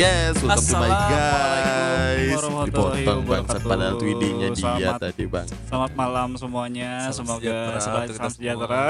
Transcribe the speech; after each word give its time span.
Podcast 0.00 0.40
Welcome 0.40 0.64
to 0.64 0.76
my 0.80 0.90
guys 1.12 2.40
Dipotong 2.40 3.20
bangsat 3.20 3.60
padahal 3.60 4.00
tweetingnya 4.00 4.48
dia 4.48 4.56
Selamat- 4.56 4.96
tadi 4.96 5.24
bang 5.28 5.44
Selamat 5.68 5.92
malam 5.92 6.28
semuanya. 6.40 6.90
Salam 7.04 7.36
Semoga 7.36 7.52
sejahtera 7.76 8.16
salam 8.16 8.32
sejahtera. 8.32 8.82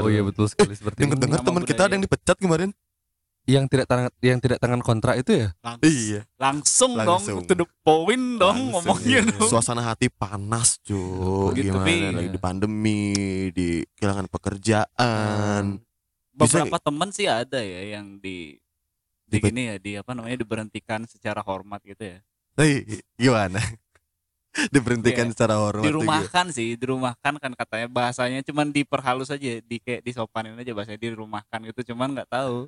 Oh 0.00 0.08
iya 0.08 0.24
betul 0.24 0.48
sekali 0.48 0.72
seperti 0.72 0.96
itu. 0.96 1.04
Dengar-dengar 1.04 1.40
teman 1.44 1.62
kita 1.68 1.82
ada 1.84 1.92
yang 1.92 2.00
dipecat 2.00 2.36
kemarin 2.40 2.72
Yang 3.44 3.64
tidak 3.68 3.84
tangan 3.84 4.08
yang 4.24 4.40
tidak 4.40 4.58
tangan 4.58 4.80
kontrak 4.80 5.20
itu 5.20 5.30
ya? 5.44 5.48
Iya 5.84 6.20
Langsung, 6.40 6.96
Langsung. 6.96 7.36
dong 7.36 7.44
to 7.44 7.54
the 7.60 7.68
point 7.84 8.40
dong 8.40 8.56
Langsung, 8.56 8.96
ngomongnya 8.96 9.20
iya. 9.20 9.36
dong. 9.36 9.44
Suasana 9.44 9.84
hati 9.84 10.08
panas 10.08 10.80
cuy 10.80 11.52
Gitu, 11.52 11.68
Gimana 11.68 11.84
tapi- 11.84 12.16
lagi 12.16 12.30
di 12.32 12.40
pandemi 12.40 13.12
Di 13.52 13.68
kehilangan 13.92 14.24
pekerjaan 14.32 15.84
Bisa 16.32 16.64
Beberapa 16.64 16.80
teman 16.80 17.12
sih 17.12 17.28
ada 17.28 17.60
ya 17.60 18.00
yang 18.00 18.16
di 18.16 18.56
di 19.30 19.38
gini 19.38 19.62
ya 19.70 19.76
di 19.78 19.94
apa 19.94 20.10
namanya 20.12 20.36
diberhentikan 20.36 21.06
secara 21.06 21.38
hormat 21.40 21.78
gitu 21.82 22.02
ya. 22.02 22.18
Hei, 22.58 22.82
Gimana 23.14 23.62
Diberhentikan 24.74 25.30
Iya. 25.30 25.32
secara 25.32 25.54
hormat 25.62 25.86
Dirumahkan 25.86 26.50
sih, 26.50 26.74
dirumahkan 26.74 27.38
kan 27.38 27.52
katanya 27.54 27.86
bahasanya 27.86 28.42
cuman 28.42 28.74
diperhalus 28.74 29.30
aja, 29.30 29.62
di 29.62 29.78
kayak 29.78 30.02
disopanin 30.02 30.58
aja 30.58 30.74
bahasanya 30.74 30.98
dirumahkan 30.98 31.58
gitu 31.70 31.94
cuman 31.94 32.18
nggak 32.18 32.26
tahu. 32.28 32.66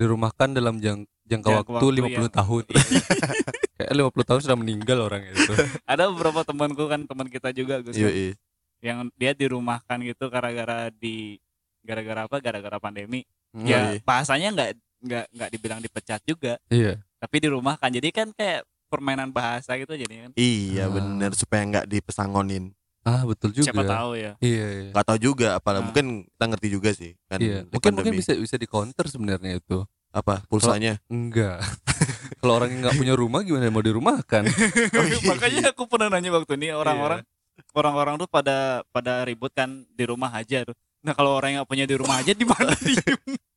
Dirumahkan 0.00 0.56
dalam 0.56 0.80
jang, 0.80 1.04
jangka 1.28 1.52
Jangka 1.52 1.60
waktu 1.60 1.72
waktu, 1.76 1.86
50 2.00 2.24
ya. 2.24 2.30
tahun. 2.32 2.64
Kayak 3.74 3.90
50 3.90 4.28
tahun 4.30 4.40
sudah 4.40 4.58
meninggal 4.58 4.98
orang 5.02 5.22
itu. 5.28 5.52
Ada 5.90 6.06
beberapa 6.08 6.40
temanku 6.42 6.86
kan 6.86 7.04
teman 7.04 7.26
kita 7.26 7.50
juga 7.50 7.82
Gus. 7.82 7.98
Yoi. 7.98 8.34
yang 8.78 9.08
dia 9.16 9.32
dirumahkan 9.32 9.96
gitu 10.04 10.28
gara-gara 10.28 10.92
di 10.92 11.40
gara-gara 11.80 12.28
apa 12.28 12.36
gara-gara 12.38 12.76
pandemi 12.76 13.24
Hmm. 13.54 13.64
ya 13.64 13.96
bahasanya 14.02 14.50
nggak 14.50 14.70
nggak 15.04 15.24
nggak 15.30 15.50
dibilang 15.50 15.78
dipecat 15.78 16.20
juga 16.22 16.56
Iya. 16.66 16.98
tapi 17.16 17.36
dirumahkan 17.38 17.90
jadi 17.92 18.08
kan 18.10 18.28
kayak 18.30 18.64
permainan 18.88 19.28
bahasa 19.28 19.74
gitu 19.74 19.92
jadi 19.92 20.14
kan 20.24 20.30
Iya 20.34 20.86
Ah. 20.86 20.90
bener 20.90 21.30
Supaya 21.32 21.62
nggak 21.62 21.86
dipesangonin 21.86 22.72
Ah, 23.02 23.20
betul 23.22 23.52
juga. 23.52 23.68
siapa 23.68 23.84
tahu 23.84 24.16
ya 24.16 24.32
Iya, 24.40 24.66
iya. 24.80 24.90
Gak 24.90 25.04
tahu 25.04 25.18
juga 25.20 25.48
Apalagi 25.54 25.78
Ah. 25.78 25.86
mungkin 25.86 26.06
kita 26.26 26.44
ngerti 26.48 26.68
juga 26.68 26.90
sih 26.90 27.12
kan 27.26 27.36
Iya, 27.36 27.62
di 27.62 27.70
mungkin 27.70 27.92
mungkin 27.92 28.12
pandemi. 28.12 28.18
bisa 28.18 28.32
bisa 28.34 28.56
di 28.56 28.64
counter 28.64 29.04
sebenarnya 29.06 29.58
itu. 29.58 29.84
Apa 30.08 30.46
pulsanya 30.46 30.96
Enggak. 31.06 31.58
Kalau 32.38 32.56
orang 32.56 32.70
yang 32.70 32.80
nggak 32.82 32.96
punya 32.96 33.14
rumah 33.14 33.40
gimana 33.40 33.66
mau 33.68 33.82
dirumahkan? 33.82 34.46
Oh, 34.94 35.04
iya. 35.04 35.18
makanya 35.22 35.62
aku 35.70 35.84
pernah 35.84 36.08
nanya 36.08 36.30
waktu 36.32 36.54
ini 36.54 36.70
orang-orang 36.70 37.20
orang-orang 37.72 38.14
tuh 38.16 38.26
pada 38.26 38.56
pada 38.88 39.22
ribut 39.22 39.50
kan 39.50 39.68
di 39.88 40.04
rumah 40.04 40.30
aja 40.30 40.62
tuh 40.64 40.74
nah 41.00 41.12
kalau 41.12 41.34
orang 41.34 41.52
yang 41.52 41.58
nggak 41.60 41.70
punya 41.70 41.84
di 41.84 41.94
rumah 41.94 42.16
aja 42.16 42.32
di 42.32 42.42
mana 42.42 42.72
diem 42.74 43.20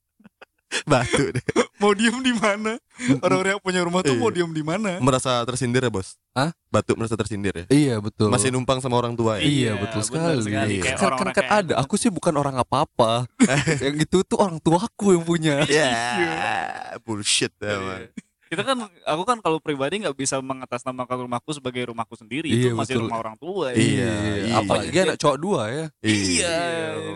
Batu 0.83 1.31
deh 1.31 1.43
mau 1.77 1.93
diem 1.93 2.17
di 2.19 2.33
mana 2.33 2.75
orang-orang 3.21 3.55
yang 3.55 3.63
punya 3.63 3.81
rumah 3.85 4.01
tuh 4.01 4.17
mau 4.17 4.27
Iya. 4.27 4.41
diem 4.41 4.51
di 4.51 4.63
mana 4.65 4.97
Merasa 4.99 5.45
tersindir 5.45 5.79
ya 5.79 5.91
bos 5.93 6.17
Hah? 6.33 6.51
Batu 6.67 6.97
merasa 6.97 7.15
tersindir 7.15 7.53
ya 7.53 7.65
Iya, 7.69 7.95
betul. 7.97 8.27
Masih 8.27 8.51
numpang 8.51 8.81
sama 8.81 8.97
orang 8.97 9.13
tua 9.15 9.37
ya 9.39 9.45
Iya, 9.47 9.71
betul 9.79 10.01
benar 10.11 10.37
sekali. 10.41 10.73
Iya. 10.77 10.83
Kayak 10.83 10.97
kan, 10.99 11.11
kan, 11.15 11.27
kan 11.33 11.45
ada. 11.49 11.73
Aku 11.81 11.95
sih 11.95 12.11
bukan 12.11 12.33
orang 12.35 12.57
apa-apa. 12.57 13.25
yang 13.85 13.95
itu 13.97 14.21
tuh 14.21 14.37
orang 14.37 14.57
tuaku 14.59 15.15
yang 15.17 15.23
punya. 15.23 15.63
Ya 15.65 15.93
bullshit 17.01 17.53
ya 17.57 17.77
man. 17.79 18.01
Iya. 18.47 18.55
kita 18.55 18.63
kan 18.63 18.77
aku 18.87 19.23
kan 19.27 19.37
kalau 19.43 19.59
pribadi 19.59 19.99
nggak 19.99 20.15
bisa 20.15 20.39
mengatasnamakan 20.39 21.27
rumahku 21.27 21.51
sebagai 21.51 21.91
rumahku 21.91 22.15
sendiri 22.15 22.47
Iya, 22.47 22.71
itu 22.71 22.79
masih 22.79 22.95
betul. 22.95 23.03
rumah 23.11 23.19
orang 23.19 23.35
tua 23.35 23.65
ya. 23.71 23.75
Iya, 23.75 24.13
iya. 24.47 24.55
Apalagi 24.55 24.97
anak 25.03 25.17
cowok 25.19 25.37
dua 25.37 25.61
ya. 25.67 25.85
Iya. 25.99 26.57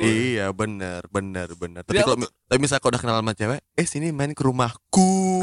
Iya 0.03 0.45
benar 0.51 1.07
benar 1.07 1.47
benar. 1.55 1.81
Tapi 1.87 1.95
Ya, 1.95 2.03
kalau 2.03 2.19
tapi 2.27 2.59
misalnya 2.59 2.83
kau 2.83 2.91
udah 2.91 2.99
kenal 2.99 3.15
sama 3.23 3.31
cewek, 3.31 3.59
eh 3.79 3.87
sini 3.87 4.11
main 4.11 4.35
ke 4.35 4.43
rumahku. 4.43 5.39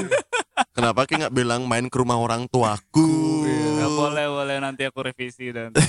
Kenapa 0.78 1.04
kayak 1.04 1.26
nggak 1.26 1.34
bilang 1.34 1.66
main 1.66 1.90
ke 1.90 1.96
rumah 1.98 2.16
orang 2.16 2.46
tuaku? 2.46 3.42
Nggak 3.50 3.92
boleh 3.92 4.26
boleh 4.30 4.56
nanti 4.62 4.86
aku 4.86 5.02
revisi 5.02 5.50
dan 5.50 5.74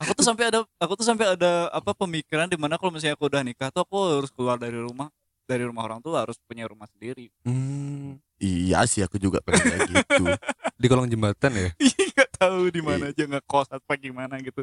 aku 0.00 0.12
tuh 0.12 0.24
sampai 0.26 0.52
ada 0.52 0.60
aku 0.76 0.92
tuh 0.92 1.06
sampai 1.08 1.32
ada 1.32 1.72
apa 1.72 1.96
pemikiran 1.96 2.44
di 2.44 2.60
mana 2.60 2.76
kalau 2.76 2.92
misalnya 2.92 3.16
aku 3.16 3.32
udah 3.32 3.40
nikah 3.40 3.72
tuh 3.72 3.80
aku 3.80 3.96
harus 4.20 4.28
keluar 4.28 4.60
dari 4.60 4.76
rumah 4.76 5.08
dari 5.50 5.66
rumah 5.66 5.82
orang 5.82 5.98
tua 5.98 6.22
harus 6.22 6.38
punya 6.46 6.70
rumah 6.70 6.86
sendiri 6.86 7.26
Hmm, 7.42 8.22
Iya 8.38 8.86
sih 8.86 9.02
aku 9.02 9.18
juga 9.18 9.42
pengen 9.42 9.66
kayak 9.66 9.88
gitu. 9.90 10.24
di 10.80 10.86
kolong 10.86 11.10
jembatan 11.10 11.52
ya. 11.52 11.68
nggak 12.14 12.30
tahu 12.38 12.70
di 12.70 12.80
mana 12.80 13.10
aja 13.10 13.22
nggak 13.26 13.44
kos 13.50 13.68
apa 13.74 13.98
gimana 13.98 14.38
gitu 14.38 14.62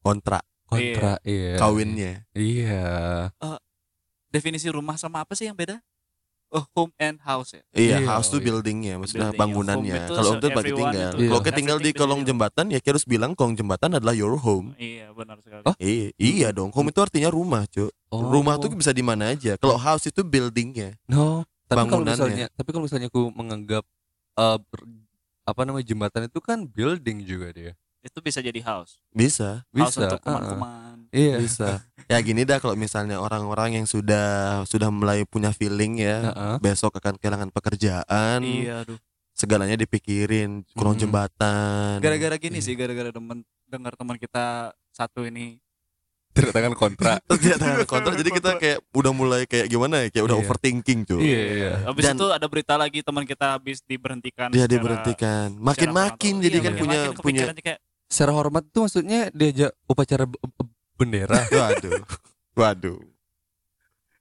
Kontrak 0.00 0.46
Kontra 0.64 1.20
iya. 1.26 1.60
kawinnya. 1.60 2.24
Iya. 2.32 2.86
definisi 4.32 4.66
rumah 4.72 4.96
sama 4.96 5.22
apa 5.22 5.36
sih 5.36 5.46
yang 5.50 5.54
beda 5.58 5.78
home 6.72 6.94
and 6.96 7.18
house 7.20 7.52
ya 7.52 7.62
Iya, 7.70 7.98
Iya, 7.98 8.06
house 8.06 8.28
tuh 8.28 8.38
iya. 8.38 8.46
buildingnya, 8.46 8.94
maksudnya 8.96 9.28
Building, 9.28 9.40
bangunannya. 9.42 9.96
Kalau 10.08 10.30
itu 10.34 10.46
bagi 10.48 10.72
tinggal. 10.72 11.10
itu. 11.12 11.26
Kalau 11.26 11.42
kita 11.42 11.54
tinggal 11.54 11.78
di 11.78 11.90
kolong 11.90 12.20
building. 12.20 12.28
jembatan, 12.30 12.64
ya 12.70 12.78
kita 12.78 12.92
harus 12.94 13.06
bilang 13.06 13.30
kolong 13.32 13.54
jembatan 13.54 13.90
adalah 13.92 14.12
your 14.12 14.34
home. 14.36 14.70
iya 14.76 15.10
benar 15.10 15.38
sekali 15.38 15.62
Oh, 15.62 15.74
Iya, 15.76 16.08
iya 16.14 16.48
dong. 16.50 16.70
Home 16.70 16.88
itu 16.88 17.00
artinya 17.00 17.28
rumah, 17.28 17.66
cuy. 17.66 17.90
Oh. 18.08 18.22
Rumah 18.24 18.54
tuh 18.56 18.70
bisa 18.70 18.90
di 18.90 19.02
mana 19.02 19.30
aja. 19.30 19.54
Kalau 19.56 19.74
house 19.74 20.06
itu 20.06 20.22
buildingnya. 20.22 20.94
no. 21.06 21.42
Tapi 21.64 21.80
kalau 21.80 22.04
bangunannya. 22.04 22.14
misalnya, 22.14 22.46
tapi 22.52 22.68
kalau 22.70 22.84
misalnya 22.84 23.08
aku 23.08 23.32
menganggap 23.32 23.82
eh, 24.36 24.58
ber- 24.60 24.86
apa 25.44 25.60
namanya 25.62 25.84
jembatan 25.84 26.28
itu 26.28 26.38
kan 26.38 26.64
building 26.64 27.24
juga 27.24 27.48
dia. 27.50 27.72
Itu 28.04 28.18
bisa 28.20 28.38
jadi 28.38 28.60
house 28.60 29.00
Bisa, 29.10 29.64
house 29.66 29.96
Bisa. 29.96 30.00
untuk 30.04 30.18
ah, 30.18 30.20
ah. 30.20 30.22
kuman-kuman 30.22 30.96
Iya. 31.08 31.36
bisa. 31.38 31.68
ya 32.10 32.18
gini 32.20 32.42
dah 32.42 32.58
kalau 32.58 32.74
misalnya 32.74 33.16
orang-orang 33.16 33.78
yang 33.78 33.86
sudah 33.86 34.26
sudah 34.64 34.90
mulai 34.90 35.22
punya 35.24 35.50
feeling 35.50 35.96
ya, 35.96 36.28
Heeh. 36.28 36.56
besok 36.60 36.94
akan 36.94 37.16
kehilangan 37.16 37.48
pekerjaan, 37.50 38.42
iya 38.42 38.82
aduh 38.82 38.98
segalanya 39.30 39.74
dipikirin, 39.74 40.62
kolong 40.72 40.94
Hmm. 40.94 41.02
jembatan. 41.02 41.98
gara-gara 41.98 42.36
gini 42.36 42.58
Iya. 42.58 42.66
sih 42.66 42.74
gara-gara 42.74 43.10
temen 43.10 43.42
dengar 43.64 43.94
teman 43.94 44.14
kita 44.14 44.44
satu 44.90 45.24
ini 45.24 45.58
Tidak 46.30 46.50
tangan 46.50 46.74
kontra. 46.74 47.22
Tidak 47.30 47.58
tangan 47.58 47.82
kontrak, 47.84 48.14
jadi 48.16 48.30
kita 48.32 48.50
kayak 48.58 48.78
udah 48.90 49.12
mulai 49.12 49.46
kayak 49.46 49.66
gimana 49.66 50.02
ya, 50.02 50.08
kayak 50.10 50.24
udah 50.24 50.34
Iya. 50.34 50.42
overthinking 50.44 51.00
cuy. 51.04 51.22
Iya, 51.22 51.40
iya. 51.46 51.72
habis 51.86 52.02
Dan- 52.02 52.18
itu 52.18 52.26
ada 52.28 52.46
berita 52.46 52.74
lagi 52.74 52.98
teman 53.00 53.22
kita 53.22 53.54
habis 53.54 53.78
diberhentikan 53.80 54.50
Dia 54.50 54.66
secara- 54.66 54.72
diberhentikan. 54.72 55.46
Makin-makin 55.54 56.34
tua. 56.34 56.42
jadi 56.42 56.50
Iya, 56.52 56.58
kan 56.60 56.72
makin- 56.72 56.82
punya 56.82 57.00
makin 57.06 57.22
punya 57.22 57.44
kayak 57.56 57.78
Secara 58.14 58.30
hormat 58.30 58.62
itu 58.62 58.78
maksudnya 58.78 59.26
diajak 59.34 59.74
upacara 59.90 60.22
bendera. 60.94 61.34
waduh. 61.58 61.98
Waduh. 62.54 62.98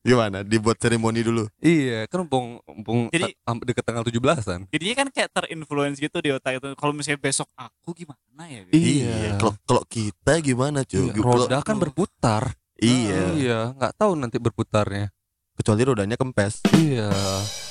Gimana? 0.04 0.42
Dibuat 0.44 0.82
seremoni 0.82 1.22
dulu. 1.24 1.46
iya, 1.64 2.10
kan 2.12 2.26
mumpung 2.26 2.60
mumpung 2.68 3.08
Jadi- 3.08 3.38
deket 3.64 3.86
tanggal 3.86 4.04
17-an. 4.04 4.68
jadinya 4.68 4.96
kan 5.00 5.08
kayak 5.14 5.30
terinfluence 5.32 6.02
gitu 6.02 6.18
di 6.20 6.34
otak 6.34 6.60
itu 6.60 6.76
kalau 6.76 6.92
misalnya 6.92 7.24
besok 7.24 7.48
aku 7.56 7.94
gimana 7.96 8.44
ya 8.50 8.66
gitu. 8.68 8.82
Iya. 8.82 9.38
Kalau 9.40 9.54
kalau 9.64 9.84
kita 9.88 10.42
gimana 10.44 10.84
cuy? 10.84 11.08
Iya, 11.08 11.14
Kalau- 11.16 11.48
roda 11.48 11.58
kan 11.62 11.78
berputar. 11.80 12.44
Iya. 12.82 13.22
Iya, 13.32 13.60
nggak 13.80 13.94
tahu 13.96 14.12
nanti 14.20 14.42
berputarnya. 14.42 15.08
Kecuali 15.54 15.82
rodanya 15.84 16.18
kempes. 16.18 16.66
Iya. 16.74 17.14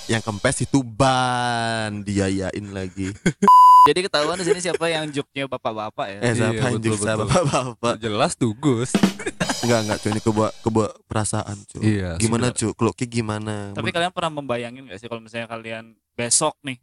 Yang 0.07 0.23
kempes 0.23 0.57
itu 0.63 0.83
ban 0.83 2.03
diayain 2.03 2.67
lagi. 2.71 3.11
jadi 3.91 4.07
ketahuan 4.07 4.39
di 4.39 4.47
sini 4.47 4.63
siapa 4.63 4.87
yang 4.87 5.11
joknya 5.11 5.51
bapak-bapak 5.51 6.07
ya 6.07 6.19
Eh 6.23 6.33
siapa 6.33 6.55
Iya, 6.55 6.71
yang 6.71 6.79
betul. 6.79 7.03
bapak-bapak? 7.27 7.95
Jelas 7.99 8.33
tuh 8.35 8.55
Gus. 8.55 8.95
Enggak 9.63 9.79
enggak 9.81 9.99
cuy 9.99 10.11
ini 10.11 10.21
kebawa 10.21 10.49
kebawa 10.59 10.89
perasaan 11.07 11.57
cuy. 11.65 11.83
Iya. 11.83 12.11
Gimana 12.19 12.51
cuy? 12.51 12.71
Kalau 12.73 12.93
Ki 12.93 13.07
gimana? 13.07 13.71
tapi 13.71 13.91
kalian 13.91 14.11
pernah 14.11 14.33
membayangin 14.33 14.87
gak 14.87 14.99
sih 14.99 15.07
kalau 15.07 15.23
misalnya 15.23 15.47
kalian 15.47 15.85
besok 16.15 16.59
nih 16.63 16.79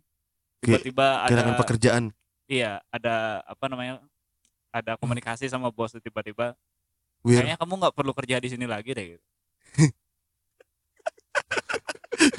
Kayak 0.60 0.84
tiba-tiba 0.84 1.08
kehilangan 1.28 1.56
ada 1.56 1.60
pekerjaan. 1.60 2.04
iya 2.46 2.72
ada 2.88 3.16
apa 3.44 3.66
namanya 3.68 4.00
ada 4.70 4.96
komunikasi 4.96 5.48
sama 5.48 5.70
bos 5.70 5.92
tiba-tiba 5.94 6.56
kayaknya 7.22 7.56
kamu 7.56 7.74
nggak 7.78 7.94
perlu 7.94 8.12
kerja 8.12 8.36
di 8.38 8.48
sini 8.48 8.64
lagi 8.64 8.92
deh 8.92 9.06
gitu. 9.16 9.26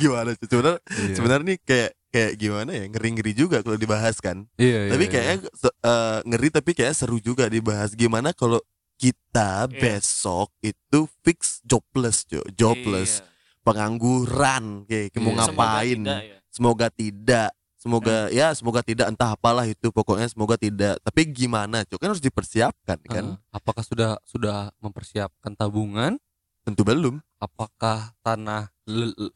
gimana 0.01 0.31
cuy? 0.33 0.47
Sebenarnya 0.49 0.79
Iya. 0.89 1.15
sebenarnya 1.15 1.47
nih 1.47 1.59
kayak 1.63 1.91
kayak 2.11 2.33
gimana 2.35 2.71
ya? 2.73 2.85
Ngeri-ngeri 2.89 3.33
juga 3.33 3.57
kalau 3.61 3.77
dibahas 3.77 4.17
kan. 4.19 4.49
Iya, 4.57 4.89
iya, 4.89 4.91
tapi 4.91 5.05
iya. 5.05 5.13
kayaknya 5.13 5.37
se- 5.53 5.77
eh, 5.79 6.19
ngeri 6.25 6.49
tapi 6.49 6.71
kayak 6.73 6.95
seru 6.95 7.19
juga 7.19 7.45
dibahas 7.47 7.93
gimana 7.93 8.33
kalau 8.33 8.59
kita 8.97 9.65
Iya. 9.67 9.77
besok 9.77 10.49
itu 10.61 10.99
fix 11.21 11.61
jobless 11.63 12.25
cuy. 12.25 12.43
Jobless, 12.53 13.21
Iya. 13.21 13.29
pengangguran 13.63 14.65
kayak 14.85 15.17
mau 15.19 15.33
Iya. 15.33 15.39
ngapain? 15.45 15.99
Semoga 16.01 16.09
tidak, 16.09 16.21
ya. 16.23 16.37
semoga 16.51 16.87
tidak 16.91 17.51
semoga 17.81 18.29
ya 18.29 18.53
semoga 18.53 18.81
tidak 18.85 19.09
entah 19.09 19.33
apalah 19.33 19.65
itu 19.65 19.89
pokoknya 19.89 20.29
semoga 20.29 20.53
tidak 20.55 21.01
tapi 21.01 21.25
gimana 21.25 21.81
cuy 21.83 21.97
kan 21.97 22.13
harus 22.13 22.21
dipersiapkan 22.21 23.01
kan 23.03 23.25
Heeh. 23.25 23.37
apakah 23.51 23.81
sudah 23.81 24.21
sudah 24.23 24.69
mempersiapkan 24.79 25.57
tabungan? 25.57 26.21
tentu 26.61 26.85
belum 26.85 27.25
Apakah 27.41 28.13
tanah 28.21 28.69
le- 28.85 29.17
le- 29.17 29.33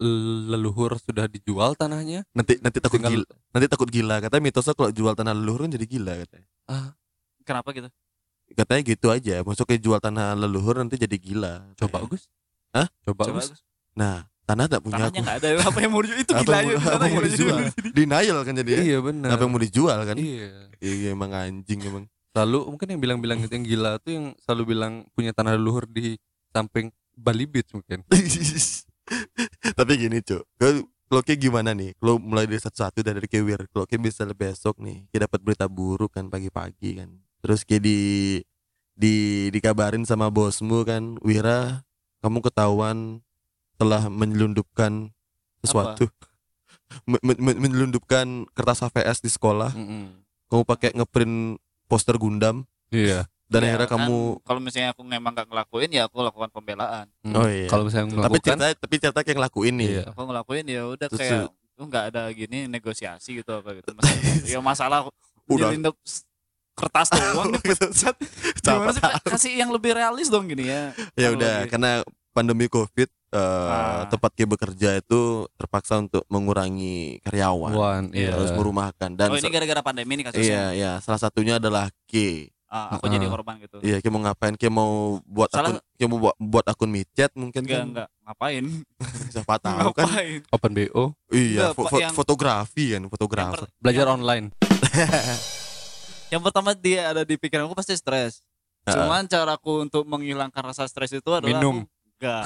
leluhur 0.53 1.01
sudah 1.01 1.25
dijual 1.25 1.73
tanahnya? 1.73 2.29
nanti 2.37 2.61
nanti 2.61 2.77
takut 2.77 3.01
Tinggal- 3.01 3.25
gila 3.25 3.27
nanti 3.51 3.67
takut 3.67 3.89
gila 3.89 4.21
katanya 4.21 4.43
mitosnya 4.45 4.77
kalau 4.77 4.93
jual 4.93 5.17
tanah 5.17 5.33
leluhur 5.33 5.65
kan 5.65 5.73
jadi 5.73 5.87
gila 5.89 6.12
katanya 6.21 6.49
kenapa 7.45 7.69
gitu 7.73 7.89
katanya 8.53 8.83
gitu 8.85 9.06
aja 9.09 9.35
ke 9.41 9.75
jual 9.81 9.99
tanah 9.99 10.37
leluhur 10.37 10.77
nanti 10.77 11.01
jadi 11.01 11.17
gila 11.17 11.65
Coba 11.81 12.05
katanya. 12.05 12.11
Gus. 12.12 12.23
Hah? 12.77 12.89
Coba, 13.09 13.23
coba 13.25 13.41
Gus. 13.41 13.49
Gus. 13.56 13.61
nah 13.97 14.29
tanah 14.45 14.69
tak 14.69 14.81
punya 14.85 15.09
tanahnya 15.09 15.17
aku. 15.17 15.25
nggak 15.25 15.37
ada 15.41 15.49
apa 15.65 15.79
yang 15.81 15.93
mau 15.97 16.03
dijual 16.05 16.21
itu 16.21 16.33
gila 16.45 16.57
mau, 16.61 16.73
apa 16.77 17.03
yang 17.09 17.15
mau 17.17 17.25
dijual? 17.25 17.59
Denial 17.97 18.39
kan 18.45 18.55
jadi. 18.61 18.71
Iya 18.85 18.99
benar. 19.00 19.29
Apa 19.33 19.43
yang 19.49 19.53
mau 19.57 19.62
dijual 19.65 19.99
kan? 20.05 20.17
Iya. 20.21 20.50
Iya 20.85 21.09
emang 21.17 21.33
anjing 21.33 21.81
emang. 21.81 22.05
Selalu 22.37 22.59
mungkin 22.69 22.87
yang 22.93 23.00
bilang-bilang 23.00 23.39
itu 23.41 23.55
yang 23.57 23.65
gila 23.65 23.93
tuh 24.05 24.11
yang 24.12 24.27
selalu 24.45 24.77
bilang 24.77 24.93
punya 25.17 25.33
tanah 25.33 25.57
leluhur 25.57 25.89
di 25.89 26.21
samping 26.53 26.93
Bali 27.14 27.44
Beach 27.46 27.70
mungkin. 27.72 28.02
Tapi 29.78 29.93
gini 29.96 30.19
cuk, 30.20 30.43
kalau 30.56 31.22
kayak 31.22 31.40
gimana 31.40 31.76
nih? 31.76 31.93
Kalau 32.00 32.16
mulai 32.16 32.49
dari 32.49 32.58
satu-satu 32.58 33.05
dari 33.05 33.28
kewir, 33.28 33.69
kalau 33.70 33.84
kayak 33.84 34.02
bisa 34.02 34.25
besok 34.32 34.81
nih, 34.81 35.05
kita 35.12 35.28
dapat 35.28 35.40
berita 35.44 35.66
buruk 35.69 36.16
kan 36.16 36.26
pagi-pagi 36.26 36.99
kan. 36.99 37.11
Terus 37.44 37.62
kayak 37.62 37.84
di 37.84 37.99
di 38.94 39.14
dikabarin 39.50 40.08
sama 40.08 40.32
bosmu 40.32 40.82
kan, 40.82 41.20
Wira, 41.20 41.84
kamu 42.25 42.40
ketahuan 42.40 43.20
telah 43.76 44.08
menyelundupkan 44.08 45.12
sesuatu. 45.61 46.08
Me- 47.11 47.19
me- 47.26 47.40
me- 47.40 47.58
menyelundupkan 47.58 48.46
kertas 48.55 48.84
HVS 48.87 49.19
di 49.19 49.26
sekolah. 49.26 49.75
Mm-mm. 49.75 50.14
Kamu 50.46 50.62
pakai 50.62 50.94
ngeprint 50.94 51.58
poster 51.90 52.14
Gundam 52.14 52.69
Iya. 52.94 53.26
Dan 53.55 53.61
Ya, 53.61 53.67
akhirnya 53.71 53.87
kan, 53.87 54.01
kamu 54.03 54.17
kalau 54.43 54.59
misalnya 54.59 54.89
aku 54.91 55.03
memang 55.03 55.31
nggak 55.31 55.47
ngelakuin 55.47 55.91
ya 55.91 56.03
aku 56.05 56.17
lakukan 56.21 56.51
pembelaan 56.51 57.06
Mm. 57.23 57.35
Oh, 57.35 57.47
iya. 57.47 57.67
Kalau 57.67 57.87
misalnya 57.87 58.06
tapi 58.06 58.19
melakukan 58.19 58.43
cerita 58.43 58.67
tapi 58.77 58.95
cerita 58.99 59.21
kayak 59.23 59.37
ngelakuin 59.39 59.75
nih. 59.75 59.89
Iya. 59.89 60.05
aku 60.11 60.23
ngelakuin 60.25 60.65
ya 60.67 60.83
udah 60.85 61.06
kayak 61.09 61.43
nggak 61.75 62.05
ada 62.09 62.23
gini 62.31 62.59
negosiasi 62.67 63.31
gitu 63.37 63.51
apa 63.53 63.71
gitu 63.73 63.91
masalah, 63.93 64.23
ya 64.53 64.59
masalah 64.61 65.01
Udah. 65.45 65.71
s- 66.03 66.23
kertas 66.75 67.06
doang 67.09 67.51
dipecat 67.53 68.15
gimana 68.65 68.91
sih 68.91 68.99
Pak? 69.01 69.12
kasih 69.25 69.53
yang 69.57 69.71
lebih 69.71 69.91
realis 69.93 70.27
dong 70.27 70.47
gini 70.47 70.67
ya 70.67 70.91
ya 71.15 71.31
udah 71.31 71.67
karena 71.67 72.03
pandemi 72.31 72.67
covid 72.67 73.07
eh, 73.31 73.39
Ah. 73.67 74.07
tempat 74.07 74.31
dia 74.33 74.43
bekerja 74.45 74.91
itu 74.97 75.21
terpaksa 75.55 75.99
untuk 75.99 76.23
mengurangi 76.29 77.19
karyawan 77.21 77.73
Wan, 77.73 78.05
Iya. 78.11 78.19
iya. 78.21 78.31
harus 78.33 78.50
merumahkan 78.53 79.11
dan 79.12 79.27
oh 79.29 79.37
ini 79.37 79.49
gara-gara 79.49 79.83
pandemi 79.83 80.12
nih 80.12 80.23
iya 80.23 80.31
kasusnya 80.31 80.62
iya 80.73 80.93
salah 80.99 81.19
satunya 81.21 81.59
adalah 81.59 81.91
K 82.05 82.15
Ah, 82.75 82.99
aku 82.99 83.06
Ah. 83.06 83.12
jadi 83.12 83.31
korban 83.31 83.55
gitu. 83.62 83.79
Iya 83.81 84.03
K 84.03 84.11
mau 84.11 84.19
ngapain? 84.19 84.59
K 84.59 84.67
mau 84.67 84.91
buat 85.23 85.47
Salah- 85.47 85.79
akun 85.79 85.94
K 85.94 86.03
mau 86.05 86.19
buat, 86.19 86.35
buat 86.37 86.67
akun 86.67 86.91
micet 86.91 87.31
mungkin 87.32 87.62
enggak 87.62 87.79
kan? 87.79 87.87
enggak 87.87 88.09
ngapain? 88.21 88.65
Siapa 89.32 89.55
tahu 89.56 89.88
kan? 89.94 90.06
Open 90.50 90.73
BO, 90.73 91.05
iya 91.31 91.71
Enggak, 91.71 91.73
fo- 91.73 91.87
fo- 91.87 92.03
yang- 92.03 92.11
fotografi 92.12 92.85
kan 92.88 92.99
yang, 92.99 93.05
fotografer 93.06 93.62
per- 93.62 93.71
belajar 93.79 94.05
yang, 94.05 94.17
online. 94.17 94.47
yang 96.32 96.43
pertama 96.43 96.75
dia 96.75 97.09
ada 97.09 97.23
di 97.23 97.35
pikiran 97.37 97.65
aku 97.65 97.76
pasti 97.76 97.94
stres. 97.94 98.43
Ah. 98.82 99.00
cuman 99.00 99.25
caraku 99.25 99.81
untuk 99.81 100.05
menghilangkan 100.05 100.61
rasa 100.61 100.85
stres 100.85 101.09
itu 101.09 101.31
adalah 101.31 101.56
Minum. 101.56 101.87
aku- 101.87 101.88
enggak 102.19 102.44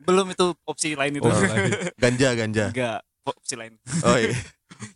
belum 0.00 0.26
itu 0.30 0.46
opsi 0.62 0.94
lain 0.94 1.12
itu. 1.14 1.24
Oh, 1.24 1.32
lain. 1.32 1.68
ganja 2.02 2.28
ganja. 2.32 2.64
Enggak 2.70 2.98
opsi 3.26 3.54
lain. 3.56 3.74
Oh 4.00 4.14
iya 4.14 4.30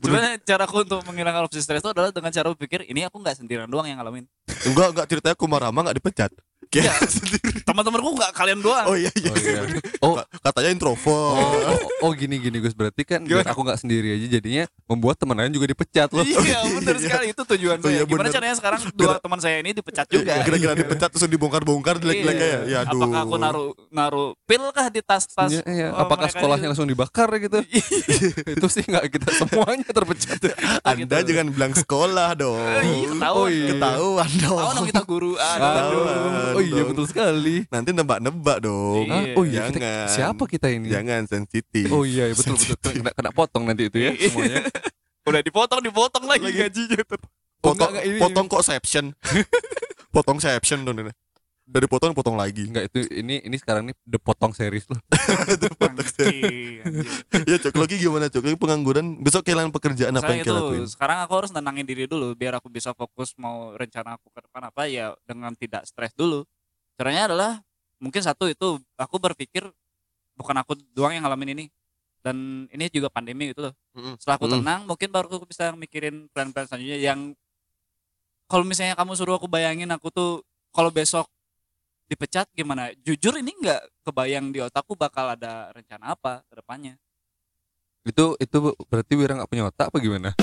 Cuman 0.00 0.40
caraku 0.40 0.84
untuk 0.84 1.00
menghilangkan 1.04 1.44
opsi 1.48 1.60
stres 1.60 1.84
itu 1.84 1.90
adalah 1.92 2.10
dengan 2.12 2.32
cara 2.32 2.48
berpikir 2.52 2.88
ini 2.88 3.04
aku 3.04 3.20
nggak 3.20 3.36
sendirian 3.40 3.68
doang 3.68 3.84
yang 3.88 4.00
ngalamin. 4.00 4.24
enggak 4.64 4.88
enggak 4.96 5.06
ceritanya 5.12 5.36
Kumarama 5.36 5.78
nggak 5.84 5.96
dipecat 6.00 6.30
Iya. 6.76 6.92
sendiri 7.00 7.50
Teman-temanku 7.68 8.10
nggak 8.12 8.32
kalian 8.32 8.60
doang. 8.60 8.86
oh 8.86 8.94
iya 8.94 9.10
iya, 9.14 9.30
Oh, 9.30 9.38
iya. 9.38 9.60
oh 10.00 10.14
katanya 10.40 10.70
introvert 10.70 11.32
Oh, 11.34 11.54
oh, 11.70 11.78
oh, 12.02 12.10
gini 12.12 12.36
gini 12.36 12.58
Gus 12.58 12.72
berarti 12.72 13.02
kan 13.02 13.20
biar 13.20 13.42
aku 13.44 13.60
nggak 13.60 13.78
sendiri 13.78 14.12
aja 14.12 14.26
jadinya 14.30 14.64
membuat 14.84 15.16
teman 15.16 15.34
lain 15.34 15.50
juga 15.50 15.66
dipecat 15.66 16.10
loh. 16.10 16.20
Iya 16.20 16.60
benar 16.76 16.96
sekali 16.98 17.26
itu 17.30 17.42
tujuan 17.46 17.76
Oh, 17.76 17.84
saya. 17.84 17.94
iya, 17.94 18.02
Gimana 18.04 18.20
bener. 18.22 18.34
caranya 18.34 18.54
sekarang 18.54 18.80
dua 18.92 19.16
teman 19.16 19.38
saya 19.38 19.56
ini 19.58 19.70
dipecat 19.72 20.06
juga? 20.06 20.32
kira-kira 20.40 20.72
dipecat 20.74 21.08
terus 21.08 21.24
dibongkar-bongkar 21.26 21.96
jelek-jelek 21.96 22.36
ya 22.36 22.58
ya 22.64 22.78
aduh 22.82 23.00
Apakah 23.00 23.20
aku 23.22 23.36
naruh 23.36 23.68
naruh 23.88 24.28
pil 24.44 24.64
kah 24.70 24.88
di 24.88 25.00
tas-tas? 25.00 25.50
Iya, 25.50 25.62
iya. 25.66 25.88
oh, 25.90 26.04
Apakah 26.04 26.28
sekolahnya 26.28 26.68
langsung 26.68 26.84
dibakar 26.84 27.28
gitu? 27.38 27.58
itu 28.54 28.66
sih 28.68 28.82
nggak 28.82 29.04
kita 29.10 29.28
semuanya 29.36 29.86
terpecat. 29.86 30.40
Anda 30.82 31.00
gitu. 31.18 31.28
jangan 31.28 31.46
bilang 31.48 31.72
sekolah 31.72 32.28
dong. 32.34 32.58
Iya, 32.60 33.08
ketahuan. 33.10 33.34
Oh, 33.34 33.46
iya. 33.46 33.68
Ketahuan 33.72 34.30
dong. 34.38 34.58
Tahu 34.58 34.70
dong 34.74 34.86
kita 34.86 35.02
guru. 35.04 35.32
Aduh. 35.34 35.56
Ketahuan 35.56 36.54
Oh 36.54 36.62
iya 36.66 36.82
betul 36.82 37.04
sekali. 37.04 37.56
Nanti 37.66 37.90
nebak-nebak 37.90 38.58
dong. 38.60 39.04
Iya. 39.04 39.34
Oh 39.34 39.44
iya 39.44 39.62
kita, 39.68 40.08
siapa 40.08 40.44
kita 40.44 40.68
ini? 40.68 40.88
Jangan 40.88 41.24
sensitif. 41.24 41.86
Oh 41.88 42.02
iya 42.02 42.26
iya, 42.26 42.34
betul 42.34 42.54
betul 42.54 42.90
kena, 42.94 43.10
kena 43.10 43.30
potong 43.30 43.64
nanti 43.64 43.86
itu 43.86 43.98
ya 43.98 44.10
Iya. 44.10 44.28
semuanya. 44.28 44.58
Udah 45.26 45.40
dipotong 45.40 45.80
dipotong 45.80 46.24
lagi, 46.24 46.44
Lagi. 46.44 46.58
gajinya. 46.60 47.00
Oh, 47.00 47.16
Potong, 47.64 47.88
enggak, 47.88 47.88
enggak, 47.96 48.04
ini- 48.06 48.20
potong 48.20 48.46
kok 48.46 48.60
seption. 48.62 49.04
potong 50.14 50.36
seption 50.36 50.80
dong 50.80 51.00
ini. 51.00 51.12
Dari 51.64 51.88
potong 51.88 52.12
potong 52.12 52.36
lagi. 52.36 52.68
Enggak 52.68 52.86
itu 52.86 53.08
ini 53.10 53.40
ini 53.40 53.56
sekarang 53.56 53.88
nih 53.88 53.96
the 54.04 54.18
potong 54.18 54.52
series 54.52 54.84
loh. 54.86 55.00
Anjing, 55.80 56.84
anjing. 56.84 57.44
ya 57.46 57.56
cok 57.58 57.74
lagi 57.74 57.94
gimana 57.96 58.26
cok? 58.26 58.42
Lagi 58.42 58.58
pengangguran 58.58 59.16
besok 59.18 59.42
kehilangan 59.42 59.72
pekerjaan 59.72 60.12
apa 60.12 60.24
Saya 60.24 60.34
yang 60.34 60.44
kita 60.44 60.54
lakuin? 60.54 60.84
sekarang 60.86 61.18
aku 61.20 61.32
harus 61.34 61.50
nenangin 61.50 61.84
diri 61.84 62.04
dulu 62.04 62.32
biar 62.32 62.54
aku 62.54 62.68
bisa 62.68 62.92
fokus 62.92 63.32
mau 63.34 63.72
rencana 63.72 64.14
aku 64.14 64.28
ke 64.28 64.40
depan 64.42 64.62
apa 64.66 64.82
ya 64.86 65.16
dengan 65.24 65.52
tidak 65.54 65.84
stres 65.84 66.12
dulu. 66.12 66.44
Caranya 66.94 67.22
adalah 67.30 67.52
mungkin 67.98 68.22
satu 68.22 68.46
itu 68.46 68.78
aku 68.94 69.16
berpikir 69.18 69.66
bukan 70.38 70.56
aku 70.58 70.78
doang 70.94 71.14
yang 71.14 71.26
ngalamin 71.26 71.58
ini 71.58 71.64
dan 72.24 72.66
ini 72.70 72.88
juga 72.88 73.10
pandemi 73.10 73.50
gitu 73.52 73.70
loh. 73.70 73.74
Mm-mm. 73.94 74.14
Setelah 74.16 74.36
aku 74.38 74.46
tenang 74.48 74.80
mungkin 74.88 75.08
baru 75.10 75.26
aku 75.28 75.46
bisa 75.46 75.74
mikirin 75.74 76.26
plan-plan 76.32 76.66
selanjutnya 76.66 76.98
yang 76.98 77.20
kalau 78.48 78.64
misalnya 78.64 78.94
kamu 78.94 79.12
suruh 79.16 79.36
aku 79.40 79.48
bayangin 79.48 79.90
aku 79.90 80.12
tuh 80.12 80.44
kalau 80.70 80.90
besok 80.92 81.26
dipecat 82.08 82.46
gimana? 82.52 82.92
Jujur 83.02 83.34
ini 83.40 83.50
nggak 83.56 84.06
kebayang 84.06 84.52
di 84.52 84.60
otakku 84.60 84.94
bakal 84.94 85.32
ada 85.32 85.72
rencana 85.72 86.14
apa 86.14 86.44
ke 86.46 86.54
depannya. 86.60 86.94
Itu 88.04 88.36
itu 88.36 88.76
berarti 88.86 89.12
Wira 89.16 89.34
nggak 89.40 89.50
punya 89.50 89.64
otak 89.68 89.88
apa 89.88 89.98
gimana? 89.98 90.36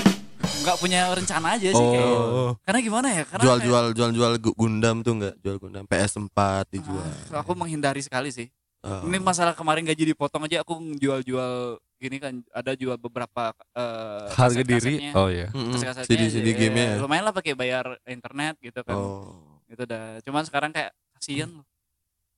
Nggak 0.54 0.76
punya 0.76 1.00
rencana 1.08 1.46
aja 1.56 1.68
sih 1.68 1.86
kayak. 1.88 2.06
Oh. 2.06 2.52
Karena 2.60 2.80
gimana 2.80 3.08
ya? 3.08 3.22
Karena 3.24 3.42
Jual 3.42 3.56
kayak- 3.56 3.66
jual 3.66 3.84
jual 3.92 4.10
jual 4.12 4.32
gu- 4.38 4.54
Gundam 4.54 4.96
tuh 5.00 5.12
enggak? 5.16 5.34
Jual 5.38 5.56
Gundam 5.56 5.84
PS4 5.84 6.38
dijual. 6.68 7.08
Ah, 7.28 7.40
aku 7.40 7.52
menghindari 7.52 7.98
sekali 7.98 8.28
sih. 8.28 8.46
Oh. 8.82 9.06
Ini 9.06 9.18
masalah 9.18 9.54
kemarin 9.54 9.82
gaji 9.82 10.10
dipotong 10.10 10.42
aja 10.42 10.60
aku 10.60 10.74
jual-jual 10.96 11.78
gini 11.96 12.18
kan 12.18 12.42
ada 12.50 12.74
jual 12.74 12.98
beberapa 12.98 13.54
eh, 13.72 14.26
Harga 14.28 14.60
diri. 14.60 14.98
kaset-kasetnya. 14.98 15.12
Oh 15.14 15.28
iya. 15.30 15.48
Mm-mm. 15.48 15.72
Kaset-kasetnya, 15.72 16.06
CD 16.10 16.22
CD 16.28 16.48
eh, 16.48 16.54
game-nya. 16.56 16.86
ya? 16.88 16.96
lumayan 16.98 17.24
lah 17.24 17.32
pakai 17.32 17.54
bayar 17.54 17.94
internet 18.04 18.58
gitu 18.58 18.82
kan. 18.82 18.94
Oh. 18.94 19.62
Itu 19.66 19.82
udah. 19.82 20.18
Cuman 20.20 20.42
sekarang 20.42 20.70
kayak 20.70 20.90
kasihan 21.14 21.48
loh. 21.48 21.66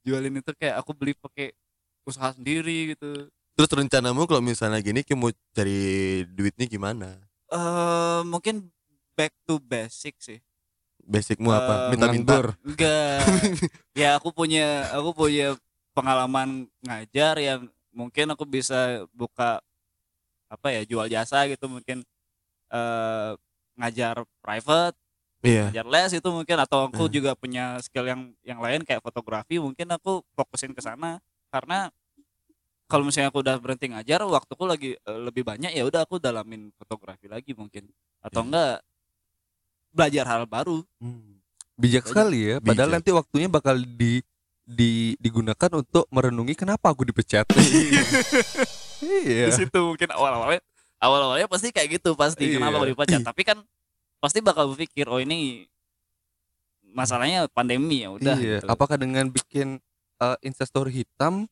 Jualin 0.04 0.36
itu 0.36 0.52
kayak 0.52 0.76
aku 0.76 0.92
beli 0.92 1.16
pakai 1.16 1.56
usaha 2.04 2.28
sendiri 2.30 2.92
gitu. 2.92 3.32
Terus 3.56 3.70
rencanamu 3.70 4.28
kalau 4.28 4.44
misalnya 4.44 4.76
gini 4.78 5.00
kamu 5.00 5.32
cari 5.50 5.80
duitnya 6.28 6.68
gimana? 6.68 7.23
Eh 7.54 8.20
mungkin 8.26 8.66
back 9.14 9.30
to 9.46 9.62
basic 9.62 10.18
sih. 10.18 10.42
Basicmu 11.04 11.52
Eh, 11.52 11.56
apa? 11.56 11.74
Minta-minta. 11.94 12.34
Nganggur. 12.34 12.46
Enggak. 12.66 13.20
ya 13.94 14.18
aku 14.18 14.34
punya 14.34 14.90
aku 14.90 15.14
punya 15.14 15.54
pengalaman 15.94 16.66
ngajar 16.82 17.38
yang 17.38 17.60
mungkin 17.94 18.26
aku 18.34 18.42
bisa 18.42 19.06
buka 19.14 19.62
apa 20.50 20.68
ya 20.74 20.82
jual 20.82 21.06
jasa 21.06 21.46
gitu 21.46 21.70
mungkin 21.70 22.02
eh 22.70 23.30
ngajar 23.74 24.22
private, 24.38 24.94
Iya. 25.42 25.70
ngajar 25.70 25.86
les 25.86 26.10
itu 26.14 26.28
mungkin 26.30 26.56
atau 26.58 26.86
aku 26.90 27.06
Hmm. 27.06 27.14
juga 27.14 27.34
punya 27.34 27.78
skill 27.82 28.06
yang 28.06 28.22
yang 28.42 28.58
lain 28.58 28.82
kayak 28.82 29.02
fotografi 29.02 29.58
mungkin 29.58 29.90
aku 29.90 30.22
fokusin 30.34 30.74
ke 30.74 30.82
sana 30.82 31.18
karena 31.50 31.90
kalau 32.84 33.08
misalnya 33.08 33.32
aku 33.32 33.40
udah 33.40 33.56
berhenti 33.58 33.88
ngajar 33.88 34.20
waktuku 34.24 34.64
lagi 34.64 34.90
eh, 34.94 35.18
lebih 35.20 35.42
banyak 35.42 35.72
ya 35.72 35.84
udah 35.84 36.04
aku 36.04 36.20
dalamin 36.20 36.68
fotografi 36.76 37.26
lagi 37.26 37.56
mungkin 37.56 37.88
atau 38.20 38.40
Ya. 38.40 38.46
enggak 38.46 38.74
belajar 39.94 40.24
hal 40.26 40.42
baru 40.44 40.82
Bijak 41.74 42.06
sekali 42.06 42.54
ya. 42.54 42.56
Padahal 42.62 42.94
Bijak. 42.94 42.96
nanti 43.02 43.10
waktunya 43.10 43.48
bakal 43.50 43.74
di 43.78 44.22
di 44.62 45.18
digunakan 45.18 45.70
untuk 45.74 46.06
merenungi 46.08 46.54
kenapa 46.54 46.94
aku 46.94 47.02
dipecat. 47.04 47.44
iya. 49.04 49.50
di 49.50 49.52
situ 49.52 49.78
mungkin 49.82 50.08
awal-awalnya 50.14 50.62
awal-awalnya 51.02 51.48
pasti 51.50 51.68
kayak 51.74 52.00
gitu 52.00 52.14
pasti 52.16 52.48
Iya. 52.48 52.62
kenapa 52.62 52.80
aku 52.80 52.88
dipecat 52.94 53.20
tapi 53.28 53.42
kan 53.44 53.58
pasti 54.22 54.40
bakal 54.40 54.72
berpikir 54.72 55.04
oh 55.10 55.20
ini 55.20 55.68
masalahnya 56.94 57.50
pandemi 57.50 58.06
ya 58.06 58.14
udah 58.14 58.36
iya. 58.38 58.62
gitu. 58.62 58.66
Apakah 58.70 58.94
dengan 58.96 59.26
bikin 59.28 59.82
uh, 60.22 60.38
instastory 60.40 61.04
hitam 61.04 61.50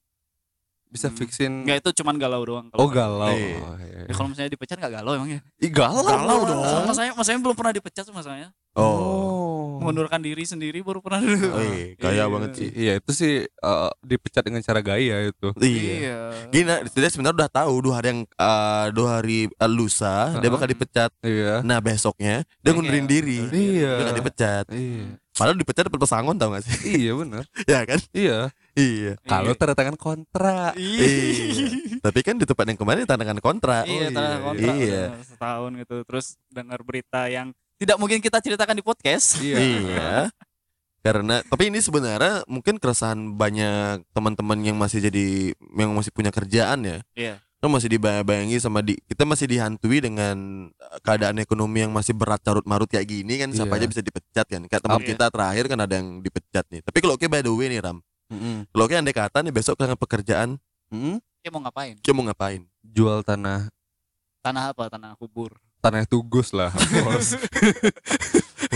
bisa 0.93 1.09
Hmm. 1.09 1.17
fixin 1.17 1.53
Nggak 1.65 1.81
itu 1.81 1.91
cuman 1.99 2.15
galau 2.15 2.43
doang 2.43 2.69
Oh 2.71 2.85
kalau 2.85 2.93
galau. 3.19 3.33
Iya. 3.33 3.57
Oh, 3.59 3.75
iya. 3.75 4.01
ya, 4.05 4.13
kalau 4.13 4.29
misalnya 4.29 4.51
dipecat 4.53 4.77
nggak 4.77 4.93
galau 4.95 5.13
emangnya 5.15 5.41
Ih, 5.57 5.73
galau. 5.73 6.05
Galau 6.05 6.39
dong. 6.45 6.85
masanya 6.85 7.13
masanya 7.13 7.39
belum 7.41 7.57
pernah 7.57 7.73
dipecat 7.73 8.05
tuh 8.05 8.13
masanya 8.13 8.53
Oh. 8.73 9.77
mengundurkan 9.79 10.17
diri 10.19 10.43
sendiri 10.43 10.81
baru 10.81 11.01
pernah 11.01 11.21
Wih, 11.21 11.93
gaya 12.03 12.15
Iya. 12.15 12.25
banget 12.27 12.51
sih. 12.55 12.69
Iya, 12.73 12.93
itu 12.97 13.11
sih 13.11 13.33
uh, 13.59 13.91
dipecat 14.01 14.43
dengan 14.43 14.61
cara 14.61 14.81
gaya 14.81 15.27
itu. 15.27 15.49
Iya. 15.59 15.93
iya 15.93 16.19
Gini, 16.49 16.65
dia 16.87 17.09
sebenarnya 17.09 17.37
udah 17.37 17.51
tahu 17.51 17.73
dua 17.83 17.95
hari 17.99 18.09
yang 18.11 18.21
eh, 18.25 18.87
dua 18.91 19.09
hari 19.19 19.39
eh, 19.49 19.71
lusa 19.71 20.33
dia 20.33 20.41
Heeh. 20.41 20.51
bakal 20.51 20.69
dipecat. 20.69 21.11
Iya. 21.21 21.61
Nah 21.63 21.79
besoknya 21.79 22.45
dia 22.57 22.65
Iya, 22.65 22.73
ngundurin 22.73 23.07
diri. 23.07 23.39
Iya. 23.45 23.93
Dia 23.93 24.03
nggak 24.07 24.19
dipecat. 24.19 24.65
Iya. 24.71 25.05
Padahal 25.33 25.57
dipecat 25.57 25.83
dapat 25.89 25.97
pesangon 25.99 26.37
tau 26.37 26.53
gak 26.53 26.61
sih? 26.63 26.77
iya 27.03 27.13
benar. 27.13 27.43
ya 27.73 27.81
kan? 27.83 28.01
Iya. 28.13 28.53
Iya. 28.73 29.21
Kalau 29.23 29.53
tanda 29.53 29.75
tangan 29.77 29.97
kontrak. 29.97 30.73
Iya. 30.81 32.01
Tapi 32.01 32.21
kan 32.25 32.41
di 32.41 32.49
tempat 32.49 32.65
yang 32.65 32.79
kemarin 32.81 33.05
tanda 33.05 33.23
tangan 33.23 33.39
kontrak. 33.39 33.85
Iya, 33.85 34.09
Oh, 34.09 34.11
tanda 34.11 34.29
iya, 34.33 34.41
kontrak 34.41 34.75
iya. 34.75 35.03
udah 35.13 35.25
setahun 35.29 35.71
gitu. 35.77 35.97
Terus 36.09 36.27
dengar 36.49 36.81
berita 36.81 37.21
yang 37.29 37.53
tidak 37.77 37.97
mungkin 37.99 38.19
kita 38.19 38.39
ceritakan 38.41 38.79
di 38.79 38.85
podcast. 38.85 39.37
Iya. 39.39 40.33
Karena 41.03 41.43
tapi 41.43 41.67
ini 41.69 41.83
sebenarnya 41.83 42.47
mungkin 42.47 42.79
keresahan 42.79 43.35
banyak 43.35 44.07
teman-teman 44.15 44.59
yang 44.63 44.79
masih 44.79 45.03
jadi 45.03 45.51
yang 45.75 45.91
masih 45.93 46.15
punya 46.15 46.31
kerjaan 46.31 46.81
ya. 46.87 46.99
Iya. 47.13 47.35
Kan 47.59 47.71
masih 47.71 47.91
dibayangi 47.91 48.59
sama 48.59 48.83
di 48.83 48.99
kita 49.07 49.23
masih 49.23 49.47
dihantui 49.47 49.99
dengan 49.99 50.35
eh, 50.71 50.99
keadaan 51.03 51.39
ekonomi 51.39 51.83
yang 51.83 51.91
masih 51.91 52.15
berat 52.15 52.39
carut 52.41 52.63
marut 52.65 52.87
kayak 52.87 53.07
gini 53.07 53.39
kan 53.39 53.51
siapa 53.51 53.75
Iya. 53.75 53.83
aja 53.83 53.91
bisa 53.91 54.01
dipecat 54.01 54.47
kan. 54.47 54.63
Kayak 54.65 54.83
teman 54.83 55.03
Iya. 55.03 55.09
kita 55.15 55.25
terakhir 55.29 55.65
kan 55.67 55.79
ada 55.79 55.95
yang 55.95 56.09
dipecat 56.19 56.65
nih. 56.71 56.81
Tapi 56.81 56.99
kalau 56.99 57.15
oke 57.15 57.27
by 57.27 57.43
the 57.43 57.51
way 57.51 57.67
nih 57.69 57.83
Ram. 57.83 57.99
Mm-mm. 58.33 58.57
Kalau 58.67 58.83
oke 58.83 58.95
andai 58.95 59.13
kata 59.13 59.39
nih 59.41 59.53
besok 59.53 59.77
kehilangan 59.77 60.01
pekerjaan, 60.01 60.49
Mm-mm. 60.89 61.21
Dia 61.39 61.51
mau 61.51 61.61
ngapain? 61.61 61.95
kita 61.97 62.13
mau 62.13 62.25
ngapain? 62.25 62.63
Jual 62.83 63.21
tanah 63.21 63.69
Tanah 64.41 64.73
apa? 64.73 64.89
Tanah 64.89 65.15
kubur. 65.15 65.55
tanah 65.79 66.03
tugus 66.05 66.51
lah. 66.51 66.71
course. 66.71 67.35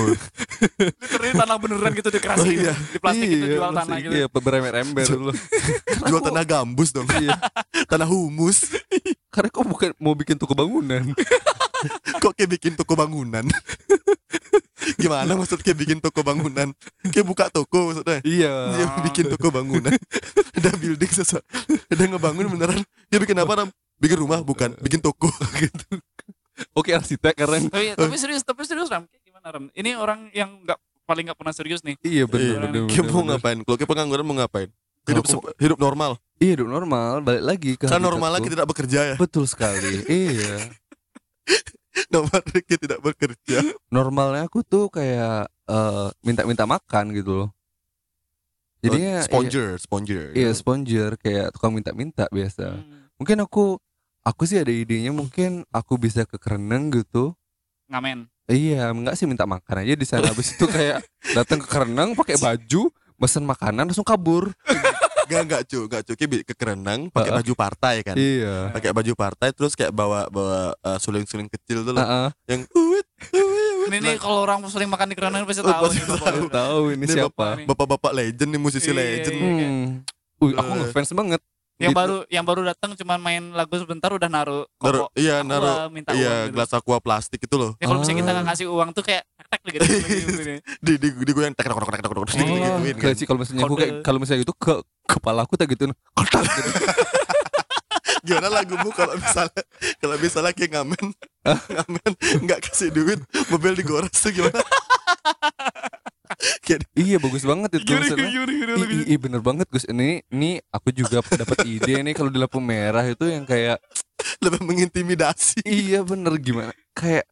Literally 1.00 1.32
tanah 1.32 1.56
beneran 1.56 1.90
gitu 1.92 2.08
dikerasin 2.08 2.42
Oh, 2.42 2.50
iya. 2.50 2.74
di 2.74 2.98
plastik 2.98 3.28
itu 3.28 3.46
jual 3.52 3.70
tanah 3.72 3.96
gitu. 4.00 4.12
Iya, 4.12 4.26
berember-ember 4.28 5.04
dulu. 5.06 5.32
Jual 6.02 6.20
tanah 6.20 6.44
gambus 6.44 6.90
dong. 6.90 7.06
Iya. 7.16 7.38
tanah 7.86 8.04
humus. 8.04 8.74
Karena 9.34 9.48
kok 9.48 9.64
bukan 9.64 9.90
mau 9.96 10.12
bikin 10.12 10.34
toko 10.34 10.52
bangunan. 10.52 11.14
Kok 12.22 12.32
kayak 12.32 12.50
bikin 12.52 12.72
toko 12.74 12.94
bangunan? 12.94 13.44
Gimana 14.96 15.34
maksud 15.34 15.60
kayak 15.60 15.78
bikin 15.78 15.98
toko 15.98 16.20
bangunan? 16.20 16.70
Kayak 17.04 17.26
buka 17.26 17.44
toko 17.48 17.90
maksudnya? 17.90 18.20
iya. 18.22 18.54
Dia 18.72 18.86
bikin 19.02 19.26
toko 19.28 19.50
bangunan. 19.50 19.90
Udah 20.58 20.72
building 20.74 21.12
sesuatu. 21.12 21.42
Udah 21.88 22.04
ngebangun 22.06 22.46
beneran. 22.48 22.80
Dia 23.06 23.18
bikin 23.18 23.36
apa 23.36 23.52
Ram? 23.56 23.68
Bikin 23.96 24.18
rumah 24.18 24.40
bukan, 24.40 24.76
bikin 24.78 25.00
toko 25.00 25.26
gitu. 25.56 25.96
Oke, 26.72 26.92
arsitek 26.92 27.34
karena 27.34 27.56
Oh 27.66 27.80
iya, 27.80 27.92
tapi 27.92 28.16
serius, 28.16 28.40
tapi 28.40 28.62
serius 28.62 28.88
Ram. 28.88 29.04
Kayak 29.04 29.22
gimana 29.24 29.46
Ram? 29.50 29.64
Ini 29.72 29.90
orang 29.94 30.28
yang 30.30 30.60
nggak 30.62 30.76
paling 31.04 31.24
nggak 31.26 31.38
pernah 31.38 31.54
serius 31.54 31.80
nih. 31.82 31.96
iya 32.00 32.24
benar 32.24 32.44
Iya. 32.44 32.56
benar. 32.62 32.88
Kayak 32.88 33.04
mau 33.10 33.24
ngapain? 33.24 33.58
Kalau 33.60 33.76
kayak 33.76 33.90
pengangguran 33.90 34.24
mau 34.24 34.36
ngapain? 34.36 34.68
Hidup 35.06 35.24
sep- 35.24 35.54
hidup 35.56 35.78
normal. 35.78 36.18
Iya, 36.36 36.58
hidup 36.58 36.68
normal, 36.68 37.22
balik 37.22 37.42
lagi 37.42 37.70
ke 37.74 37.86
Kan 37.86 38.02
normal 38.02 38.30
lagi 38.32 38.48
tidak 38.48 38.66
bekerja 38.66 39.00
ya. 39.02 39.16
Betul 39.16 39.46
sekali. 39.46 40.02
iya. 40.06 40.66
Normal 42.12 42.42
lagi 42.44 42.74
tidak 42.76 43.00
bekerja. 43.00 43.58
Normalnya 43.88 44.44
aku 44.46 44.60
tuh 44.60 44.92
kayak 44.92 45.48
eh, 45.48 46.08
minta-minta 46.20 46.68
makan 46.68 47.14
gitu 47.14 47.32
loh. 47.44 47.48
Jadinya 48.84 49.24
sponger, 49.24 49.68
sponger. 49.80 50.24
Iya, 50.30 50.36
iya 50.36 50.50
sponger 50.52 51.10
kayak 51.18 51.56
tukang 51.56 51.72
minta-minta 51.74 52.28
biasa. 52.30 52.76
Hmm, 52.78 53.08
Mungkin 53.18 53.42
aku 53.42 53.80
aku 54.22 54.42
sih 54.44 54.60
ada 54.60 54.70
idenya 54.70 55.10
mungkin 55.10 55.64
aku 55.72 55.96
bisa 55.96 56.22
ke 56.28 56.36
Kereneng 56.36 56.92
gitu. 56.92 57.32
ngamen. 57.88 58.26
Iya, 58.46 58.94
enggak 58.94 59.18
sih 59.18 59.26
minta 59.26 59.42
makan 59.42 59.82
aja 59.82 59.94
di 59.98 60.06
sana 60.06 60.30
habis 60.30 60.54
itu 60.54 60.70
kayak 60.70 61.02
datang 61.38 61.58
ke 61.58 61.66
Kereneng 61.66 62.14
pakai 62.14 62.38
baju, 62.38 62.94
pesen 63.18 63.42
makanan 63.42 63.90
langsung 63.90 64.06
kabur. 64.06 64.54
Enggak 65.26 65.42
enggak 65.42 65.62
cu, 65.66 65.78
enggak 65.90 66.02
cu. 66.06 66.12
Kayak 66.14 66.42
ke 66.46 66.54
kerenang 66.54 67.00
pakai 67.10 67.30
baju 67.34 67.52
partai 67.52 67.94
kan. 68.06 68.14
Iya. 68.14 68.70
Pakai 68.70 68.90
baju 68.94 69.12
partai 69.12 69.48
terus 69.50 69.74
kayak 69.74 69.90
bawa 69.90 70.30
bawa 70.30 70.72
eh, 70.72 70.98
suling-suling 71.02 71.50
kecil 71.50 71.82
tuh 71.82 71.92
loh. 71.92 72.02
Heeh. 72.02 72.28
Yang 72.46 72.62
uit, 72.72 73.06
Ini 73.86 73.96
nih 74.02 74.16
kalau 74.18 74.42
orang 74.42 74.62
sering 74.66 74.90
makan 74.90 75.10
di 75.10 75.16
kerangan 75.18 75.46
pasti 75.46 75.62
Oh, 75.62 75.70
tahu 75.70 75.82
pasti 75.86 76.00
tahu. 76.02 76.42
Tahu 76.50 76.80
ini 76.94 77.04
siapa? 77.06 77.46
bapak-bapak 77.66 78.12
legend 78.14 78.50
nih 78.54 78.60
musisi 78.60 78.90
Iya, 78.90 78.98
legend. 78.98 79.36
iya. 79.36 79.46
Hmm. 79.46 79.86
Wih, 80.36 80.52
aku 80.52 80.70
ngefans 80.84 81.10
banget. 81.16 81.40
Yang 81.76 81.92
Gitu. 81.92 82.00
baru 82.00 82.16
yang 82.26 82.44
baru 82.44 82.60
datang 82.64 82.96
cuma 82.96 83.14
main 83.16 83.52
lagu 83.52 83.76
sebentar 83.76 84.08
udah 84.08 84.26
naruh 84.26 84.64
Naruh, 84.80 85.06
koko. 85.06 85.12
iya 85.12 85.44
naruh 85.44 85.92
minta 85.92 86.10
iya 86.10 86.24
uang 86.24 86.40
gitu. 86.42 86.52
gelas 86.56 86.70
aqua 86.72 86.96
plastik 86.98 87.36
itu 87.38 87.52
loh. 87.52 87.76
Ya 87.76 87.84
kalau 87.84 88.00
misalnya 88.00 88.18
kita 88.18 88.26
Ah. 88.26 88.34
nggak 88.34 88.46
ngasih 88.48 88.66
uang 88.66 88.88
tuh 88.90 89.04
kayak 89.04 89.22
tek 89.46 89.60
tek 89.60 89.72
gitu. 89.76 89.84
gitu. 89.84 90.42
Di 90.86 90.92
di 90.96 91.08
di 91.12 91.30
gue 91.30 91.44
yang 91.44 91.52
tek 91.52 91.62
tek 91.62 91.74
tek 91.74 91.84
tek 91.84 92.00
tek 92.00 92.00
tek 92.00 92.16
Oh, 92.16 92.80
gituin 92.80 92.96
kan. 92.96 93.28
kalau 93.28 93.38
misalnya 93.38 93.62
Kode. 93.62 93.76
kayak 93.76 93.92
kalau 94.00 94.18
misalnya 94.18 94.40
gitu 94.40 94.54
ke 94.54 94.74
kepala 95.06 95.40
aku 95.42 95.54
tak 95.54 95.68
gituin 95.68 95.92
kotak 96.10 96.42
gitu. 96.42 96.70
Gimana 98.26 98.48
lagumu 98.50 98.88
kalau 98.90 99.12
misalnya 99.14 99.62
kalau 100.00 100.16
misalnya 100.16 100.50
kayak 100.50 100.70
ngamen 100.72 101.04
ngamen 101.44 102.12
nggak 102.42 102.58
kasih 102.64 102.88
duit 102.90 103.20
mobil 103.46 103.76
digores 103.76 104.16
tuh 104.16 104.32
gimana? 104.32 104.64
iya 106.94 107.16
bagus 107.16 107.42
banget 107.42 107.78
itu 107.78 107.84
Ih, 107.86 107.88
gimana? 107.88 108.84
ih, 108.86 109.04
ih, 109.14 109.18
bener 109.18 109.40
banget 109.40 109.66
Gus. 109.68 109.86
Ini 109.86 110.24
ini 110.28 110.58
aku 110.68 110.90
juga 110.90 111.22
dapat 111.22 111.62
ide 111.64 112.02
nih 112.02 112.14
kalau 112.14 112.28
di 112.28 112.38
lampu 112.38 112.58
merah 112.58 113.02
itu 113.02 113.26
yang 113.26 113.44
kayak 113.44 113.78
lebih 114.42 114.62
mengintimidasi. 114.62 115.62
iya 115.64 116.02
bener. 116.02 116.34
Gimana? 116.38 116.72
Kayak 116.92 117.24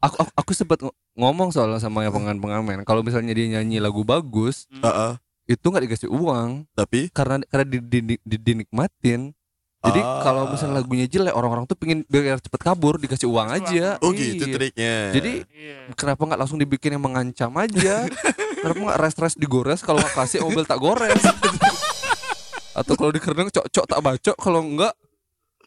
aku 0.00 0.16
aku, 0.20 0.32
aku 0.36 0.50
sempat 0.52 0.78
ng- 0.80 0.96
ngomong 1.16 1.52
soalnya 1.52 1.78
sama 1.78 2.02
yang 2.02 2.12
pengamen 2.12 2.40
pengamen. 2.40 2.78
Kalau 2.84 3.00
misalnya 3.00 3.32
dia 3.32 3.46
nyanyi 3.50 3.78
lagu 3.78 4.02
bagus 4.02 4.64
Heeh. 4.72 5.12
itu 5.48 5.64
nggak 5.64 5.84
dikasih 5.88 6.10
uang. 6.10 6.64
Tapi? 6.72 7.10
Karena 7.10 7.40
karena 7.46 7.66
di, 7.66 7.78
di, 7.80 7.98
di- 8.14 8.22
di- 8.22 8.42
dinikmatin 8.42 9.32
jadi 9.80 9.96
Ah. 9.98 10.20
kalau 10.20 10.42
misalnya 10.46 10.76
lagunya 10.76 11.06
jelek 11.06 11.32
orang-orang 11.32 11.64
tuh 11.64 11.72
pengen 11.72 12.04
biar 12.04 12.36
cepet 12.36 12.60
kabur 12.60 12.96
dikasih 12.96 13.24
uang 13.24 13.48
aja 13.50 13.96
oh 13.98 14.12
gitu 14.12 14.44
Iya. 14.44 14.54
triknya. 14.54 14.94
jadi 15.10 15.32
Iya. 15.46 15.76
kenapa 15.94 16.20
nggak 16.22 16.38
langsung 16.38 16.56
dibikin 16.56 16.94
yang 16.94 17.02
mengancam 17.02 17.48
aja 17.54 18.04
kenapa 18.60 18.76
nggak 18.78 19.00
rest-rest 19.00 19.36
digores 19.36 19.80
kalau 19.80 19.98
nggak 19.98 20.12
kasih 20.14 20.40
mobil 20.40 20.62
tak 20.62 20.76
gores 20.76 21.16
atau 22.78 22.94
kalau 22.94 23.08
di 23.08 23.18
kerenang 23.18 23.48
cok-cok 23.48 23.84
tak 23.84 24.00
bacok 24.00 24.36
kalau 24.36 24.60
enggak 24.60 24.92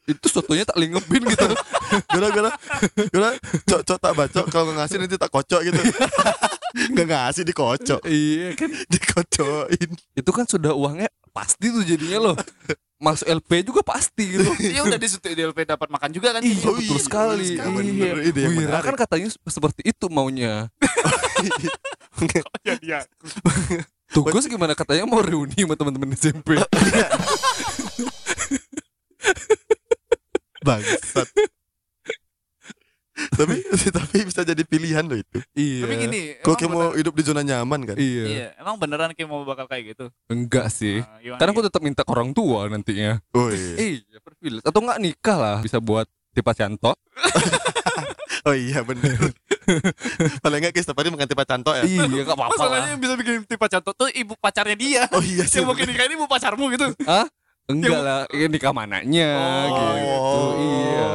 itu 0.04 0.28
sotonya 0.28 0.64
tak 0.64 0.76
lingepin 0.76 1.24
gitu 1.24 1.48
gimana 2.12 2.28
gimana 2.30 2.50
gimana 3.08 3.30
cok 3.64 3.82
cok 3.84 4.00
tak 4.00 4.14
baca 4.14 4.40
kalau 4.46 4.64
nggak 4.68 4.78
ngasih 4.78 4.98
nanti 5.00 5.16
tak 5.16 5.32
kocok 5.32 5.62
gitu. 5.64 5.80
Nggak 6.74 7.06
ngasih 7.06 7.44
dikocok, 7.46 8.02
iya 8.04 8.58
kan 8.58 8.66
dikocokin. 8.90 9.90
itu 9.94 10.32
kan 10.34 10.44
sudah 10.44 10.74
uangnya 10.74 11.06
pasti 11.30 11.70
tuh 11.70 11.82
jadinya 11.82 12.18
loh 12.20 12.36
masuk 13.04 13.28
LP 13.28 13.68
juga 13.68 13.84
pasti 13.84 14.40
gitu 14.40 14.48
Iya 14.74 14.88
udah 14.88 14.96
di 14.96 15.08
situ 15.12 15.28
di 15.36 15.44
LP 15.44 15.68
dapat 15.68 15.92
makan 15.92 16.10
juga 16.16 16.40
kan. 16.40 16.42
Iya 16.42 16.64
Oh, 16.64 16.80
betul 16.80 16.96
iya, 16.96 17.04
sekali. 17.04 17.60
Iya. 17.60 18.24
Yang 18.32 18.54
Wira 18.56 18.80
kan 18.80 18.96
katanya 18.96 19.28
seperti 19.30 19.84
itu 19.84 20.08
maunya. 20.08 20.72
Iya 22.64 22.76
iya. 22.80 23.00
Tugas 24.14 24.46
gimana 24.48 24.78
katanya 24.78 25.04
mau 25.04 25.20
reuni 25.20 25.58
sama 25.58 25.76
teman-teman 25.76 26.16
SMP. 26.16 26.56
Bangsat. 30.64 31.28
Tapi 33.34 33.56
tapi 33.98 34.18
bisa 34.24 34.42
jadi 34.42 34.62
pilihan 34.62 35.04
loh 35.04 35.16
itu. 35.16 35.38
iya. 35.54 35.82
Tapi 35.82 35.96
gini, 35.98 36.22
Kalau 36.38 36.54
emang 36.54 36.58
kayak 36.58 36.72
mau 36.72 36.88
hidup 36.94 37.14
di 37.14 37.24
zona 37.24 37.42
nyaman 37.42 37.80
kan. 37.84 37.96
Iya. 37.96 38.24
Iya, 38.26 38.48
emang 38.58 38.76
beneran 38.78 39.12
kayak 39.12 39.26
mau 39.26 39.42
bakal 39.42 39.66
kayak 39.66 39.84
gitu. 39.92 40.06
Enggak 40.28 40.70
sih. 40.70 41.00
Nah, 41.00 41.20
gimana 41.20 41.38
Karena 41.38 41.52
aku 41.52 41.60
gitu? 41.60 41.68
tetap 41.68 41.82
minta 41.82 42.02
ke 42.02 42.12
orang 42.12 42.30
tua 42.32 42.60
nantinya. 42.68 43.18
Oh 43.32 43.50
iya. 43.50 43.76
Iya, 44.04 44.18
privilege. 44.20 44.64
Atau 44.64 44.80
enggak 44.80 45.00
nikah 45.00 45.38
lah 45.38 45.58
bisa 45.60 45.78
buat 45.78 46.06
tipe 46.32 46.52
cantok. 46.52 46.98
Oh 48.44 48.52
iya 48.52 48.84
bener. 48.84 49.16
Paling 50.44 50.60
enggak 50.60 50.76
kayak 50.76 50.84
setiap 50.84 51.00
hari 51.00 51.08
makan 51.08 51.26
tipe 51.26 51.44
cantok 51.44 51.80
ya. 51.80 51.84
iya, 51.86 52.04
enggak 52.04 52.36
apa-apa 52.36 52.52
Masalahnya 52.54 52.76
lah. 52.78 52.92
yang 52.92 53.00
bisa 53.00 53.14
bikin 53.16 53.34
tipe 53.48 53.66
cantok 53.66 53.94
tuh 53.96 54.12
ibu 54.12 54.36
pacarnya 54.36 54.76
dia. 54.76 55.04
Oh 55.10 55.24
iya 55.24 55.48
sih. 55.48 55.64
Yang 55.64 55.72
mau 55.72 55.76
nikah 55.78 56.04
ini 56.04 56.16
ibu 56.20 56.28
pacarmu 56.28 56.66
gitu. 56.70 56.88
Enggak 57.64 58.00
lah, 58.04 58.22
ini 58.28 58.52
nikah 58.52 58.76
mananya 58.76 59.32
Oh. 59.72 59.96
gitu. 59.96 60.44
Iya. 60.60 61.08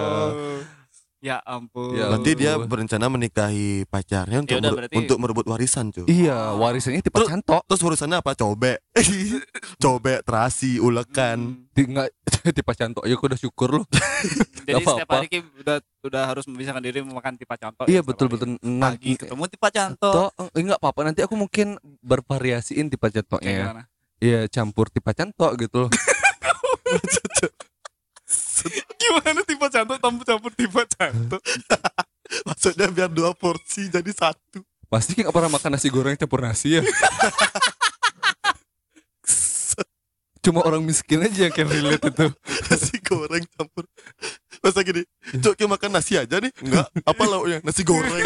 Ya 1.19 1.43
ampun. 1.43 1.99
Ya 1.99 2.07
Berarti 2.09 2.31
dia 2.33 2.55
berencana 2.57 3.11
menikahi 3.11 3.83
pacarnya 3.85 4.39
untuk 4.39 4.55
Yaudah, 4.55 4.71
mer- 4.71 4.79
berarti- 4.87 4.97
untuk 4.97 5.17
merebut 5.19 5.47
warisan, 5.47 5.91
cuy. 5.91 6.07
Iya, 6.07 6.55
warisannya 6.55 7.03
tipe 7.03 7.11
Terus- 7.13 7.27
cantok. 7.29 7.63
Terus 7.67 7.83
urusannya 7.83 8.17
apa? 8.19 8.33
Cobek. 8.33 8.79
Cobek, 9.83 10.23
terasi, 10.23 10.79
ulekan. 10.79 11.39
Hmm. 11.59 11.67
Di- 11.75 11.91
Enggak 11.91 12.15
tipe 12.57 12.73
cantok 12.73 13.03
ya 13.03 13.15
aku 13.15 13.27
udah 13.27 13.35
syukur 13.37 13.83
loh. 13.83 13.85
Jadi 14.63 14.71
Gak 14.71 14.79
setiap 14.79 15.11
apa-apa. 15.11 15.15
hari 15.17 15.27
Ki 15.27 15.39
udah 15.59 15.77
udah 16.01 16.23
harus 16.25 16.45
memisahkan 16.47 16.83
diri 16.83 17.03
makan 17.03 17.35
tipe 17.35 17.51
cantok. 17.53 17.85
Iya 17.85 17.99
ya, 17.99 18.01
setiap 18.01 18.09
betul 18.09 18.27
betul. 18.29 18.49
Pagi 18.55 18.71
Nanti 18.71 19.11
ketemu 19.17 19.45
tipe 19.49 19.69
cantok. 19.69 20.31
Eh, 20.31 20.63
enggak 20.63 20.79
apa-apa 20.79 21.01
nanti 21.03 21.21
aku 21.21 21.35
mungkin 21.35 21.67
bervariasiin 22.01 22.87
tipe 22.87 23.07
cantoknya. 23.09 23.59
gimana? 23.67 23.83
Iya, 24.19 24.47
campur 24.47 24.87
tipe 24.87 25.11
cantok 25.11 25.51
gitu 25.57 25.87
loh. 25.87 25.91
Gimana 28.99 29.41
tipe 29.47 29.67
cantok 29.71 29.99
campur 30.03 30.25
campur 30.27 30.53
tipe 30.55 30.83
cantok? 30.97 31.43
Maksudnya 32.49 32.87
biar 32.93 33.11
dua 33.13 33.33
porsi 33.33 33.89
jadi 33.89 34.11
satu. 34.13 34.61
Pasti 34.89 35.13
kan 35.13 35.29
nggak 35.29 35.37
pernah 35.37 35.53
makan 35.53 35.71
nasi 35.77 35.89
goreng 35.93 36.17
campur 36.17 36.41
nasi 36.41 36.81
ya. 36.81 36.83
Cuma 40.49 40.65
orang 40.65 40.81
miskin 40.81 41.21
aja 41.21 41.45
yang 41.45 41.53
can 41.53 41.69
relate 41.69 42.01
itu. 42.09 42.27
nasi 42.73 42.97
goreng 43.05 43.45
campur. 43.53 43.85
Masa 44.65 44.81
gini, 44.81 45.05
cok 45.45 45.55
kayak 45.55 45.71
makan 45.77 45.91
nasi 45.93 46.17
aja 46.17 46.41
nih? 46.41 46.49
Enggak, 46.65 46.89
apa 47.05 47.23
lauknya? 47.29 47.61
Nasi 47.61 47.85
goreng. 47.85 48.25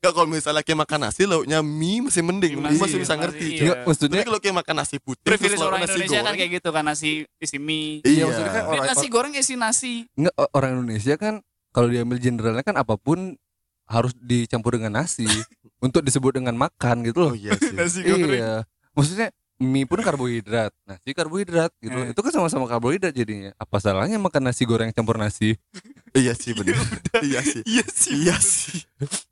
Gak 0.00 0.12
kalau 0.12 0.24
misalnya 0.26 0.60
kayak 0.60 0.80
makan 0.80 1.00
nasi 1.02 1.22
lauknya 1.24 1.60
mie 1.60 2.00
masih 2.00 2.22
mending, 2.22 2.56
Mie 2.56 2.64
masih, 2.66 2.80
masih 2.80 2.98
bisa 2.98 3.14
ngerti. 3.14 3.46
iya. 3.46 3.60
Enggak, 3.60 3.78
maksudnya 3.84 4.16
Tapi 4.16 4.26
kalau 4.26 4.40
kayak 4.40 4.56
makan 4.56 4.74
nasi 4.74 4.96
putih 4.96 5.20
Privilege 5.22 5.54
lauk 5.54 5.68
orang 5.68 5.80
nasi 5.80 5.92
Indonesia 5.92 6.08
kan 6.10 6.24
goreng. 6.24 6.38
kayak 6.38 6.50
gitu 6.50 6.68
kan 6.70 6.82
nasi 6.82 7.08
isi 7.36 7.58
mie. 7.58 8.00
Iya, 8.02 8.22
maksudnya 8.24 8.48
kan 8.50 8.64
orang, 8.66 8.86
nasi 8.88 9.06
goreng 9.06 9.32
isi 9.34 9.54
nasi. 9.54 9.92
Nggak, 10.14 10.34
o- 10.34 10.52
orang 10.54 10.70
Indonesia 10.74 11.14
kan 11.14 11.34
kalau 11.70 11.86
diambil 11.86 12.16
generalnya 12.16 12.64
kan 12.64 12.74
apa 12.74 12.96
pun 12.96 13.36
harus 13.84 14.16
dicampur 14.16 14.72
dengan 14.72 14.96
nasi 14.96 15.28
untuk 15.84 16.00
disebut 16.00 16.32
dengan 16.34 16.56
makan 16.56 17.04
gitu 17.04 17.20
Oh 17.20 17.24
loh. 17.26 17.34
iya 17.34 17.52
sih. 17.54 17.70
Nasi 17.70 18.00
Iya. 18.08 18.64
Maksudnya 18.90 19.28
mie 19.60 19.84
pun 19.84 20.00
karbohidrat, 20.00 20.72
nasi 20.88 21.12
karbohidrat 21.12 21.68
gitu. 21.84 21.92
Eh. 21.92 22.16
Itu 22.16 22.20
kan 22.24 22.32
sama-sama 22.32 22.64
karbohidrat 22.64 23.12
jadinya. 23.12 23.52
Apa 23.60 23.76
salahnya 23.76 24.16
makan 24.16 24.48
nasi 24.48 24.64
goreng 24.64 24.88
campur 24.90 25.20
nasi? 25.20 25.60
iya 26.16 26.32
sih 26.32 26.56
benar. 26.56 26.80
iya 27.28 27.44
sih. 27.44 27.60
Iya 27.68 27.84
sih. 27.84 28.12
Iya 28.16 28.36
sih. 28.40 28.80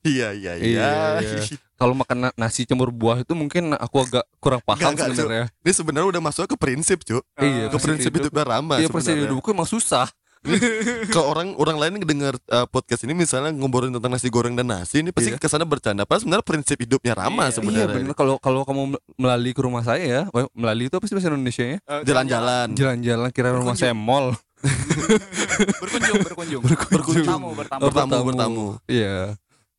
Iya 0.05 0.29
iya 0.37 0.53
iya. 0.61 0.69
Iya, 0.69 0.89
iya. 1.25 1.41
Kalau 1.81 1.97
makan 1.97 2.29
na- 2.29 2.37
nasi 2.37 2.69
campur 2.69 2.93
buah 2.93 3.25
itu 3.25 3.33
mungkin 3.33 3.73
aku 3.73 4.05
agak 4.05 4.25
kurang 4.37 4.61
paham 4.61 4.93
sebenarnya. 4.93 5.49
Ini 5.65 5.73
sebenarnya 5.73 6.09
udah 6.13 6.23
masuk 6.23 6.45
ke 6.45 6.57
prinsip, 6.61 7.01
Cuk. 7.09 7.25
Iya, 7.41 7.73
Ke 7.73 7.79
prinsip 7.81 8.13
hidupnya 8.13 8.45
Rama 8.45 8.77
Iya 8.77 8.93
prinsip 8.93 9.17
hidupku 9.17 9.49
emang 9.57 9.67
susah. 9.67 10.13
Kalau 11.11 11.27
orang 11.29 11.49
orang 11.55 11.77
lain 11.77 11.93
dengar 12.01 12.35
uh, 12.47 12.65
podcast 12.65 13.03
ini 13.03 13.13
misalnya 13.13 13.51
ngobrolin 13.51 13.91
tentang 13.91 14.11
nasi 14.11 14.29
goreng 14.29 14.55
dan 14.55 14.67
nasi 14.67 15.01
ini 15.01 15.11
pasti 15.11 15.29
Iya. 15.29 15.37
ke 15.37 15.47
sana 15.47 15.63
bercanda. 15.63 16.03
Padahal 16.03 16.23
sebenarnya 16.23 16.47
prinsip 16.47 16.79
hidupnya 16.79 17.13
Rama 17.13 17.43
Iya, 17.43 17.45
Iya 17.45 17.55
sebenarnya. 17.55 17.87
benar 17.99 18.15
kalau 18.15 18.35
kalau 18.37 18.63
kamu 18.63 18.83
mel- 18.89 19.05
melalui 19.17 19.51
ke 19.51 19.61
rumah 19.61 19.83
saya 19.83 20.03
ya, 20.03 20.23
Wah, 20.31 20.47
melalui 20.53 20.87
itu 20.87 20.95
apa 20.95 21.05
sih 21.05 21.15
bahasa 21.15 21.29
Indonesia 21.29 21.65
nya? 21.65 21.79
Eh, 21.81 22.01
Jalan-jalan. 22.05 22.67
Jalan-jalan 22.73 23.29
kira 23.31 23.49
rumah 23.51 23.75
saya 23.75 23.93
mall. 23.93 24.35
berkunjung 25.79 26.19
berkunjung 26.21 26.63
Berkunjung. 26.63 27.25
bertamu 27.25 27.49
bertamu 27.55 27.81
Bertamu, 27.85 28.17
bertamu. 28.25 28.67
Iya. 28.87 29.39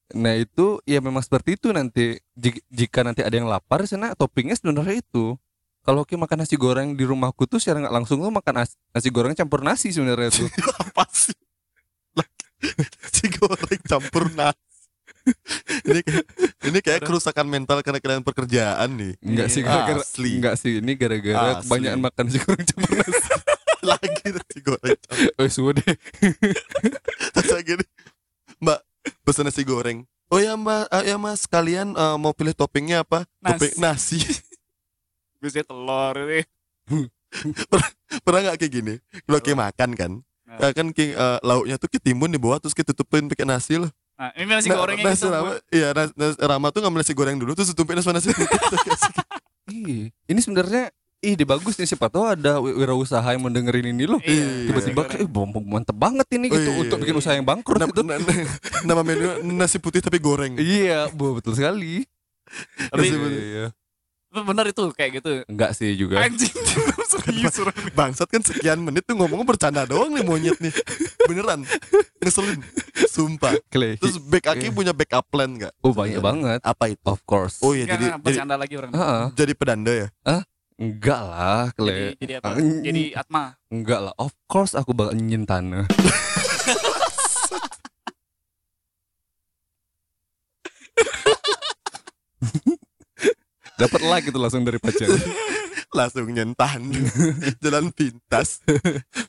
Nah 0.10 0.34
itu 0.34 0.82
ya 0.84 1.00
memang 1.00 1.20
seperti 1.20 1.54
itu 1.54 1.70
nanti 1.70 2.18
Jik- 2.34 2.64
jika 2.68 3.00
nanti 3.02 3.22
ada 3.22 3.32
yang 3.32 3.46
lapar 3.46 3.84
sana 3.86 4.12
toppingnya 4.14 4.56
sebenarnya 4.56 5.00
itu. 5.00 5.36
Kalau 5.90 6.06
kita 6.06 6.22
makan 6.22 6.38
nasi 6.46 6.54
goreng 6.54 6.94
di 6.94 7.02
rumahku 7.02 7.50
tuh 7.50 7.58
secara 7.58 7.82
nggak 7.82 7.96
langsung 7.98 8.22
tuh 8.22 8.30
makan 8.30 8.62
nas- 8.62 8.78
nasi 8.94 9.10
goreng 9.10 9.34
campur 9.34 9.66
nasi 9.66 9.90
sebenarnya 9.90 10.30
tuh. 10.30 10.46
Apa 10.86 11.10
sih? 11.10 11.34
Nasi 12.62 13.26
goreng 13.34 13.82
campur 13.82 14.30
nasi. 14.38 14.62
ini 15.90 16.00
kayak, 16.06 16.26
ini 16.62 16.80
kayak 16.80 17.02
kerusakan 17.02 17.50
mental 17.50 17.82
karena 17.82 17.98
kalian 17.98 18.22
pekerjaan 18.22 19.02
nih. 19.02 19.18
Enggak 19.18 19.50
sih 19.50 19.66
Iya. 19.66 19.74
gara-gara 19.74 20.02
Asli. 20.06 20.32
enggak 20.38 20.56
sih 20.62 20.74
ini 20.78 20.92
gara-gara 20.94 21.66
kebanyakan 21.66 22.00
makan 22.06 22.24
nasi 22.30 22.38
goreng 22.38 22.66
campur 22.70 22.94
nasi. 22.94 23.22
Lagi 23.90 24.28
nasi 24.30 24.58
goreng 24.62 24.98
campur. 25.02 25.26
Oh 25.42 25.50
sudah 25.50 25.74
deh. 25.74 25.96
Terus 27.34 27.50
lagi 27.50 27.72
nih, 27.82 27.88
Mbak 28.62 28.80
pesan 29.26 29.50
nasi 29.50 29.66
goreng. 29.66 30.06
Oh 30.30 30.38
ya 30.38 30.54
mbak, 30.54 30.86
ah, 30.94 31.02
ya 31.02 31.18
mas 31.18 31.50
kalian 31.50 31.98
eh, 31.98 32.18
mau 32.22 32.38
pilih 32.38 32.54
toppingnya 32.54 33.02
apa? 33.02 33.26
Nasi. 33.42 33.74
Topping 33.74 33.74
nasi. 33.82 34.18
Biasanya 35.40 35.66
telur 35.66 36.16
ini 36.22 36.40
Pernah 38.20 38.40
nggak 38.44 38.58
kayak 38.58 38.74
gini? 38.74 38.94
Kalau 39.22 39.40
kayak 39.40 39.60
makan 39.60 39.90
kan, 39.94 40.12
Nah. 40.44 40.58
eh, 40.60 40.74
kan 40.74 40.90
kayak 40.90 41.14
eh, 41.14 41.38
lauknya 41.40 41.78
tuh 41.78 41.86
ketimbun 41.88 42.26
di 42.28 42.38
bawah 42.38 42.58
terus 42.58 42.74
kita 42.74 42.90
tutupin 42.90 43.26
pakai 43.28 43.46
nasi 43.46 43.78
loh. 43.78 43.94
nah 44.12 44.34
ini 44.34 44.50
nasi 44.50 44.68
Nah, 44.68 44.82
gorengnya 44.82 45.06
nasi 45.06 45.22
gitu 45.22 45.30
Rama, 45.30 45.52
iya 45.70 45.88
nas, 45.94 46.10
nas- 46.12 46.36
Rama 46.36 46.68
tuh 46.70 46.82
ngambil 46.82 47.00
nasi 47.00 47.14
goreng 47.14 47.38
dulu 47.38 47.54
terus 47.54 47.70
tutupin 47.70 47.96
sama 47.98 48.18
nasi 48.18 48.30
putih. 48.30 48.50
Ih, 49.70 50.10
ini 50.10 50.40
sebenarnya 50.40 50.90
ih 51.20 51.36
di 51.36 51.46
bagus 51.46 51.78
nih 51.78 51.86
siapa 51.86 52.10
tahu 52.10 52.26
ada 52.26 52.58
wi- 52.58 52.74
wirausaha 52.74 53.24
yang 53.28 53.40
mendengerin 53.40 53.94
ini 53.94 54.04
loh. 54.04 54.18
Iya, 54.20 54.66
Tiba-tiba 54.66 55.06
nasi 55.06 55.14
goreng. 55.14 55.22
eh 55.22 55.30
bom 55.30 55.48
mantep 55.64 55.94
banget 55.94 56.26
ini 56.34 56.50
gitu 56.50 56.66
iya, 56.68 56.82
untuk 56.82 56.98
bikin 56.98 57.14
iya. 57.14 57.22
usaha 57.22 57.34
yang 57.34 57.46
bangkrut 57.46 57.78
nama, 57.78 57.94
itu. 57.94 58.02
na- 58.02 58.18
na- 58.18 58.50
nama 58.84 59.02
menu 59.04 59.28
nasi 59.54 59.78
putih 59.78 60.02
tapi 60.02 60.18
goreng. 60.18 60.58
Iya, 60.58 61.14
bu, 61.14 61.38
betul 61.38 61.54
sekali. 61.54 62.10
Tapi- 62.90 63.06
Iya, 63.06 63.30
iya. 63.30 63.66
Bener 64.30 64.70
itu 64.70 64.82
kayak 64.94 65.12
gitu 65.18 65.42
Enggak 65.46 65.74
sih 65.74 65.94
juga. 65.94 66.22
anjing 66.22 66.54
serius 67.10 67.58
orang 67.58 67.74
Bangsat 67.92 68.28
kan 68.28 68.40
sekian 68.40 68.78
menit 68.78 69.02
tuh 69.02 69.14
ngomong 69.14 69.42
bercanda 69.42 69.84
doang 69.84 70.10
nih 70.10 70.22
monyet 70.22 70.58
nih. 70.58 70.72
Beneran. 71.26 71.64
Ngeselin. 72.20 72.60
Sumpah. 73.08 73.56
Kle- 73.68 73.98
Terus 73.98 74.16
back 74.20 74.46
Aki 74.48 74.64
Iya. 74.64 74.72
punya 74.72 74.92
backup 74.94 75.24
plan 75.26 75.50
nggak? 75.52 75.74
Oh 75.80 75.92
banyak 75.92 76.20
banget. 76.20 76.60
Apa 76.62 76.88
itu? 76.88 77.02
Of 77.04 77.20
course. 77.24 77.60
Oh 77.60 77.72
iya 77.72 77.88
jadi 77.88 78.08
Enggak, 78.08 78.16
jadi, 78.16 78.24
bercanda 78.24 78.56
lagi 78.56 78.74
orang 78.78 78.90
Heeh. 78.92 79.22
jadi 79.34 79.52
pedanda 79.54 79.92
ya. 79.92 80.08
Enggak 80.80 81.22
lah, 81.22 81.62
jadi, 81.74 81.76
Kle. 81.76 81.96
jadi 82.16 82.32
apa 82.40 82.48
Ah, 82.48 82.56
jadi 82.80 83.02
Atma 83.12 83.44
Enggak 83.68 84.00
lah. 84.00 84.14
Of 84.16 84.32
course 84.46 84.72
aku 84.72 84.94
bakal 84.94 85.14
nyin 85.14 85.44
tanah. 85.44 85.86
Dapat 93.80 94.02
like 94.04 94.26
itu 94.28 94.36
langsung 94.36 94.62
dari 94.62 94.78
pacar. 94.78 95.08
Langsung 95.90 96.30
nyentan. 96.30 96.86
Jalan 97.64 97.90
pintas. 97.90 98.62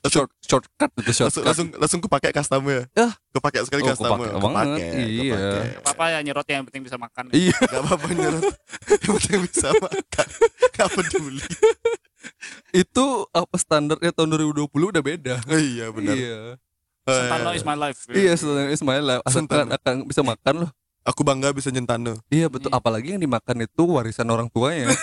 Short 0.05 0.29
shortcut 0.39 0.93
itu 0.93 1.09
Langsung 1.09 1.17
shortcut. 1.25 1.43
langsung 1.43 1.67
langsung 1.73 1.99
kepake 1.99 2.29
custom 2.29 2.61
ya. 2.63 2.85
Yah. 2.93 3.11
Kepake 3.33 3.65
sekali 3.65 3.81
Oh, 3.81 3.87
custom. 3.89 4.13
kepake 4.13 4.37
banget, 4.37 4.79
iya. 5.01 5.33
Gak 5.33 5.81
apa-apa 5.81 6.03
ya 6.05 6.19
nyerot 6.21 6.45
yang 6.45 6.61
penting 6.63 6.83
bisa 6.85 7.01
makan 7.01 7.33
Iya. 7.33 7.57
Gak 7.57 7.81
apa-apa 7.81 8.07
nyerot. 8.11 8.43
Yang 9.01 9.13
penting 9.17 9.39
bisa 9.47 9.67
makan. 9.73 10.27
Gak 10.71 10.89
peduli. 10.93 11.45
Itu 12.71 13.05
apa 13.31 13.55
standarnya 13.57 14.11
tahun 14.13 14.29
2020 14.53 14.69
udah 14.69 15.01
beda. 15.01 15.35
Oh, 15.43 15.57
iya 15.57 15.89
benar. 15.89 16.13
Iya. 16.13 16.39
Eh, 17.01 17.15
Sentano 17.17 17.49
is 17.51 17.65
my 17.65 17.73
life 17.73 17.97
Iya, 18.07 18.37
standar 18.37 18.69
Ismail 18.69 19.01
lah. 19.03 19.17
Asalkan 19.25 19.65
Sentano. 19.65 19.73
akan 19.73 19.95
bisa 20.05 20.21
makan 20.21 20.53
loh. 20.61 20.71
Aku 21.01 21.25
bangga 21.25 21.49
bisa 21.49 21.73
nyentano. 21.73 22.13
Iya 22.29 22.45
betul. 22.45 22.69
Hmm. 22.69 22.77
Apalagi 22.77 23.17
yang 23.17 23.21
dimakan 23.21 23.65
itu 23.65 23.83
warisan 23.89 24.29
orang 24.29 24.47
tuanya. 24.53 24.93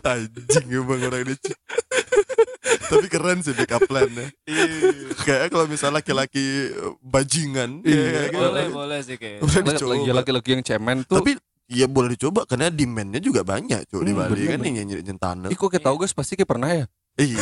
Anjing 0.00 0.68
emang 0.72 1.00
orang 1.04 1.28
ini. 1.28 1.34
Tapi 2.88 3.06
keren 3.12 3.44
sih 3.44 3.52
backup 3.52 3.84
plan-nya. 3.84 4.32
Kayak 5.26 5.52
kalau 5.52 5.68
misalnya 5.68 6.00
laki-laki 6.00 6.72
eh, 6.72 6.92
bajingan, 7.04 7.84
Iya, 7.84 8.00
ya, 8.00 8.22
gitu. 8.32 8.38
boleh 8.40 8.66
boleh 8.72 8.98
sih 9.04 9.16
kayak 9.20 9.44
laki-laki 10.14 10.56
yang 10.56 10.64
cemen 10.64 11.04
tuh. 11.04 11.20
Tapi 11.20 11.36
ya 11.68 11.84
boleh 11.84 12.16
dicoba 12.16 12.48
karena 12.48 12.72
demand-nya 12.72 13.20
juga 13.20 13.44
banyak 13.44 13.84
cuy 13.92 14.08
di 14.08 14.12
Hmm, 14.16 14.24
Bali 14.24 14.40
bener, 14.40 14.56
kan 14.56 14.60
yang 14.64 14.74
nyanyi 14.80 14.94
nyentano. 15.04 15.46
Ih 15.52 15.58
kok 15.58 15.68
kita 15.68 15.92
tahu 15.92 16.00
guys 16.00 16.16
pasti 16.16 16.32
kayak 16.32 16.48
pernah 16.48 16.70
ya. 16.72 16.84
Iya. 17.20 17.38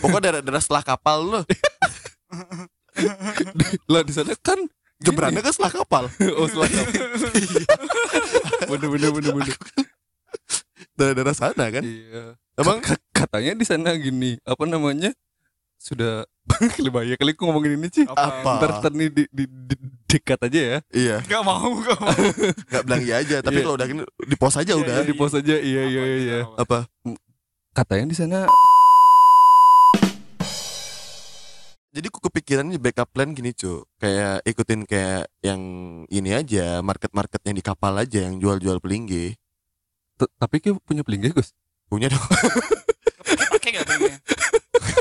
Pokoknya 0.00 0.40
daerah-daerah 0.40 0.62
setelah 0.64 0.84
kapal 0.86 1.18
loh. 1.28 1.44
lah 3.92 4.02
di 4.02 4.12
sana 4.12 4.34
kan 4.38 4.58
Jebrannya 5.02 5.42
kan 5.42 5.52
setelah 5.52 5.72
kapal. 5.74 6.04
oh 6.38 6.46
selatan. 6.46 6.86
bener 8.64 8.88
bener 8.88 9.10
bener 9.10 9.32
bener. 9.34 9.56
Daerah-daerah 10.94 11.34
sana 11.34 11.64
kan. 11.68 11.82
Iya. 11.82 12.38
Emang 12.54 12.78
Ka- 12.80 13.02
katanya 13.12 13.52
di 13.58 13.66
sana 13.66 13.92
gini 13.98 14.38
apa 14.42 14.64
namanya 14.64 15.10
sudah 15.76 16.24
bahaya 16.94 17.18
kali 17.18 17.34
aku 17.34 17.42
ngomongin 17.44 17.76
ini 17.76 17.88
sih. 17.90 18.06
Apa? 18.06 18.62
Ntar 18.62 18.70
ntar 18.80 18.92
nih 18.94 19.08
di, 19.10 19.22
di, 19.28 19.44
di, 19.44 19.74
dekat 20.08 20.38
aja 20.46 20.60
ya. 20.62 20.78
iya, 20.94 21.16
Gak 21.26 21.42
mau 21.42 21.74
gak 21.82 21.98
mau 21.98 22.14
nggak 22.70 22.82
bilang 22.86 23.02
iya 23.02 23.14
aja, 23.18 23.36
tapi 23.42 23.58
Iya. 23.58 23.64
kalau 23.66 23.74
udah 23.74 23.86
gini 23.90 24.02
di 24.06 24.36
pos 24.38 24.54
aja 24.54 24.72
Iya, 24.72 24.78
udah. 24.78 24.94
di 25.02 25.14
pos 25.18 25.34
aja 25.34 25.54
iya 25.58 25.82
iya 25.84 26.02
iya. 26.06 26.16
iya. 26.22 26.38
Apa? 26.54 26.86
Katanya 27.74 28.06
di 28.06 28.16
sana 28.16 28.46
Jadi 31.94 32.10
aku 32.10 32.18
kepikiran 32.26 32.66
nih 32.66 32.82
backup 32.82 33.06
plan 33.14 33.30
gini 33.30 33.54
cuy 33.54 33.86
Kayak 34.02 34.42
ikutin 34.42 34.82
kayak 34.82 35.30
yang 35.46 35.62
ini 36.10 36.34
aja 36.34 36.82
Market-market 36.82 37.38
yang 37.46 37.54
di 37.54 37.62
kapal 37.62 37.94
aja 37.94 38.26
Yang 38.26 38.42
jual-jual 38.42 38.82
pelinggi 38.82 39.38
t- 40.18 40.32
tapi 40.38 40.62
kayak 40.62 40.78
punya 40.82 41.02
pelinggih 41.02 41.34
Gus. 41.34 41.50
Punya 41.90 42.10
dong. 42.10 42.22
Pakai 43.54 43.70
gak 43.78 43.86
punya 43.86 44.16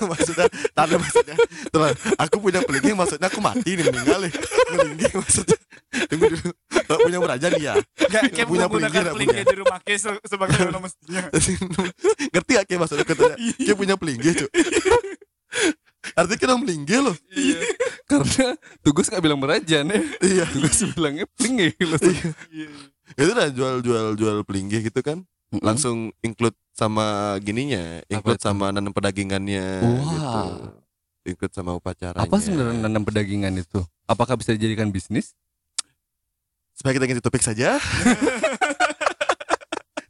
Maksudnya 0.03 0.45
Tanda 0.73 0.97
maksudnya. 0.99 1.35
Terus, 1.69 1.93
Aku 2.17 2.35
punya 2.41 2.59
pelinggi 2.65 2.91
maksudnya 2.97 3.29
aku 3.29 3.39
mati 3.39 3.77
nih 3.77 3.85
meninggal 3.87 4.25
nih. 4.25 4.33
Pelinggi 4.73 5.07
maksudnya. 5.13 5.57
Tunggu 6.09 6.25
dulu. 6.33 6.49
Kalau 6.89 6.99
punya 7.05 7.19
beraja 7.21 7.47
nih 7.53 7.63
ya 7.63 7.73
Gak 8.09 8.49
Punya 8.49 8.65
pelinggi 8.69 8.97
nggak 8.97 9.15
pelinggi 9.15 9.37
punya? 9.41 9.51
di 9.53 9.57
rumah 9.61 9.77
se- 9.85 10.21
sebagai 10.25 10.57
mestinya. 10.85 11.21
Ngerti 12.33 12.51
gak 12.57 12.65
kayak 12.69 12.79
maksudnya? 12.81 13.05
Katanya 13.05 13.35
Kayak 13.37 13.77
punya 13.77 13.95
pelinggi 13.97 14.29
cuy 14.33 14.49
Artinya 16.13 16.39
kita 16.39 16.53
melinggi 16.55 16.97
loh 16.99 17.15
iya 17.33 17.57
Karena 18.09 18.53
tugas 18.83 19.07
nggak 19.09 19.23
bilang 19.23 19.39
merajan 19.39 19.89
ya. 19.89 20.01
Iya 20.19 20.43
Tugas 20.45 20.77
bilangnya 20.85 21.25
pelinggih 21.33 21.71
langsung. 21.81 22.13
iya 22.51 22.69
Itu 23.15 23.29
udah 23.31 23.47
jual-jual 23.49 24.05
jual 24.13 24.37
pelinggi 24.45 24.85
gitu 24.85 24.99
kan 25.01 25.25
Langsung 25.61 26.09
include 26.19 26.57
sama 26.73 27.37
gininya 27.39 28.01
Include 28.09 28.41
sama 28.41 28.69
nanam 28.69 28.91
pedagingannya 28.91 29.65
Wah. 29.81 30.05
gitu. 30.05 30.41
Include 31.33 31.53
sama 31.53 31.71
upacaranya 31.73 32.21
Apa 32.21 32.37
sebenarnya 32.37 32.83
nanam 32.83 33.01
pedagingan 33.01 33.53
itu? 33.55 33.81
Apakah 34.05 34.35
bisa 34.35 34.51
dijadikan 34.51 34.91
bisnis? 34.91 35.33
Supaya 36.73 36.97
kita 36.97 37.05
ganti 37.05 37.21
topik 37.21 37.41
saja 37.41 37.77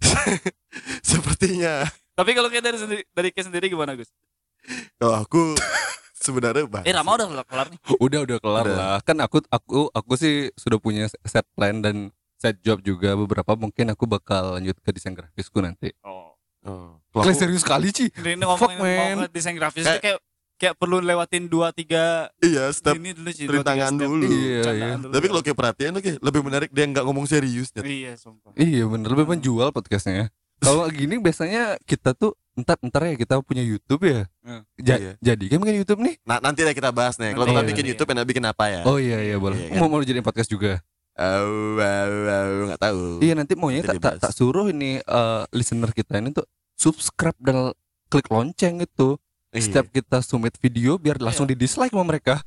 Sepertinya 1.04 1.88
tapi 2.14 2.38
kalau 2.38 2.46
kayak 2.46 2.62
dari 2.62 2.78
sendiri 2.78 3.02
dari 3.10 3.30
kayak 3.34 3.46
sendiri 3.50 3.66
gimana 3.74 3.98
Gus 3.98 4.10
Kalau 4.96 5.16
aku 5.20 5.42
sebenarnya 6.16 6.66
bahas. 6.66 6.86
Eh 6.86 6.94
Rama 6.94 7.16
udah 7.16 7.28
kelar- 7.28 7.48
kelar 7.48 7.68
nih. 7.70 7.80
Udah 7.98 8.20
udah 8.24 8.38
kelar 8.40 8.64
Udah. 8.64 8.76
lah. 8.76 8.98
Kan 9.04 9.18
aku 9.20 9.44
aku 9.48 9.90
aku 9.90 10.14
sih 10.16 10.36
sudah 10.56 10.78
punya 10.78 11.06
set 11.24 11.44
plan 11.54 11.80
dan 11.80 12.10
set 12.36 12.60
job 12.60 12.80
juga 12.80 13.16
beberapa 13.16 13.56
mungkin 13.56 13.92
aku 13.92 14.04
bakal 14.04 14.56
lanjut 14.56 14.76
ke 14.78 14.90
desain 14.92 15.12
grafisku 15.12 15.60
nanti. 15.60 15.92
Oh. 16.02 16.32
Oh. 16.64 16.96
Kalian 17.12 17.36
serius 17.36 17.62
sekali 17.62 17.92
Ci. 17.92 18.08
Ini 18.10 18.40
Fuck, 18.40 18.72
ngomongin 18.72 18.80
man. 18.80 18.88
ngomongin 18.88 19.18
desain 19.30 19.54
grafis 19.54 19.84
Kayak- 19.84 19.94
itu 19.94 20.04
kayak 20.06 20.20
kayak 20.54 20.76
perlu 20.80 21.04
lewatin 21.04 21.52
dua 21.52 21.76
tiga 21.76 22.32
iya, 22.40 22.72
step 22.72 22.96
ini 22.96 23.12
dulu 23.12 23.30
sih. 23.30 23.46
rintangan 23.46 23.92
dulu. 23.94 24.24
Iya, 24.24 24.64
iya. 24.72 24.88
dulu. 24.96 25.12
Tapi 25.12 25.26
kalau 25.28 25.42
kayak 25.44 25.58
perhatian 25.60 25.92
oke, 25.94 26.12
lebih 26.18 26.42
menarik 26.42 26.70
dia 26.72 26.88
nggak 26.88 27.04
ngomong 27.04 27.28
serius. 27.28 27.76
Iya 27.76 28.16
sumpah. 28.16 28.56
Iya 28.56 28.88
bener 28.88 29.12
lebih 29.12 29.28
menjual 29.30 29.76
podcastnya. 29.76 30.32
Kalau 30.58 30.88
gini 30.88 31.20
biasanya 31.20 31.76
kita 31.84 32.16
tuh 32.16 32.32
entar 32.54 32.78
entar 32.80 33.02
ya 33.04 33.16
kita 33.18 33.42
punya 33.42 33.66
YouTube 33.66 34.06
ya. 34.06 34.30
Hmm. 34.46 34.62
Ja- 34.78 35.00
Iya. 35.02 35.14
Jadi 35.20 35.46
kan 35.50 35.58
bikin 35.58 35.78
YouTube 35.82 36.02
nih. 36.06 36.16
Nah, 36.22 36.38
nanti 36.38 36.62
deh 36.62 36.72
kita 36.72 36.94
bahas 36.94 37.18
nih. 37.18 37.34
Kalau 37.34 37.46
kita 37.46 37.62
iya. 37.62 37.70
bikin 37.70 37.86
YouTube, 37.90 38.10
enak 38.14 38.26
bikin 38.26 38.44
apa 38.46 38.66
ya? 38.70 38.82
Oh 38.86 38.98
iya 39.02 39.18
iya 39.20 39.38
boleh. 39.42 39.58
Iya, 39.58 39.70
kan? 39.74 39.80
Mau 39.82 39.90
mau 39.90 40.02
jadi 40.02 40.22
podcast 40.22 40.50
juga. 40.50 40.82
Oh, 41.14 41.78
nggak 42.70 42.82
tahu. 42.82 43.22
Iya 43.22 43.34
nanti 43.34 43.54
maunya 43.54 43.82
tak 43.82 43.98
tak 43.98 43.98
dibahas. 44.02 44.22
tak 44.22 44.32
suruh 44.34 44.66
ini 44.68 44.98
eh, 44.98 45.42
listener 45.52 45.90
kita 45.90 46.18
ini 46.18 46.34
tuh 46.34 46.46
subscribe 46.74 47.38
dan 47.38 47.74
klik 48.10 48.30
lonceng 48.30 48.82
itu. 48.82 49.18
Iya. 49.54 49.62
Setiap 49.62 49.86
kita 49.90 50.18
submit 50.22 50.58
video 50.58 50.98
biar 50.98 51.22
langsung 51.22 51.46
di 51.46 51.54
dislike 51.54 51.94
sama 51.94 52.06
mereka. 52.06 52.42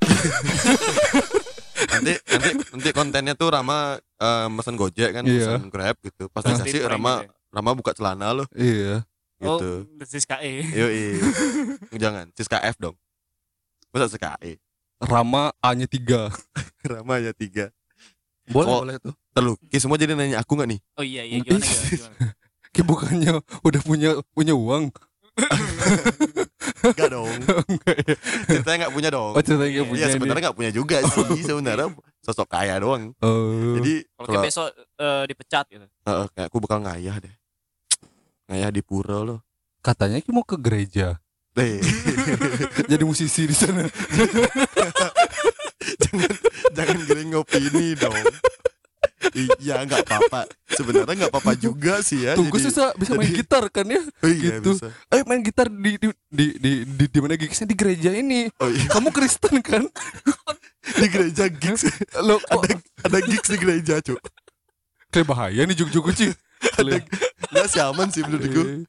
nanti 1.87 2.13
nanti 2.19 2.51
nanti 2.75 2.91
kontennya 2.91 3.35
tuh 3.35 3.49
Rama 3.51 3.95
eh, 3.99 4.47
mesen 4.51 4.75
Gojek 4.75 5.11
kan, 5.15 5.23
Iya. 5.23 5.59
mesen 5.59 5.71
Grab 5.71 5.97
gitu. 6.03 6.27
Pas 6.31 6.43
Ah. 6.43 6.55
dikasih 6.55 6.87
Rama 6.87 7.23
gitu 7.23 7.35
Rama 7.47 7.71
buka 7.73 7.97
celana 7.97 8.37
loh 8.37 8.45
iya. 8.53 9.01
Oh, 9.39 9.61
gitu. 9.61 9.71
Siska 10.03 10.41
E. 10.41 10.65
Yo 10.65 10.87
Jangan, 12.03 12.33
Siska 12.33 12.57
F 12.63 12.77
dong. 12.77 12.97
Masa 13.93 14.09
Siska 14.09 14.41
E? 14.41 14.57
Rama 14.97 15.53
A-nya 15.61 15.85
3 15.85 16.33
Rama 16.93 17.21
ya 17.21 17.37
tiga. 17.37 17.69
Boleh 18.49 18.65
Oh. 18.65 18.81
boleh 18.81 18.97
tuh. 18.97 19.13
Terluki 19.31 19.77
semua 19.77 20.01
jadi 20.01 20.17
nanya 20.17 20.41
aku 20.41 20.57
nggak 20.57 20.71
nih? 20.71 20.81
Oh 20.97 21.05
iya 21.05 21.21
iya 21.21 21.45
gimana 21.45 21.61
gimana. 21.61 21.89
gimana. 21.93 22.17
Kayak 22.73 22.87
bukannya 22.87 23.31
udah 23.61 23.81
punya 23.85 24.11
punya 24.33 24.55
uang. 24.57 24.89
Enggak 26.87 27.09
dong. 27.11 27.29
Ceritanya 28.49 28.77
nggak 28.87 28.95
punya 28.95 29.09
dong. 29.13 29.33
Oh 29.37 29.43
ceritanya 29.43 29.69
Iya, 29.69 29.77
nggak 29.77 29.91
punya 29.93 30.01
Iya 30.07 30.15
sebenarnya 30.17 30.43
nggak 30.49 30.57
punya 30.57 30.71
juga 30.73 30.97
sih 31.05 31.45
sebenarnya 31.45 31.89
sosok 32.25 32.49
kaya 32.49 32.81
doang. 32.81 33.13
Oh. 33.21 33.77
Jadi 33.77 33.93
Kalau 34.17 34.41
besok 34.41 34.67
eh, 34.97 35.23
dipecat 35.29 35.65
gitu. 35.69 35.85
Heeh, 35.85 36.27
kayak 36.33 36.47
aku 36.49 36.57
bakal 36.65 36.79
ngayah 36.81 37.17
deh. 37.21 37.35
Ngayah 38.47 38.71
di 38.71 38.81
pura 38.81 39.21
loh. 39.21 39.41
katanya 39.81 40.19
mau 40.29 40.43
ke 40.43 40.59
gereja. 40.59 41.19
Eh, 41.55 41.79
Jadi 42.91 43.03
musisi 43.03 43.47
di 43.47 43.55
sana. 43.55 43.87
jangan 46.03 46.31
jangan 46.75 46.97
giring 47.07 47.31
opini 47.35 47.95
dong. 47.95 48.15
Iya 49.33 49.83
nggak 49.85 50.03
apa-apa. 50.05 50.41
Sebenarnya 50.69 51.27
nggak 51.27 51.33
apa-apa 51.33 51.53
juga 51.55 52.03
sih 52.03 52.27
ya. 52.27 52.35
Tunggu 52.35 52.59
bisa 52.59 52.93
bisa 52.95 53.15
main 53.15 53.31
jadi- 53.31 53.39
gitar 53.41 53.65
kan 53.71 53.87
ya? 53.87 54.03
Oh 54.21 54.29
iya 54.29 54.59
gitu. 54.59 54.75
bisa. 54.75 54.91
Ayo 55.09 55.23
main 55.25 55.41
gitar 55.41 55.67
di 55.69 55.97
di 55.97 56.09
di 56.29 56.47
di, 56.59 56.73
di, 56.85 57.05
di 57.07 57.19
mana 57.23 57.35
gigsnya 57.35 57.65
di 57.65 57.75
gereja 57.75 58.11
ini. 58.11 58.51
Oh 58.59 58.69
iya 58.69 58.87
Kamu 58.91 59.09
Kristen 59.11 59.63
kan? 59.63 59.87
di 61.03 61.07
gereja 61.07 61.47
gigs 61.47 61.87
Lo 62.21 62.39
ada 62.47 62.75
ada 63.03 63.19
gigs 63.21 63.49
di 63.49 63.59
gereja 63.59 63.99
cuk. 64.01 64.21
kayak 65.09 65.27
bahaya 65.27 65.63
nih 65.63 65.75
juk-juk. 65.75 66.13
Ada 66.77 66.99
nggak 67.49 67.67
sih 67.67 67.81
aman 67.81 68.09
sih 68.09 68.23
menurutku. 68.23 68.85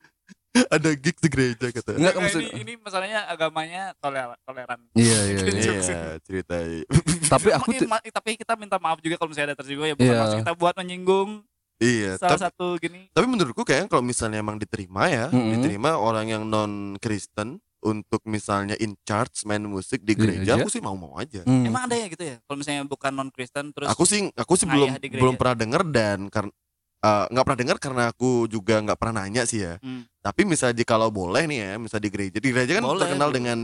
Ada 0.57 0.89
gigs 0.93 1.21
di 1.21 1.29
gereja 1.29 1.69
kata. 1.69 1.93
Enggak 1.93 2.13
Nah, 2.13 2.21
maksud 2.25 2.41
ini, 2.41 2.51
ini 2.57 2.73
masalahnya 2.81 3.29
agamanya 3.29 3.93
toleran 4.01 4.33
toleran. 4.41 4.79
Iya 4.91 5.19
iya 5.23 5.41
iya. 5.53 5.73
Iya 5.77 6.03
ceritain. 6.19 6.81
Tapi 7.29 7.47
aku 7.51 7.69
tapi 8.09 8.29
kita 8.35 8.57
minta 8.57 8.81
maaf 8.81 8.97
juga 8.97 9.21
kalau 9.21 9.29
misalnya 9.29 9.53
ada 9.53 9.59
tersinggung 9.59 9.85
ya 9.85 9.93
bukan 9.93 10.07
Iya. 10.07 10.17
maksud 10.17 10.37
kita 10.41 10.53
buat 10.55 10.73
menyinggung 10.73 11.29
iya. 11.77 12.17
salah 12.17 12.33
Tapi, 12.33 12.45
satu 12.49 12.67
gini. 12.79 13.11
tapi 13.11 13.27
menurutku 13.27 13.61
kayaknya 13.61 13.85
kalau 13.85 14.01
misalnya 14.01 14.39
emang 14.39 14.57
diterima 14.57 15.05
ya, 15.05 15.27
Mm-mm. 15.29 15.59
diterima 15.59 15.99
orang 15.99 16.25
yang 16.25 16.41
non 16.41 16.95
Kristen 16.97 17.59
untuk 17.77 18.25
misalnya 18.25 18.73
in 18.79 18.97
charge 19.03 19.45
main 19.45 19.61
musik 19.61 20.01
di 20.01 20.15
Di 20.15 20.17
gereja, 20.17 20.55
gereja? 20.57 20.63
aku 20.63 20.71
sih 20.71 20.81
mau-mau 20.81 21.13
aja. 21.15 21.45
Hmm. 21.45 21.67
Emang 21.67 21.85
ada 21.85 21.93
ya 21.93 22.07
gitu 22.09 22.23
ya? 22.25 22.41
Kalau 22.41 22.57
misalnya 22.57 22.81
bukan 22.81 23.11
non 23.11 23.29
Kristen 23.29 23.69
terus 23.69 23.85
aku 23.85 24.03
sih 24.03 24.25
aku 24.33 24.57
sih 24.57 24.65
belum 24.65 24.97
belum 24.97 25.35
pernah 25.37 25.53
dengar 25.53 25.81
dan 25.85 26.31
karena 26.31 26.49
eh, 26.97 27.25
nggak 27.29 27.43
pernah 27.43 27.59
dengar 27.59 27.77
karena 27.77 28.03
aku 28.09 28.45
juga 28.45 28.79
nggak 28.79 28.97
pernah 28.97 29.23
nanya 29.23 29.43
sih 29.43 29.61
ya. 29.61 29.77
Hmm. 29.79 30.05
Tapi 30.19 30.43
misalnya 30.43 30.83
kalau 30.83 31.07
boleh 31.07 31.45
nih 31.45 31.59
ya, 31.59 31.71
misalnya 31.77 32.05
di 32.05 32.11
gereja, 32.11 32.37
di 32.37 32.49
gereja 32.51 32.71
kan 32.77 32.83
Boleh, 32.83 33.07
terkenal 33.07 33.29
dengan 33.31 33.59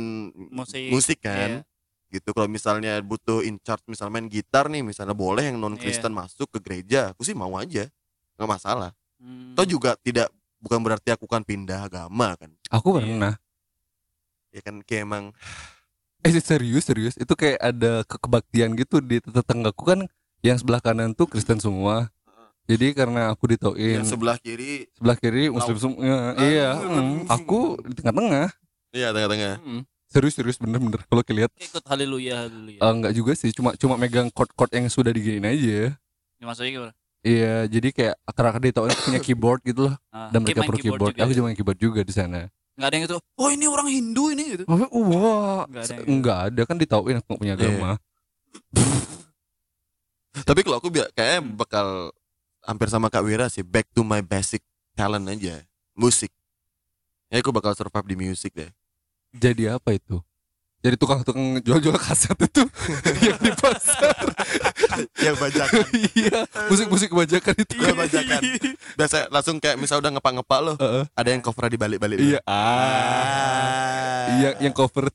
musik, 0.49 0.79
musik 0.89 1.19
Iya. 1.19 1.27
kan. 1.27 1.49
Gitu 2.07 2.29
kalau 2.29 2.45
misalnya 2.45 3.01
butuh 3.01 3.41
in 3.41 3.57
charge 3.59 3.81
misalnya 3.85 4.13
main 4.13 4.29
gitar 4.29 4.69
nih, 4.69 4.81
misalnya 4.81 5.11
boleh 5.11 5.49
yang 5.49 5.57
non 5.57 5.73
Kristen 5.75 6.13
masuk 6.13 6.45
ke 6.47 6.59
gereja, 6.61 7.11
aku 7.11 7.23
sih 7.23 7.33
mau 7.33 7.51
aja. 7.55 7.89
nggak 8.33 8.49
masalah. 8.49 8.89
Hmm. 9.21 9.53
Toh 9.53 9.61
juga 9.63 9.93
tidak 9.95 10.25
bukan 10.57 10.81
berarti 10.81 11.13
aku 11.13 11.29
kan 11.29 11.45
pindah 11.45 11.85
agama 11.85 12.33
kan. 12.33 12.49
Aku 12.69 12.97
Iya. 12.97 12.97
pernah. 12.97 13.33
Ya 14.49 14.61
kan 14.61 14.81
kayak 14.81 15.03
emang 15.03 15.23
Eh 16.23 16.31
serius 16.39 16.87
serius 16.87 17.19
itu 17.19 17.35
kayak 17.35 17.59
ada 17.59 18.07
ke- 18.07 18.15
kebaktian 18.15 18.73
gitu 18.73 19.03
di 19.03 19.19
tetanggaku 19.19 19.83
kan 19.83 19.99
yang 20.39 20.55
sebelah 20.55 20.79
kanan 20.79 21.11
tuh 21.11 21.27
Kristen 21.27 21.59
semua. 21.59 22.07
Jadi 22.63 22.95
karena 22.95 23.27
aku 23.27 23.43
ditauin 23.49 23.99
yang 23.99 24.07
sebelah 24.07 24.39
kiri, 24.39 24.87
sebelah 24.95 25.17
kiri 25.19 25.51
Muslim 25.51 25.75
semua. 25.75 26.31
Iya, 26.37 26.79
mm, 26.79 27.27
aku 27.27 27.75
di 27.83 27.93
tengah-tengah. 27.93 28.47
iya 28.89 29.11
tengah-tengah. 29.11 29.59
Mm. 29.59 29.81
Serius 30.07 30.33
serius 30.33 30.55
bener-bener 30.55 31.01
kalau 31.03 31.25
kelihat 31.25 31.49
ikut 31.57 31.83
haleluya 31.83 32.45
haleluya. 32.45 32.79
eh, 32.79 32.91
enggak 32.93 33.11
juga 33.11 33.33
sih 33.33 33.49
cuma 33.49 33.73
cuma 33.73 33.97
megang 33.97 34.29
chord-chord 34.29 34.71
yang 34.71 34.87
sudah 34.87 35.09
diginiin 35.09 35.43
aja. 35.43 35.79
Ini 36.37 36.45
maksudnya 36.45 36.71
gimana? 36.71 36.93
Iya, 37.23 37.55
jadi 37.67 37.87
kayak 37.89 38.15
karena 38.29 38.59
ditauin 38.61 38.95
punya 38.95 39.19
keyboard 39.25 39.59
gitu 39.63 39.89
loh 39.89 39.95
Ah, 40.07 40.29
dan 40.29 40.39
mereka 40.39 40.61
pro 40.61 40.77
keyboard. 40.77 41.11
juga 41.11 41.23
Aku 41.23 41.31
ya? 41.31 41.35
juga 41.35 41.45
main 41.45 41.57
keyboard 41.57 41.79
juga 41.79 41.99
di 41.99 42.13
sana. 42.13 42.47
nggak 42.73 42.87
ada 42.87 42.95
yang 42.95 43.05
itu. 43.05 43.17
Oh 43.35 43.49
ini 43.49 43.65
orang 43.67 43.87
Hindu 43.87 44.23
ini 44.31 44.43
gitu. 44.55 44.63
Oh, 44.65 44.77
wah, 45.03 45.67
Nggak 45.67 45.81
ada 45.81 45.91
yang 45.91 45.99
gitu. 45.99 46.09
enggak 46.09 46.37
ada 46.47 46.61
kan 46.63 46.77
ditauin 46.77 47.15
aku 47.19 47.31
punya 47.35 47.53
Iya. 47.53 47.59
agama. 47.59 47.91
Tapi 50.33 50.59
kalau 50.61 50.77
aku 50.77 50.89
biar 50.89 51.07
kayaknya 51.11 51.39
bakal 51.53 52.09
hampir 52.63 52.87
sama 52.87 53.07
Kak 53.07 53.21
Wira 53.21 53.47
sih, 53.47 53.61
back 53.61 53.87
to 53.91 54.01
my 54.01 54.19
basic 54.19 54.63
talent 54.93 55.27
aja, 55.27 55.63
musik. 55.93 56.31
Ya 57.27 57.37
aku 57.37 57.49
bakal 57.49 57.73
survive 57.73 58.05
di 58.05 58.15
musik 58.17 58.51
deh. 58.51 58.69
Jadi 59.31 59.65
apa 59.65 59.91
itu? 59.91 60.21
Jadi 60.79 60.99
tukang-tukang 60.99 61.63
jual-jual 61.63 61.95
kaset 61.95 62.35
itu 62.35 62.59
yang 63.25 63.39
di 63.39 63.51
pasar. 63.55 64.11
yang 65.25 65.35
bajakan, 65.37 65.87
Iya, 66.11 66.43
musik-musik 66.67 67.07
kebajakan 67.07 67.55
itu. 67.55 67.73
Iya, 67.73 67.91
bajakan. 67.95 68.41
Biasa 68.93 69.17
langsung 69.31 69.57
kayak 69.57 69.79
misal 69.79 70.03
udah 70.03 70.11
ngepak-ngepak 70.11 70.59
loh, 70.59 70.75
Heeh. 70.75 71.07
ada 71.09 71.29
yang 71.29 71.39
cover 71.39 71.71
dibalik-balik. 71.71 72.19
Iya, 72.19 72.39
Ah. 72.43 74.27
Iya, 74.35 74.49
yang 74.61 74.73
cover 74.73 75.07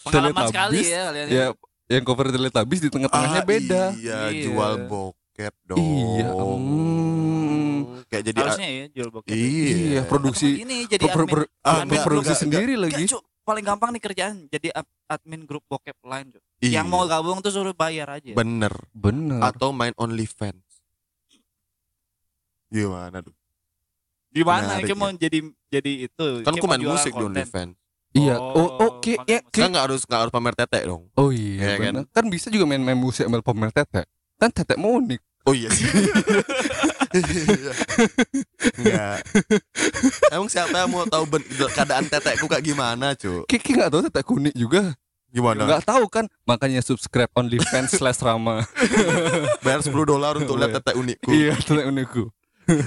Pengalaman 0.00 0.48
sekali 0.48 0.80
ya 0.86 1.12
kalian. 1.12 1.26
ya 1.28 1.44
yang 1.90 2.04
cover 2.06 2.30
Teletubbies 2.30 2.80
di 2.80 2.88
tengah-tengahnya 2.88 3.42
Ah, 3.42 3.46
beda. 3.46 3.82
Iya, 3.98 4.18
Iya. 4.30 4.42
jual 4.46 4.72
bokep 5.40 5.54
dong. 5.64 5.80
Iya, 5.80 6.28
mm. 6.36 7.78
Kayak 8.06 8.24
jadi 8.26 8.38
Harusnya 8.38 8.68
ya 8.68 8.84
jual 8.92 9.08
bokep. 9.08 9.30
Iya. 9.32 9.70
Iya, 9.70 10.00
produksi 10.04 10.48
Ini 10.58 10.76
jadi 10.86 11.04
pro- 11.06 11.14
pro- 11.14 11.24
admin. 11.24 11.32
pro- 11.32 11.50
Ah, 11.60 11.72
pro- 11.72 11.82
enggak, 11.86 12.04
produksi 12.04 12.28
enggak, 12.28 12.42
sendiri 12.44 12.72
Nggak, 12.74 12.84
lagi. 12.92 13.04
Cuk. 13.08 13.22
paling 13.40 13.64
gampang 13.66 13.90
nih 13.90 14.02
kerjaan 14.04 14.34
jadi 14.46 14.68
ad- 14.70 14.94
admin 15.08 15.42
grup 15.42 15.64
bokep 15.66 15.96
lain. 16.04 16.30
Cuk. 16.30 16.42
Iya. 16.60 16.72
Yang 16.76 16.86
mau 16.86 17.02
gabung 17.04 17.40
tuh 17.40 17.50
suruh 17.50 17.72
bayar 17.72 18.06
aja. 18.12 18.30
bener 18.30 18.70
Bener. 18.92 19.40
atau 19.42 19.72
main 19.72 19.96
OnlyFans. 19.96 20.60
Gimana 22.68 23.18
tuh? 23.18 23.34
Gimana? 24.30 24.78
Menarik 24.78 24.86
Kayak 24.86 24.94
mau 24.94 25.10
jadi 25.10 25.38
jadi 25.66 25.92
itu. 26.06 26.26
Kan 26.46 26.52
aku 26.54 26.66
main 26.68 26.84
musik 26.84 27.10
di 27.10 27.16
konten. 27.16 27.34
OnlyFans. 27.34 27.72
Iya. 28.10 28.34
Oh, 28.38 28.54
Oh, 28.54 28.68
oke. 28.92 29.12
konten 29.16 29.26
Ya. 29.26 29.40
Kan 29.42 29.70
nggak 29.72 29.84
harus 29.88 30.02
nggak 30.04 30.20
harus 30.20 30.32
pamer 30.32 30.54
tetek 30.54 30.82
dong. 30.84 31.02
Oh 31.14 31.30
iya, 31.30 31.74
Iya 31.74 31.90
kan? 31.92 31.94
kan? 32.06 32.24
bisa 32.28 32.46
juga 32.46 32.64
main-main 32.64 32.94
musik 32.94 33.26
ambil 33.26 33.42
pamer 33.42 33.70
tete. 33.72 34.06
Kan 34.36 34.50
tete 34.50 34.74
mau 34.76 34.94
unik. 34.94 35.18
Oh 35.42 35.54
iya 35.54 35.68
sih. 35.68 35.88
Enggak. 38.76 39.16
Emang 40.30 40.48
siapa 40.48 40.76
yang 40.76 40.90
mau 40.90 41.04
tahu 41.04 41.24
keadaan 41.70 42.06
tetekku 42.06 42.46
kayak 42.46 42.60
gimana, 42.62 43.16
Cuk? 43.16 43.46
Kiki 43.46 43.74
nggak 43.74 43.90
tahu 43.90 44.00
tete 44.04 44.20
unik 44.22 44.54
juga. 44.54 44.94
Gimana? 45.30 45.62
Nggak 45.64 45.84
tahu 45.86 46.04
kan. 46.06 46.26
Makanya 46.42 46.82
subscribe 46.82 47.30
OnlyFans 47.32 47.94
slash 47.94 48.20
Rama. 48.20 48.66
Bayar 49.64 49.80
10 49.80 49.90
dolar 50.04 50.34
untuk 50.36 50.58
lihat 50.58 50.76
tetek 50.76 50.94
unikku. 50.94 51.30
iya, 51.30 51.54
tete 51.56 51.82
unikku. 51.84 52.24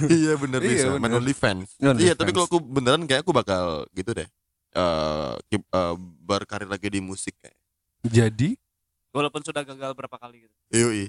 iya 0.08 0.32
bener 0.38 0.60
Iya, 0.62 0.70
bisa 0.70 0.86
bener. 0.88 1.00
main 1.02 1.14
OnlyFans. 1.18 1.68
OnlyFans. 1.76 2.00
Iya, 2.00 2.12
tapi 2.14 2.30
kalau 2.30 2.46
aku 2.46 2.58
beneran 2.60 3.04
kayak 3.04 3.24
aku 3.24 3.32
bakal 3.32 3.84
gitu 3.92 4.14
deh. 4.14 4.28
Eh 4.72 5.32
keep- 5.48 5.68
eh, 5.68 5.94
berkarir 6.20 6.68
lagi 6.68 6.88
di 6.88 7.00
musik 7.00 7.34
kayak. 7.38 7.56
Jadi 8.04 8.56
Walaupun 9.10 9.40
sudah 9.40 9.62
gagal 9.62 9.94
berapa 9.94 10.18
kali 10.18 10.42
gitu. 10.42 10.54
Yoi. 10.74 11.06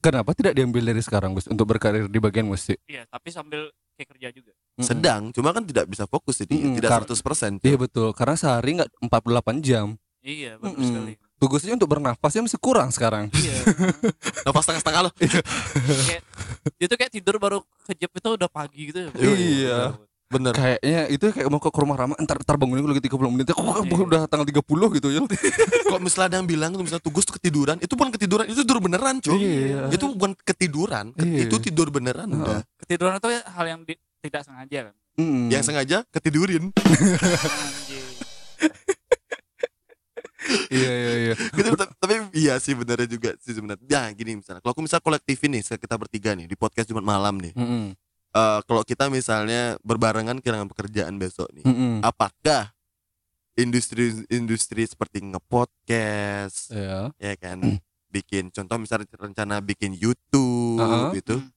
Kenapa 0.00 0.32
tidak 0.32 0.52
diambil 0.52 0.82
dari 0.86 0.98
sekarang 0.98 1.30
Gus 1.30 1.46
untuk 1.46 1.64
berkarir 1.66 2.04
di 2.04 2.18
bagian 2.18 2.44
musik? 2.44 2.80
Iya, 2.84 3.04
tapi 3.06 3.28
sambil 3.28 3.68
kayak 3.94 4.08
kerja 4.10 4.28
juga 4.32 4.52
Mm-mm. 4.72 4.80
sedang 4.82 5.22
cuma 5.28 5.52
kan 5.52 5.60
tidak 5.60 5.84
bisa 5.84 6.04
fokus 6.04 6.40
jadi 6.40 6.56
Mm-mm, 6.56 6.74
tidak 6.74 6.88
kar- 6.90 7.04
100% 7.04 7.60
Iya 7.60 7.76
Cuk. 7.76 7.80
betul, 7.82 8.08
karena 8.10 8.32
sehari 8.34 8.70
nggak 8.74 8.90
48 8.98 9.60
jam. 9.60 9.86
iya 10.18 10.56
benar 10.56 10.72
Mm-mm. 10.74 10.84
sekali 10.86 11.12
Tugasnya 11.36 11.72
untuk 11.72 11.88
bernafasnya 11.90 12.44
masih 12.44 12.56
kurang 12.56 12.88
sekarang. 12.88 13.28
iya 13.34 13.56
nafas 14.44 14.62
setengah-setengah 14.62 15.00
loh 15.02 15.12
kayak 15.14 16.22
dia 16.76 16.86
tuh 16.86 16.96
kayak 16.96 17.12
tidur 17.12 17.36
baru 17.36 17.58
kejep 17.86 18.08
itu 18.10 18.28
udah 18.30 18.48
pagi 18.48 18.82
gitu 18.88 18.98
ya 18.98 19.08
Iya. 19.14 19.78
Bener 20.30 20.54
Kayaknya 20.54 21.00
itu 21.10 21.24
kayak 21.28 21.48
mau 21.50 21.58
ke 21.58 21.74
rumah 21.74 21.96
Rama, 21.96 22.14
entar 22.14 22.38
entar 22.38 22.54
bangunin 22.54 22.86
lagi 22.86 23.02
30 23.02 23.18
menit. 23.28 23.50
Kok 23.50 23.82
Iya. 23.82 23.98
udah 23.98 24.22
tanggal 24.24 24.46
30 24.46 24.62
gitu 24.94 25.08
ya. 25.10 25.20
kalau 25.84 25.98
misalnya 25.98 26.28
ada 26.30 26.36
yang 26.38 26.46
bilang 26.46 26.70
tuh 26.72 26.86
misalnya 26.86 27.02
tugas 27.02 27.26
tuh 27.26 27.34
ketiduran 27.34 27.76
itu 27.76 27.90
bukan 27.90 28.14
ketiduran 28.14 28.46
itu 28.46 28.62
tidur 28.62 28.78
beneran 28.78 29.18
cuy 29.18 29.34
Iya. 29.34 29.90
itu 29.90 30.06
bukan 30.08 30.32
ketiduran 30.38 31.10
ke- 31.12 31.26
Iya. 31.26 31.38
itu 31.44 31.56
tidur 31.60 31.90
beneran 31.90 32.30
Heeh. 32.30 32.40
udah 32.40 32.58
ketiduran 32.78 33.12
itu 33.16 33.26
hal 33.44 33.66
yang 33.66 33.80
di- 33.82 33.98
tidak 34.20 34.42
sengaja 34.44 34.78
kan 34.86 34.94
Mm. 35.18 35.50
yang 35.50 35.62
sengaja 35.62 35.96
ketidurin. 36.08 36.70
Iya 40.70 40.90
iya 40.90 41.12
iya. 41.20 41.34
gitu, 41.36 41.68
ta- 41.76 41.92
tapi 41.96 42.14
iya 42.32 42.56
sih 42.56 42.72
benernya 42.72 43.06
juga 43.06 43.30
sih 43.38 43.52
sebenarnya 43.52 43.86
ya 43.86 44.08
gini 44.10 44.34
misalnya 44.34 44.58
kalau 44.58 44.72
aku 44.72 44.82
misalnya 44.82 45.04
kolektifin 45.04 45.50
nih 45.52 45.62
kita 45.62 45.94
bertiga 45.94 46.32
nih 46.32 46.46
di 46.46 46.56
podcast 46.56 46.88
Jumat 46.88 47.04
malam 47.04 47.38
nih 47.38 47.52
Mm-mm. 47.54 47.92
Eh, 48.30 48.60
kalau 48.62 48.86
kita 48.86 49.10
misalnya 49.10 49.74
berbarengan 49.82 50.38
kehilangan 50.38 50.70
pekerjaan 50.70 51.18
besok 51.18 51.50
nih 51.50 51.66
Mm-mm. 51.66 51.98
apakah 51.98 52.70
industri 53.58 54.14
industri 54.30 54.86
seperti 54.86 55.18
ngepodcast 55.18 56.70
Iya. 56.70 57.10
ya 57.18 57.34
kan 57.34 57.58
Mm. 57.58 57.78
bikin 58.06 58.54
contoh 58.54 58.78
misalnya 58.78 59.10
rencana 59.12 59.58
bikin 59.58 59.92
YouTube 59.92 60.78
Uh-uh. 60.78 61.10
gitu 61.10 61.42
Hmm. 61.42 61.50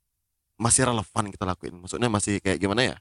masih 0.58 0.90
relevan 0.90 1.30
kita 1.30 1.46
lakuin 1.46 1.78
maksudnya 1.78 2.10
masih 2.10 2.42
kayak 2.42 2.58
gimana 2.58 2.82
ya 2.84 2.98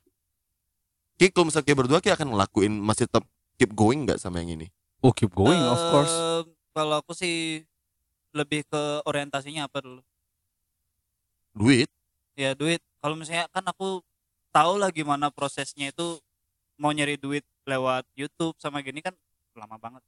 Ki 1.16 1.32
kalau 1.32 1.48
misalnya 1.48 1.64
kayak 1.64 1.78
berdua 1.80 1.98
Ki 1.98 2.12
akan 2.12 2.28
ngelakuin 2.28 2.76
masih 2.76 3.08
tetap 3.08 3.24
keep 3.56 3.72
going 3.72 4.04
nggak 4.04 4.20
sama 4.20 4.44
yang 4.44 4.52
ini 4.52 4.68
Oh 5.00 5.11
keep 5.11 5.32
going 5.32 5.56
of 5.58 5.80
course. 5.88 6.12
Kalau 6.70 7.00
aku 7.00 7.11
sih 7.11 7.64
lebih 8.30 8.62
ke 8.62 8.82
orientasinya 9.02 9.64
apa 9.64 9.80
dulu 9.80 10.04
duit 11.52 11.88
ya 12.32 12.52
duit 12.52 12.85
kalau 13.02 13.14
misalnya 13.14 13.50
kan 13.50 13.64
aku 13.64 14.00
tahu 14.48 14.72
lah 14.76 14.88
gimana 14.88 15.28
prosesnya 15.28 15.90
itu 15.90 16.22
mau 16.74 16.88
nyari 16.88 17.16
duit 17.16 17.42
lewat 17.64 18.06
YouTube 18.12 18.54
sama 18.56 18.80
gini 18.80 19.00
kan 19.00 19.12
lama 19.52 19.76
banget 19.76 20.02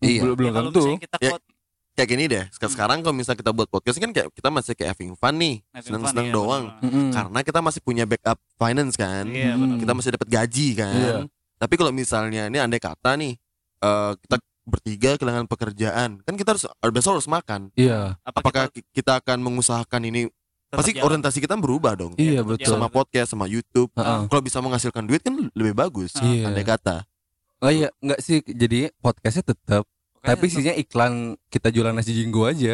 Iya. 0.00 0.24
Belum 0.24 0.34
belum 0.34 0.48
Ya, 0.48 0.54
kalau 0.54 0.70
tentu. 0.70 0.96
kita 0.98 1.16
Ya, 1.18 1.30
quote 1.30 1.44
kayak 1.92 2.08
gini 2.08 2.24
deh 2.26 2.44
Hmm. 2.46 2.64
sekarang 2.64 2.98
kalau 2.98 3.12
misalnya 3.12 3.38
kita 3.38 3.52
buat 3.52 3.68
podcast 3.68 3.98
kan 3.98 4.10
kayak 4.10 4.32
kita 4.32 4.48
masih 4.48 4.72
kayak 4.72 4.90
having 4.90 5.12
fun 5.12 5.36
nih 5.36 5.60
having 5.70 5.84
seneng-seneng 5.86 6.24
fun, 6.24 6.24
iya, 6.24 6.34
doang. 6.34 6.64
Mm-mm. 6.80 7.08
karena 7.12 7.38
kita 7.42 7.60
masih 7.60 7.80
punya 7.80 8.04
backup 8.04 8.38
finance 8.54 8.96
kan 8.96 9.28
iya 9.28 9.52
Hmm. 9.52 9.60
benar 9.60 9.76
kita 9.78 9.92
masih 9.92 10.10
dapat 10.10 10.28
gaji 10.30 10.68
kan 10.74 10.94
Iya. 10.94 11.16
tapi 11.58 11.74
kalau 11.76 11.92
misalnya 11.92 12.42
ini 12.46 12.56
andai 12.56 12.80
kata 12.80 13.10
nih 13.14 13.36
eh, 13.78 14.12
kita 14.18 14.36
bertiga 14.62 15.10
kehilangan 15.14 15.44
pekerjaan 15.46 16.10
kan 16.18 16.34
kita 16.34 16.48
harus 16.50 16.64
besok 16.90 17.10
harus 17.14 17.28
makan 17.28 17.68
Iya. 17.74 18.16
apakah 18.22 18.68
ki- 18.68 18.86
kita 18.90 19.20
akan 19.20 19.36
mengusahakan 19.42 20.00
ini 20.06 20.32
pasti 20.72 20.90
jalan? 20.92 21.04
orientasi 21.04 21.38
kita 21.38 21.54
berubah 21.54 21.92
dong 21.94 22.14
Iya 22.14 22.40
tetap 22.40 22.54
betul. 22.56 22.70
sama 22.70 22.86
podcast 22.86 23.28
sama 23.28 23.44
YouTube 23.44 23.90
Heeh. 23.92 24.20
kalau 24.24 24.38
bisa 24.40 24.58
menghasilkan 24.58 25.02
duit 25.02 25.20
kan 25.20 25.34
lebih 25.50 25.74
bagus 25.74 26.14
Iya. 26.16 26.46
andai 26.46 26.62
kata 26.62 27.04
Oh 27.58 27.68
iya, 27.68 27.92
enggak 28.00 28.24
sih. 28.24 28.40
Jadi 28.40 28.88
podcastnya 28.96 29.44
tetap, 29.46 29.84
Pokoknya 29.84 30.24
tapi 30.24 30.40
tetap- 30.40 30.52
isinya 30.56 30.72
iklan 30.74 31.12
kita 31.46 31.68
jualan 31.68 31.92
nasi 31.92 32.16
jinggo 32.16 32.48
aja. 32.48 32.72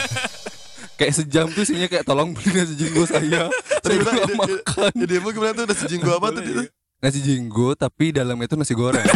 kayak 0.94 1.10
sejam 1.12 1.46
tuh 1.48 1.64
isinya 1.64 1.88
kayak 1.88 2.04
tolong 2.04 2.30
beli 2.30 2.54
nasi 2.54 2.78
jinggo 2.78 3.02
saya. 3.02 3.50
nggak 3.82 4.14
ide- 4.14 4.38
makan. 4.38 4.92
jadi 4.94 5.12
emang 5.16 5.32
gimana 5.32 5.52
tuh 5.52 5.66
nasi 5.66 5.84
jinggo 5.88 6.10
apa 6.12 6.30
tuh 6.30 6.38
itu 6.40 6.62
Nasi 7.00 7.18
jinggo 7.18 7.74
tapi 7.74 8.12
dalamnya 8.12 8.46
itu 8.46 8.54
nasi 8.54 8.78
goreng. 8.78 9.02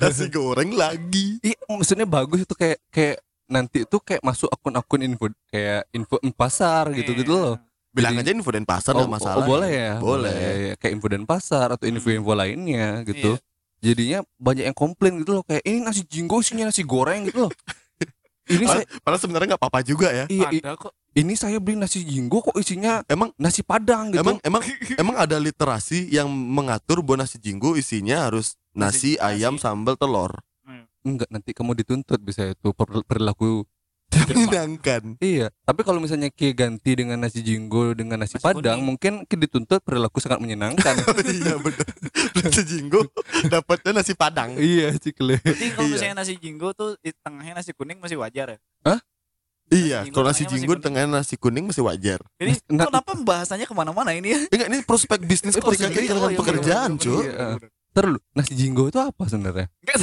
nasi 0.00 0.26
goreng 0.26 0.70
lagi 0.72 1.38
Iya, 1.38 1.54
maksudnya 1.68 2.02
bagus 2.04 2.42
itu 2.42 2.54
kayak 2.56 2.82
kayak 2.88 3.22
nanti 3.46 3.84
itu 3.84 3.96
kayak 3.98 4.20
masuk 4.20 4.48
akun-akun 4.48 5.00
info 5.02 5.26
kayak 5.46 5.84
info 5.90 6.16
pasar 6.32 6.88
gitu-gitu 6.92 7.32
loh. 7.32 7.56
bilang 7.90 8.18
Jadi- 8.18 8.26
aja 8.26 8.30
info 8.34 8.50
dan 8.50 8.64
pasar 8.64 8.92
Oh, 8.92 9.04
nggak 9.04 9.12
masalah 9.12 9.38
oh, 9.38 9.46
boleh 9.46 9.70
ya? 9.70 9.92
Boleh. 9.96 10.34
Ya, 10.34 10.74
Kayak 10.74 10.92
info 10.92 11.06
dan 11.06 11.22
pasar 11.24 11.66
atau 11.70 11.86
info-info 11.86 12.32
lainnya 12.32 13.04
gitu. 13.04 13.38
Iya. 13.38 13.42
Jadinya 13.84 14.18
banyak 14.34 14.64
yang 14.66 14.74
komplain 14.74 15.20
gitu 15.20 15.38
loh 15.38 15.44
kayak 15.44 15.62
ini 15.62 15.78
nasi 15.78 16.02
jinggo 16.02 16.40
isinya 16.40 16.66
nasi 16.66 16.82
goreng 16.82 17.28
gitu 17.28 17.46
loh. 17.46 17.52
ini 18.44 18.64
saya 18.66 18.84
padahal 19.00 19.20
sebenarnya 19.20 19.48
nggak 19.54 19.62
apa-apa 19.62 19.80
juga 19.80 20.12
ya 20.12 20.24
iya, 20.28 20.48
i- 20.52 20.60
ada 20.60 20.76
kok 20.76 20.92
ini 21.14 21.32
saya 21.32 21.56
beli 21.56 21.80
nasi 21.80 22.04
jinggo 22.04 22.44
kok 22.44 22.52
isinya 22.54 23.00
emang 23.06 23.32
nasi 23.36 23.64
padang 23.64 24.12
gitu. 24.12 24.20
emang 24.20 24.36
emang 24.42 24.60
emang 25.00 25.16
ada 25.16 25.38
literasi 25.38 26.10
yang 26.10 26.28
mengatur 26.28 27.00
bahwa 27.00 27.24
nasi 27.24 27.40
jinggo 27.40 27.72
isinya 27.72 28.28
harus 28.28 28.60
nasi, 28.70 29.16
Nasi- 29.16 29.20
ayam 29.22 29.56
nasi. 29.56 29.64
sambal 29.64 29.96
telur 29.96 30.34
enggak 31.04 31.28
nanti 31.28 31.52
kamu 31.52 31.76
dituntut 31.76 32.18
bisa 32.18 32.48
itu 32.48 32.68
per- 32.72 33.04
perilaku. 33.04 33.62
menyenangkan 34.30 35.16
Iya, 35.18 35.50
tapi 35.60 35.80
kalau 35.82 35.98
misalnya 35.98 36.28
Ki 36.28 36.52
ganti 36.52 36.94
dengan 36.94 37.18
nasi 37.18 37.40
jinggo 37.40 37.92
dengan 37.92 38.16
nasi, 38.16 38.36
Nasi 38.36 38.44
padang, 38.44 38.78
kuning. 38.78 38.86
mungkin 38.86 39.12
Ki 39.24 39.34
dituntut 39.34 39.80
perilaku 39.80 40.18
sangat 40.18 40.38
menyenangkan. 40.38 40.94
iya 41.34 41.56
bener 41.56 41.86
nasi 42.36 42.62
jinggo 42.62 43.00
dapatnya 43.44 43.90
nasi 43.92 44.12
padang 44.12 44.54
iya, 44.54 44.94
Cikle. 44.94 45.40
Jadi 45.40 45.66
kalau 45.72 45.88
Iya. 45.88 45.94
misalnya 45.94 46.16
nasi 46.16 46.34
jinggo 46.36 46.70
tuh 46.72 46.94
di 47.00 47.10
tengahnya 47.16 47.58
nasi 47.58 47.72
kuning 47.72 47.98
masih 47.98 48.14
wajar 48.16 48.54
ya. 48.54 48.58
iya 49.72 49.98
jinggo 50.04 50.14
kalau 50.14 50.28
nasi 50.30 50.44
kuning. 50.44 50.84
tengah 50.84 51.04
nasi 51.10 51.34
kuning 51.34 51.64
masih 51.64 51.82
wajar 51.82 52.20
Jadi 52.36 52.52
Nah, 52.68 52.86
kenapa 52.86 53.10
pembahasannya 53.10 53.66
ke 53.66 53.74
mana-mana 53.74 54.12
ini 54.12 54.28
ya? 54.30 54.40
enggak 54.46 54.68
ini 54.68 54.78
prospek 54.84 55.18
bisnis 55.22 55.56
Eh, 55.56 55.58
oh, 55.58 55.72
iya, 56.30 56.38
pekerjaan 56.38 56.90
bener, 56.92 57.02
cuy 57.02 57.16
bener, 57.16 57.32
bener, 57.32 57.58
bener. 57.58 57.70
Terus 57.94 58.18
nasi 58.32 58.52
jinggo 58.52 58.84
itu 58.84 58.98
apa 58.98 59.22
sebenarnya? 59.24 59.70
Nggak 59.80 59.98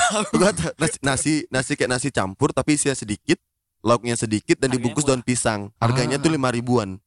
tahu. 0.56 0.70
Nasi, 0.78 0.98
nasi 1.02 1.34
nasi 1.46 1.72
kayak 1.76 1.92
nasi 1.92 2.08
campur 2.08 2.50
tapi 2.50 2.74
isinya 2.74 2.96
sedikit 2.96 3.36
lauknya 3.82 4.16
sedikit 4.16 4.56
dan 4.56 4.70
Harganya 4.70 4.78
dibungkus 4.78 5.04
murah. 5.04 5.12
daun 5.12 5.24
pisang 5.24 5.62
harganya 5.76 6.16
Ah. 6.16 6.22
tuh 6.22 6.30
lima 6.30 6.50
ribuan 6.50 7.02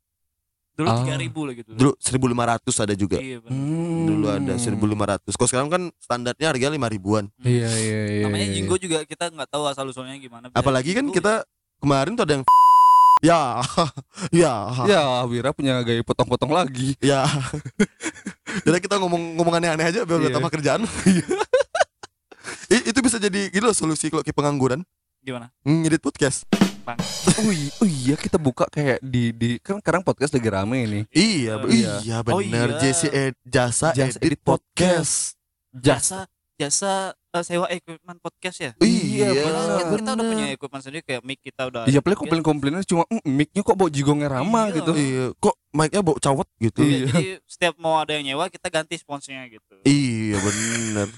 Dulu 0.74 0.84
Ah. 0.84 0.98
tiga 1.00 1.14
ribu 1.16 1.40
lah 1.40 1.54
gitu. 1.54 1.70
dulu 1.70 1.94
1500 1.96 2.74
ada 2.76 2.92
juga 2.92 3.16
Iya 3.16 3.38
bener. 3.38 3.54
dulu 4.04 4.26
ada 4.28 4.52
1500 4.58 5.32
kalau 5.32 5.46
sekarang 5.48 5.68
kan 5.68 5.82
standarnya 5.96 6.50
harga 6.50 6.66
lima 6.68 6.84
ribuan 6.86 7.30
Iya, 7.38 7.70
iya, 7.70 8.00
iya. 8.12 8.24
Namanya 8.26 8.44
iya. 8.44 8.54
jinggo 8.54 8.74
juga 8.76 8.98
kita 9.02 9.30
nggak 9.30 9.48
tahu 9.48 9.64
asal 9.64 9.86
usulnya 9.86 10.18
gimana. 10.18 10.50
Bisa 10.50 10.58
apalagi 10.58 10.90
kan 10.92 11.06
jinggo, 11.06 11.14
kita 11.14 11.32
kemarin 11.78 12.12
tuh 12.12 12.24
ada 12.24 12.32
yang 12.34 12.44
ya 13.24 13.40
ya 14.42 14.54
Ya, 14.84 15.02
Wira 15.24 15.54
punya 15.54 15.78
gaya 15.80 16.02
potong-potong 16.02 16.50
lagi. 16.50 16.98
ya 16.98 17.22
jadi 18.62 18.78
kita 18.78 18.96
ngomong 18.96 19.34
ngomong 19.34 19.54
aneh-aneh 19.56 19.86
aja 19.88 20.00
biar 20.02 20.22
Iya. 20.22 20.30
tambah 20.30 20.50
kerjaan 20.50 20.86
itu 22.84 22.98
bisa 23.00 23.16
jadi 23.18 23.48
gitu 23.48 23.64
loh 23.64 23.72
solusi 23.72 24.06
kalau 24.06 24.20
kayak 24.20 24.34
pengangguran 24.34 24.80
gimana? 25.20 25.48
ngedit 25.64 25.98
podcast 25.98 26.44
Bang. 26.84 27.00
Oh 27.40 27.48
iya, 27.48 27.70
oh 27.80 27.88
iya 27.88 28.12
kita 28.12 28.36
buka 28.36 28.68
kayak 28.68 29.00
di 29.00 29.32
di 29.32 29.56
kan 29.56 29.80
sekarang 29.80 30.04
podcast 30.04 30.36
lagi 30.36 30.52
rame 30.52 30.84
ini. 30.84 31.00
iya 31.08 31.56
Oh, 31.56 31.64
iya, 31.64 31.96
iya. 32.04 32.20
Oh, 32.20 32.36
bener 32.36 32.76
iya. 32.76 32.80
JC 32.84 33.02
ed- 33.08 33.40
jasa, 33.40 33.96
Jasa 33.96 34.20
edit 34.20 34.36
edit 34.36 34.40
podcast. 34.44 35.32
Jasa 35.72 36.28
jasa 36.54 37.16
eh, 37.34 37.42
sewa 37.42 37.66
equipment 37.68 38.18
podcast 38.18 38.58
ya. 38.58 38.70
iya 38.78 39.26
Iya, 39.26 39.42
Padahal 39.42 39.66
bener. 39.66 39.90
kita, 39.96 40.10
udah 40.12 40.26
punya 40.26 40.46
equipment 40.50 40.82
sendiri 40.82 41.02
kayak 41.02 41.22
mic 41.22 41.38
kita 41.40 41.62
udah. 41.66 41.82
Iya, 41.84 41.98
paling 41.98 42.12
juga. 42.12 42.22
komplain-komplainnya 42.22 42.82
cuma 42.84 43.02
"Mm, 43.06 43.22
mic-nya 43.24 43.62
kok 43.62 43.74
bau 43.74 43.88
jigongnya 43.88 44.28
Rama 44.28 44.62
Iya. 44.64 44.74
gitu. 44.76 44.92
Iya, 44.92 45.24
kok 45.36 45.54
mic-nya 45.70 46.00
bau 46.00 46.16
cawet 46.16 46.48
gitu. 46.58 46.80
Iya, 46.80 46.90
Iya. 46.90 47.06
Jadi 47.08 47.24
setiap 47.44 47.74
mau 47.76 47.94
ada 47.96 48.12
yang 48.12 48.24
nyewa 48.24 48.46
kita 48.46 48.66
ganti 48.68 48.94
sponsnya 48.94 49.42
gitu. 49.46 49.74
Iya, 49.82 50.36
bener. 50.36 51.08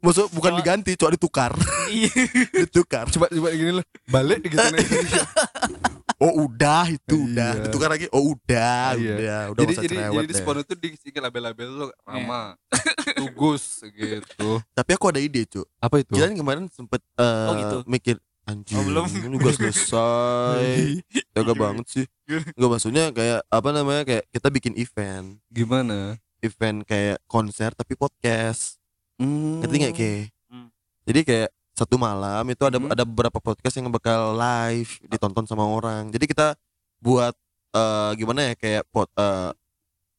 Maksud 0.00 0.30
bukan 0.30 0.50
Cuma- 0.52 0.60
diganti, 0.60 0.90
cuma 0.92 1.10
ditukar. 1.10 1.52
Iya. 1.88 2.10
ditukar. 2.66 3.06
Coba 3.08 3.26
coba 3.28 3.48
gini 3.52 3.78
lah. 3.78 3.86
Balik 4.08 4.42
gitu 4.44 4.58
Oh, 6.22 6.46
udah 6.46 6.86
itu 6.86 7.16
Iya. 7.18 7.26
udah. 7.26 7.50
Ditukar 7.66 7.88
lagi. 7.90 8.06
Oh, 8.14 8.30
udah, 8.30 8.94
Iya. 8.94 9.14
udah. 9.18 9.40
Udah 9.50 9.60
jadi 9.66 9.74
jadi 9.74 9.86
cerewet 9.98 10.22
jadi 10.22 10.34
spon 10.38 10.56
itu 10.62 10.74
diisi 10.78 11.08
label-label 11.10 11.68
lo 11.68 11.86
Rama, 12.06 12.54
Tugus 13.18 13.82
gitu. 13.82 14.62
Tapi 14.70 14.90
aku 14.94 15.10
ada 15.10 15.18
ide, 15.18 15.42
Cuk. 15.44 15.66
Apa 15.76 15.98
itu? 15.98 16.14
Kalian 16.14 16.38
kemarin 16.38 16.64
sempet 16.70 17.02
eh, 17.18 17.46
Oh, 17.50 17.54
gitu? 17.58 17.76
mikir 17.90 18.16
anjing, 18.42 18.78
Oh, 18.78 18.86
belum. 18.86 19.06
ini 19.10 19.34
udah 19.34 19.52
selesai. 19.52 20.66
Jaga 21.34 21.52
banget 21.52 21.86
sih. 21.90 22.06
Enggak 22.54 22.70
maksudnya 22.70 23.04
kayak 23.10 23.40
apa 23.46 23.68
namanya 23.70 24.02
kayak 24.06 24.24
kita 24.30 24.48
bikin 24.48 24.74
event, 24.78 25.42
Gimana? 25.50 26.16
event 26.38 26.86
kayak 26.86 27.18
konser 27.26 27.74
tapi 27.74 27.94
podcast. 27.94 28.78
Hmm. 29.18 29.58
Ngerti 29.58 29.74
nggak 29.78 29.94
kayak? 29.94 30.24
Hmm. 30.46 30.68
Jadi 31.02 31.20
kayak 31.22 31.50
satu 31.72 31.96
malam 31.96 32.44
itu 32.46 32.62
ada 32.62 32.76
Hmm. 32.76 32.92
ada 32.92 33.02
beberapa 33.02 33.38
podcast 33.38 33.74
yang 33.76 33.88
bakal 33.88 34.36
live 34.36 35.00
ditonton 35.06 35.44
sama 35.44 35.64
orang. 35.64 36.08
Jadi 36.08 36.24
kita 36.26 36.54
buat 36.98 37.32
eh, 37.72 38.10
gimana 38.16 38.52
ya 38.52 38.54
kayak 38.54 38.84
pot 38.92 39.08
eh, 39.16 39.50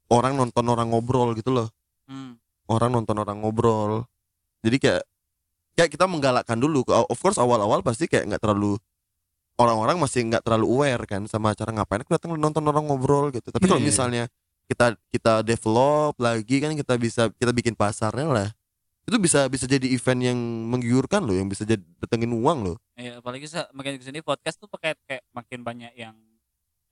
orang 0.09 0.33
nonton 0.33 0.65
orang 0.65 0.89
ngobrol 0.89 1.33
gitu 1.33 1.53
loh. 1.53 1.69
Hmm. 2.05 2.35
Orang 2.65 2.91
nonton 2.91 3.13
orang 3.15 3.37
ngobrol. 3.37 4.09
Jadi 4.65 4.77
kayak 4.79 5.03
kayak 5.73 5.89
kita 5.93 6.05
menggalakkan 6.09 6.57
dulu. 6.57 6.81
Of 6.85 7.17
course 7.17 7.37
awal-awal 7.37 7.81
pasti 7.81 8.09
kayak 8.09 8.25
nggak 8.29 8.41
terlalu 8.41 8.77
orang-orang 9.53 10.01
masih 10.01 10.25
nggak 10.25 10.41
terlalu 10.41 10.65
aware 10.65 11.05
kan 11.05 11.29
sama 11.29 11.53
cara 11.53 11.69
ngapain 11.69 12.01
aku 12.01 12.17
datang 12.17 12.33
nonton 12.33 12.65
orang 12.65 12.89
ngobrol 12.89 13.29
gitu 13.29 13.53
tapi 13.53 13.69
kalau 13.69 13.77
Iya. 13.77 13.85
misalnya 13.85 14.23
kita 14.65 14.97
kita 15.13 15.45
develop 15.45 16.17
lagi 16.17 16.57
kan 16.57 16.73
kita 16.73 16.97
bisa 16.97 17.29
kita 17.37 17.53
bikin 17.53 17.77
pasarnya 17.77 18.25
lah 18.25 18.49
itu 19.03 19.17
bisa 19.19 19.51
bisa 19.51 19.65
jadi 19.67 19.83
event 19.83 20.21
yang 20.23 20.39
menggiurkan 20.71 21.23
loh 21.23 21.35
yang 21.35 21.51
bisa 21.51 21.67
jadi 21.67 21.83
datengin 21.99 22.31
uang 22.31 22.59
loh 22.71 22.77
Iya, 22.95 23.19
apalagi 23.19 23.49
makin 23.73 23.99
ke 23.99 24.05
sini 24.05 24.19
podcast 24.21 24.55
tuh 24.57 24.69
pakai 24.69 24.95
kayak 25.03 25.23
makin 25.33 25.59
banyak 25.61 25.91
yang 25.93 26.15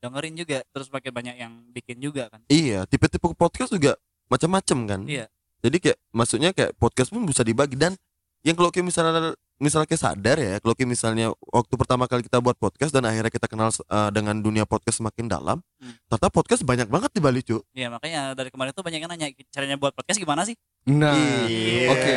dengerin 0.02 0.34
juga, 0.34 0.65
terus 0.74 0.89
makin 0.89 1.13
banyak 1.13 1.36
yang 1.38 1.54
bikin 1.69 2.02
juga 2.02 2.26
kan. 2.28 2.41
iya 2.50 2.89
tipe-tipe 2.89 3.21
podcast 3.38 3.69
juga 3.69 3.95
macam-macam 4.28 4.78
kan 4.89 5.02
Iya. 5.06 5.26
jadi 5.62 5.78
kayak 5.78 5.97
maksudnya 6.12 6.50
kayak 6.52 6.74
podcast 6.76 7.13
pun 7.13 7.21
bisa 7.24 7.45
dibagi 7.45 7.78
dan 7.78 7.93
yang 8.41 8.58
kalau 8.58 8.74
kayak 8.74 8.89
misalnya 8.89 9.38
misalnya 9.62 9.86
kayak 9.86 10.02
sadar 10.02 10.36
ya 10.36 10.58
kalau 10.58 10.74
misalnya 10.82 11.26
waktu 11.45 11.74
pertama 11.76 12.04
kali 12.04 12.21
kita 12.21 12.38
buat 12.38 12.58
podcast 12.58 12.89
dan 12.89 13.06
akhirnya 13.06 13.30
kita 13.30 13.45
kenal 13.45 13.69
uh, 13.69 14.10
dengan 14.10 14.34
dunia 14.36 14.65
podcast 14.65 14.97
semakin 14.97 15.30
dalam 15.30 15.62
Hmm. 15.82 15.97
ternyata 16.06 16.30
podcast 16.30 16.62
banyak 16.62 16.86
banget 16.86 17.10
di 17.10 17.17
Bali 17.17 17.41
cu 17.41 17.58
Iya, 17.74 17.89
makanya 17.89 18.38
dari 18.38 18.54
kemarin 18.54 18.69
tuh 18.69 18.86
banyak 18.86 19.02
yang 19.02 19.10
nanya 19.10 19.34
caranya 19.50 19.82
buat 19.82 19.89
podcast 19.91 20.21
gimana 20.21 20.45
sih? 20.45 20.54
Nah, 20.86 21.17
Iya. 21.50 21.89
oke. 21.89 22.13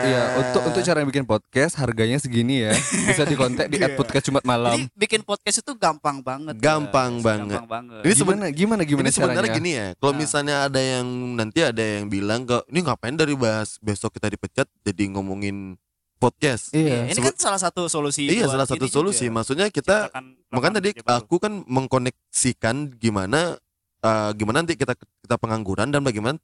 Iya, 0.00 0.22
untuk 0.38 0.62
untuk 0.64 0.78
cara 0.80 1.02
bikin 1.02 1.26
podcast 1.26 1.74
harganya 1.74 2.16
segini 2.16 2.62
ya. 2.62 2.72
Bisa 3.04 3.26
dikontak 3.26 3.66
di 3.66 3.82
@podcast 3.92 4.24
Jumat 4.24 4.46
malam. 4.46 4.78
Jadi 4.78 4.94
bikin 4.94 5.20
podcast 5.20 5.58
itu 5.58 5.72
gampang 5.74 6.22
banget. 6.22 6.54
Gampang 6.56 7.18
guys. 7.18 7.26
banget. 7.26 7.58
Gampang 7.58 7.84
banget. 7.90 8.02
Ini 8.06 8.14
Gimana 8.14 8.44
gimana 8.48 8.82
gimana 8.84 9.06
ini 9.06 9.10
sebenarnya 9.12 9.42
caranya? 9.42 9.58
gini 9.58 9.70
ya 9.72 9.86
kalau 9.96 10.12
Nah. 10.14 10.18
misalnya 10.22 10.54
ada 10.64 10.80
yang 10.80 11.06
nanti 11.34 11.58
ada 11.60 11.82
yang 11.82 12.06
bilang 12.06 12.46
ke 12.46 12.62
ini 12.68 12.78
ngapain 12.80 13.14
dari 13.14 13.34
bahas 13.34 13.74
besok 13.80 14.14
kita 14.14 14.30
dipecat 14.30 14.70
jadi 14.80 15.02
ngomongin 15.10 15.74
podcast 16.20 16.70
Iya. 16.70 17.08
Ini 17.08 17.18
kan 17.18 17.34
salah 17.34 17.56
satu 17.58 17.88
solusi. 17.88 18.28
iya 18.28 18.44
salah 18.44 18.62
satu 18.62 18.84
solusi 18.86 19.24
juga. 19.24 19.34
maksudnya 19.34 19.66
kita 19.66 20.12
makanya 20.48 20.78
tadi 20.78 20.90
aku 21.00 21.36
kan 21.36 21.64
mengkoneksikan 21.64 22.92
gimana 22.94 23.56
eh, 23.98 24.30
gimana 24.32 24.60
nanti 24.60 24.74
kita 24.74 24.92
kita 24.94 25.36
pengangguran 25.36 25.88
dan 25.88 26.00
bagaimana 26.00 26.36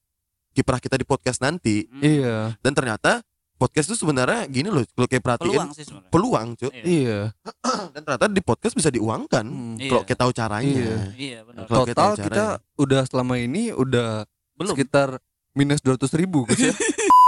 kiprah 0.50 0.76
kita 0.76 0.96
di 0.96 1.04
podcast 1.04 1.38
nanti 1.38 1.84
Hmm, 1.84 2.00
Iya. 2.00 2.36
dan 2.58 2.72
ternyata 2.72 3.20
podcast 3.54 3.88
itu 3.88 3.96
sebenarnya 3.98 4.44
gini 4.46 4.66
loh 4.66 4.84
kalau 4.86 5.04
kayak 5.04 5.20
perhatiin 5.22 5.48
peluang 5.50 5.68
sih 5.70 5.84
sebenarnya. 5.84 6.10
peluang 6.10 6.46
cuy 6.54 6.68
Iya. 6.70 6.80
Iya. 6.82 7.20
dan 7.92 8.00
ternyata 8.02 8.26
di 8.26 8.42
podcast 8.42 8.74
bisa 8.74 8.88
diuangkan 8.88 9.44
Hmm. 9.44 9.76
Iya. 9.76 9.90
kalau 9.90 10.02
kita 10.02 10.18
tahu 10.18 10.32
caranya 10.32 10.72
Iya. 10.72 10.96
Iya, 11.14 11.38
kita 11.44 11.60
Total 11.66 12.10
kita 12.14 12.24
caranya. 12.24 12.46
udah 12.76 13.02
selama 13.04 13.34
ini 13.36 13.62
udah 13.70 14.24
Belum. 14.54 14.72
sekitar 14.72 15.20
minus 15.52 15.80
200 15.80 16.08
ribu 16.14 16.44
Gus, 16.44 16.56
ya. 16.58 16.72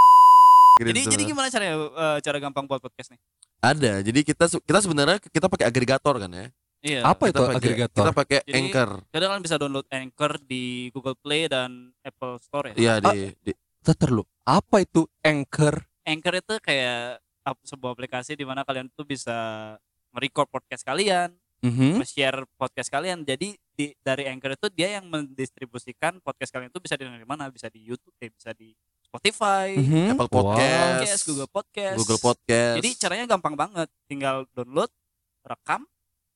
Jadi 0.79 1.01
jadi 1.11 1.23
gimana 1.27 1.47
caranya 1.51 1.75
eh, 1.75 2.17
cara 2.23 2.37
gampang 2.39 2.65
buat 2.65 2.79
podcast 2.79 3.11
nih? 3.11 3.21
ada 3.59 3.99
jadi 3.99 4.19
kita 4.23 4.47
kita 4.63 4.79
sebenarnya 4.79 5.19
kita 5.19 5.51
pakai 5.51 5.67
agregator 5.67 6.15
kan 6.15 6.31
ya 6.31 6.47
Iya. 6.79 7.03
Apa 7.03 7.27
itu 7.27 7.43
pakai 7.43 7.59
agregator? 7.59 8.03
kita 8.07 8.11
pakai 8.15 8.39
anchor 8.55 8.89
kan 9.11 9.39
bisa 9.43 9.55
download 9.59 9.83
Anchor 9.91 10.39
di 10.39 10.87
Google 10.95 11.19
Play 11.19 11.51
dan 11.51 11.91
Apple 11.99 12.39
Store 12.39 12.71
ya. 12.71 12.75
Iya 12.79 12.93
Ah. 13.03 13.11
di, 13.11 13.35
di 13.43 13.51
Bentar 13.83 14.09
lu. 14.11 14.23
Apa 14.47 14.83
itu 14.83 15.03
Anchor? 15.19 15.75
Anchor 16.07 16.35
itu 16.39 16.53
kayak 16.63 17.19
sebuah 17.67 17.91
aplikasi 17.95 18.39
di 18.39 18.47
mana 18.47 18.63
kalian 18.63 18.87
tuh 18.95 19.03
bisa 19.03 19.35
nge-record 20.15 20.47
podcast 20.47 20.83
kalian, 20.87 21.35
Mhm. 21.59 21.99
nge-share 21.99 22.47
podcast 22.55 22.87
kalian. 22.87 23.27
Jadi 23.27 23.59
di, 23.75 23.91
dari 23.99 24.27
Anchor 24.31 24.55
itu 24.55 24.67
dia 24.71 24.99
yang 24.99 25.07
mendistribusikan 25.11 26.23
podcast 26.23 26.51
kalian 26.55 26.71
itu 26.71 26.79
bisa 26.79 26.95
di 26.95 27.03
mana? 27.27 27.51
Bisa 27.51 27.67
di 27.67 27.83
YouTube, 27.83 28.15
eh, 28.23 28.31
bisa 28.31 28.55
di 28.55 28.71
Spotify, 29.09 29.73
Mhm. 29.73 30.05
Apple 30.13 30.29
Wow. 30.29 30.35
Podcast. 30.53 30.93
Podcast, 30.93 31.21
Google 31.25 31.49
Podcast. 31.49 31.97
Google 31.97 32.21
Podcast 32.21 32.75
Jadi 32.77 32.89
caranya 32.95 33.25
gampang 33.27 33.55
banget, 33.55 33.89
tinggal 34.05 34.45
download, 34.53 34.93
rekam, 35.41 35.81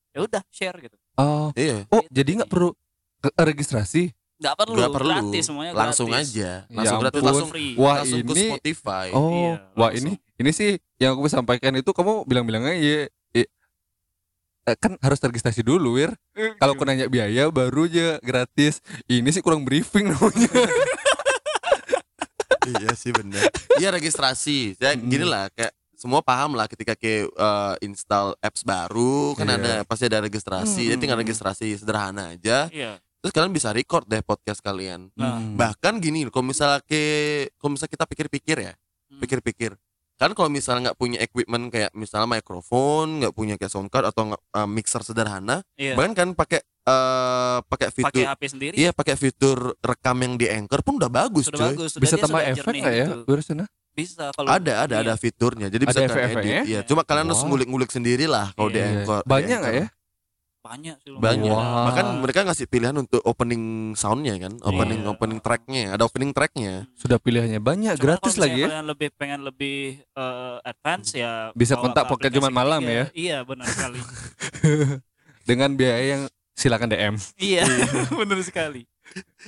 ya 0.10 0.20
udah 0.22 0.42
share 0.50 0.78
gitu. 0.80 0.98
Oh, 1.14 1.54
iya 1.54 1.86
oh 1.88 2.02
Gitu. 2.02 2.10
jadi 2.12 2.32
nggak 2.42 2.50
perlu 2.50 2.74
ke- 3.20 3.36
registrasi? 3.40 4.10
Nggak 4.36 4.56
perlu, 4.58 4.76
nggak 4.76 4.90
perlu 4.92 5.14
gratis 5.14 5.44
semuanya 5.46 5.72
langsung 5.72 6.10
gratis. 6.10 6.34
aja 6.34 6.50
Ya 6.60 6.74
langsung 6.74 6.98
gratis 7.00 7.14
ampun. 7.16 7.30
langsung 7.30 7.48
free. 7.48 7.72
Wah 7.76 7.96
langsung 7.96 8.20
ke 8.20 8.26
ini 8.26 8.44
Spotify 8.50 9.08
Oh, 9.14 9.30
Iya, 9.30 9.54
wah 9.72 9.88
langsung. 9.88 10.10
ini 10.10 10.12
ini 10.36 10.50
sih 10.52 10.72
yang 10.98 11.14
aku 11.14 11.22
bisa 11.24 11.38
sampaikan 11.38 11.72
itu 11.72 11.90
kamu 11.90 12.26
bilang-bilangnya 12.26 12.74
ya, 12.74 13.06
ya, 13.32 13.46
eh, 14.66 14.76
kan 14.76 14.98
harus 14.98 15.22
registrasi 15.22 15.62
dulu, 15.62 15.96
Wir. 15.96 16.18
Kalau 16.58 16.74
aku 16.74 16.84
nanya 16.84 17.06
biaya 17.06 17.48
baru 17.48 17.86
aja 17.86 18.18
gratis. 18.20 18.82
Ini 19.06 19.30
sih 19.30 19.40
kurang 19.40 19.62
briefing 19.62 20.10
namanya. 20.10 20.50
iya 22.66 22.92
sih 22.94 23.12
benar 23.12 23.44
iya 23.76 23.90
registrasi 23.90 24.76
saya 24.76 24.94
Mm. 24.94 25.08
gini 25.08 25.26
lah 25.26 25.48
kayak 25.50 25.72
semua 25.94 26.20
paham 26.20 26.54
lah 26.54 26.66
ketika 26.66 26.94
kayak 26.94 27.28
eh, 27.28 27.76
install 27.82 28.36
apps 28.38 28.62
baru 28.62 29.34
kan 29.34 29.46
Iya. 29.46 29.56
ada 29.58 29.74
pasti 29.84 30.04
ada 30.06 30.20
registrasi 30.20 30.82
jadi 30.86 30.96
Mm. 30.96 31.02
tinggal 31.02 31.20
registrasi 31.20 31.68
sederhana 31.74 32.34
aja 32.34 32.68
Iya. 32.68 33.00
terus 33.20 33.32
kalian 33.32 33.52
bisa 33.52 33.72
record 33.72 34.04
deh 34.04 34.20
podcast 34.20 34.60
kalian 34.60 35.08
Hmm. 35.14 35.56
bahkan 35.56 35.96
gini 35.98 36.28
kalau 36.28 36.44
misalnya 36.46 36.84
ke 36.84 37.02
kalau 37.56 37.72
misalnya 37.72 37.94
kita 37.94 38.06
pikir-pikir 38.06 38.58
ya 38.62 38.74
Hmm. 39.08 39.22
Kan 40.16 40.32
kalau 40.32 40.48
misalnya 40.48 40.82
nggak 40.86 40.98
punya 40.98 41.18
equipment 41.20 41.68
kayak 41.68 41.92
misalnya 41.92 42.30
mikrofon 42.32 43.20
nggak 43.20 43.34
punya 43.34 43.56
kayak 43.56 43.70
soundcard 43.70 44.06
atau 44.06 44.30
nggak, 44.30 44.42
eh, 44.54 44.68
mixer 44.68 45.02
sederhana 45.02 45.66
Iya. 45.74 45.94
bahkan 45.94 46.14
kan 46.14 46.30
pakai 46.34 46.62
eh 46.84 47.60
pakai 47.64 47.88
Pakai 47.88 47.96
fitur 48.12 48.24
HP 48.28 48.42
sendiri. 48.46 48.76
iya 48.76 48.92
pakai 48.92 49.16
fitur 49.16 49.58
rekam 49.80 50.18
yang 50.20 50.36
di 50.36 50.48
anchor 50.48 50.80
pun 50.82 51.00
udah 51.00 51.08
bagus 51.08 51.48
sudah 51.48 51.60
coy 51.60 51.70
bagus. 51.74 51.90
Sudah 51.92 52.04
bisa 52.04 52.16
tambah 52.18 52.42
efek 52.44 52.74
nggak 52.76 52.94
ya, 52.94 53.06
gitu. 53.08 53.34
Sana? 53.40 53.66
Bisa 53.90 54.24
kalau 54.32 54.50
ada 54.50 54.74
ada 54.84 54.96
iya. 54.98 55.06
ada 55.06 55.14
fiturnya 55.16 55.68
jadi 55.70 55.80
bisa 55.82 56.00
Ada 56.00 56.04
kalian 56.04 56.12
efek-efeknya? 56.12 56.60
edit. 56.60 56.68
Iya, 56.68 56.80
cuma 56.84 57.02
kalian 57.04 57.26
harus 57.26 57.42
ngulik-ngulik 57.42 57.88
sendiri 57.88 58.26
lah 58.28 58.52
kalau 58.52 58.68
di 58.68 58.78
Iya. 58.78 58.90
anchor 59.00 59.20
di 59.22 59.30
Banyak 59.30 59.58
nggak 59.60 59.76
Anchor. 59.76 59.88
ya? 59.88 60.03
Banyak 60.64 60.96
sih 61.04 61.12
banyak 61.12 61.52
Wah. 61.52 61.92
bahkan 61.92 62.06
mereka 62.18 62.48
ngasih 62.48 62.66
pilihan 62.66 62.96
untuk 62.96 63.20
opening 63.22 63.92
soundnya 63.94 64.40
kan 64.40 64.56
opening 64.64 65.04
Iya. 65.04 65.12
opening 65.12 65.40
tracknya 65.40 65.84
ada 65.92 66.08
opening 66.08 66.32
tracknya 66.32 66.88
Sudah 66.96 67.20
pilihannya 67.20 67.60
banyak, 67.60 68.00
Cuma 68.00 68.04
gratis 68.16 68.40
lagi 68.40 68.64
ya. 68.64 68.72
Kalian 68.72 68.88
lebih 68.88 69.10
pengen 69.14 69.44
lebih 69.44 70.00
eh, 70.00 70.58
advance 70.64 71.14
ya 71.14 71.52
Bisa 71.52 71.76
kontak 71.76 72.08
ke 72.08 72.10
Pocket 72.10 72.32
Jumat 72.32 72.50
malam 72.50 72.80
ya. 72.82 73.12
Iya, 73.12 73.44
benar 73.44 73.68
sekali. 73.68 74.00
Dengan 75.50 75.76
biaya 75.76 76.04
yang 76.16 76.24
silakan 76.56 76.88
DM. 76.88 77.16
iya, 77.36 77.68
benar 78.20 78.40
sekali. 78.40 78.88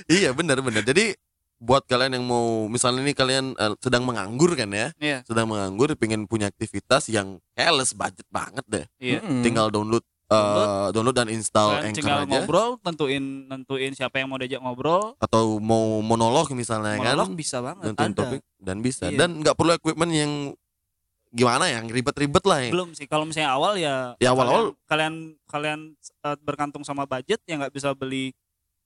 iya 0.06 0.36
benar 0.36 0.60
benar 0.60 0.84
jadi 0.84 1.16
buat 1.56 1.88
kalian 1.88 2.20
yang 2.20 2.24
mau 2.28 2.68
misalnya 2.68 3.00
ini 3.00 3.16
kalian 3.16 3.56
eh, 3.56 3.72
sedang 3.80 4.04
menganggur 4.04 4.52
kan 4.52 4.68
ya 4.68 4.92
Iya, 5.00 5.24
sedang 5.24 5.48
menganggur 5.48 5.88
pengen 5.96 6.28
punya 6.28 6.52
aktivitas 6.52 7.08
yang 7.08 7.40
careless 7.56 7.96
budget 7.96 8.28
banget 8.28 8.60
deh 8.68 8.86
iya. 9.00 9.24
Mm. 9.24 9.40
tinggal 9.40 9.72
download 9.72 10.04
eh, 10.28 10.86
download 10.90 11.14
dan 11.14 11.28
install 11.28 11.70
Kalian 11.72 11.86
anchor 11.86 11.96
tinggal 11.96 12.18
aja 12.18 12.30
ngobrol, 12.32 12.70
tentuin 12.80 13.24
nentuin 13.46 13.92
siapa 13.92 14.16
yang 14.16 14.26
mau 14.26 14.36
diajak 14.36 14.58
ngobrol. 14.58 15.14
atau 15.16 15.58
mau 15.58 16.00
monolog 16.00 16.50
misalnya 16.50 16.96
Monolog 16.96 17.28
kan 17.28 17.36
bisa 17.36 17.56
banget. 17.60 17.82
nentuin 17.86 18.10
Ada. 18.10 18.18
topik 18.20 18.40
dan 18.58 18.76
bisa 18.80 19.04
Iya. 19.04 19.18
dan 19.18 19.30
nggak 19.38 19.54
perlu 19.54 19.72
equipment 19.72 20.10
yang 20.10 20.32
gimana 21.28 21.66
yang 21.66 21.84
ribet-ribet 21.86 22.42
lah 22.42 22.58
ya. 22.60 22.70
Belum 22.70 22.90
sih, 22.90 23.04
kalau 23.04 23.22
misalnya 23.22 23.52
awal 23.52 23.76
ya. 23.76 24.16
Ya, 24.16 24.30
awal-awal- 24.30 24.72
kalian 24.84 25.36
kalian, 25.44 25.80
kalian 25.92 25.94
eh, 26.24 26.36
bergantung 26.40 26.80
sama 26.80 27.04
budget 27.04 27.38
yang 27.44 27.60
nggak 27.60 27.70
bisa 27.70 27.92
beli 27.92 28.32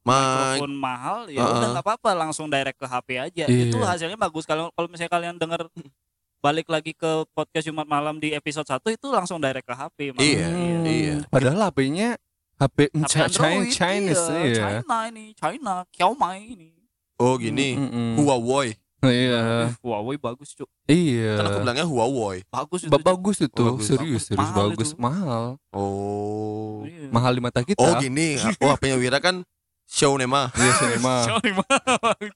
Ma 0.00 0.16
mikrofon 0.56 0.72
mahal 0.72 1.28
ya 1.28 1.38
Heeh. 1.38 1.54
udah 1.54 1.68
nggak 1.70 1.84
apa-apa 1.84 2.10
langsung 2.14 2.48
direct 2.48 2.74
ke 2.74 2.86
HP 2.86 3.08
aja 3.18 3.44
Iya. 3.44 3.68
itu 3.68 3.76
hasilnya 3.78 4.16
bagus 4.16 4.44
kalau 4.44 4.72
kalau 4.72 4.88
misalnya 4.88 5.08
kalian 5.10 5.36
denger 5.36 5.68
balik 6.40 6.66
lagi 6.66 6.90
ke 6.92 7.24
podcast 7.30 7.62
Jumat 7.62 7.84
malam 7.84 8.16
di 8.16 8.32
episode 8.32 8.64
1 8.64 8.90
itu 8.90 9.06
langsung 9.06 9.36
direct 9.36 9.62
ke 9.62 9.72
HP 9.72 9.96
malah. 10.10 10.24
Iya, 10.24 10.46
Hmm. 10.48 10.82
iya. 10.82 11.14
Padahal 11.28 11.60
HP-nya 11.62 12.16
HP, 12.56 12.88
HP 12.88 13.18
Android, 13.18 13.70
Chinese 13.70 14.24
iya, 14.26 14.42
iya. 14.42 14.54
China 14.80 14.96
ini 15.06 15.24
China 15.32 15.72
Xiaomi 15.90 16.36
ini 16.46 16.68
oh 17.16 17.34
gini 17.36 17.74
Mm-mm. 17.74 18.10
Huawei 18.18 18.76
Iya. 19.00 19.72
Huawei 19.80 20.16
bagus 20.16 20.52
cuk 20.52 20.68
Iya. 20.84 21.36
kan 21.36 21.44
aku 21.46 21.56
bilangnya 21.60 21.84
Huawei 21.84 22.42
bagus 22.46 22.80
itu 22.84 22.90
Ba- 22.90 23.06
bagus 23.06 23.36
itu, 23.38 23.58
Oh, 23.58 23.64
bagus. 23.72 23.86
serius, 23.86 24.22
serius 24.28 24.46
Mahal 24.46 24.66
bagus, 24.66 24.88
itu. 24.92 24.98
mahal. 24.98 25.42
oh 25.72 26.84
Iya. 26.84 27.08
Mahal 27.08 27.32
di 27.32 27.40
mata 27.40 27.60
kita. 27.60 27.80
oh 27.80 27.92
gini 27.96 28.36
oh 28.60 28.68
HP-nya 28.70 28.96
Wira 28.96 29.18
kan 29.18 29.42
Xiaonema 29.86 30.50
Iya. 30.52 30.72
Xiaomi 31.24 31.50
mahal. 31.56 32.16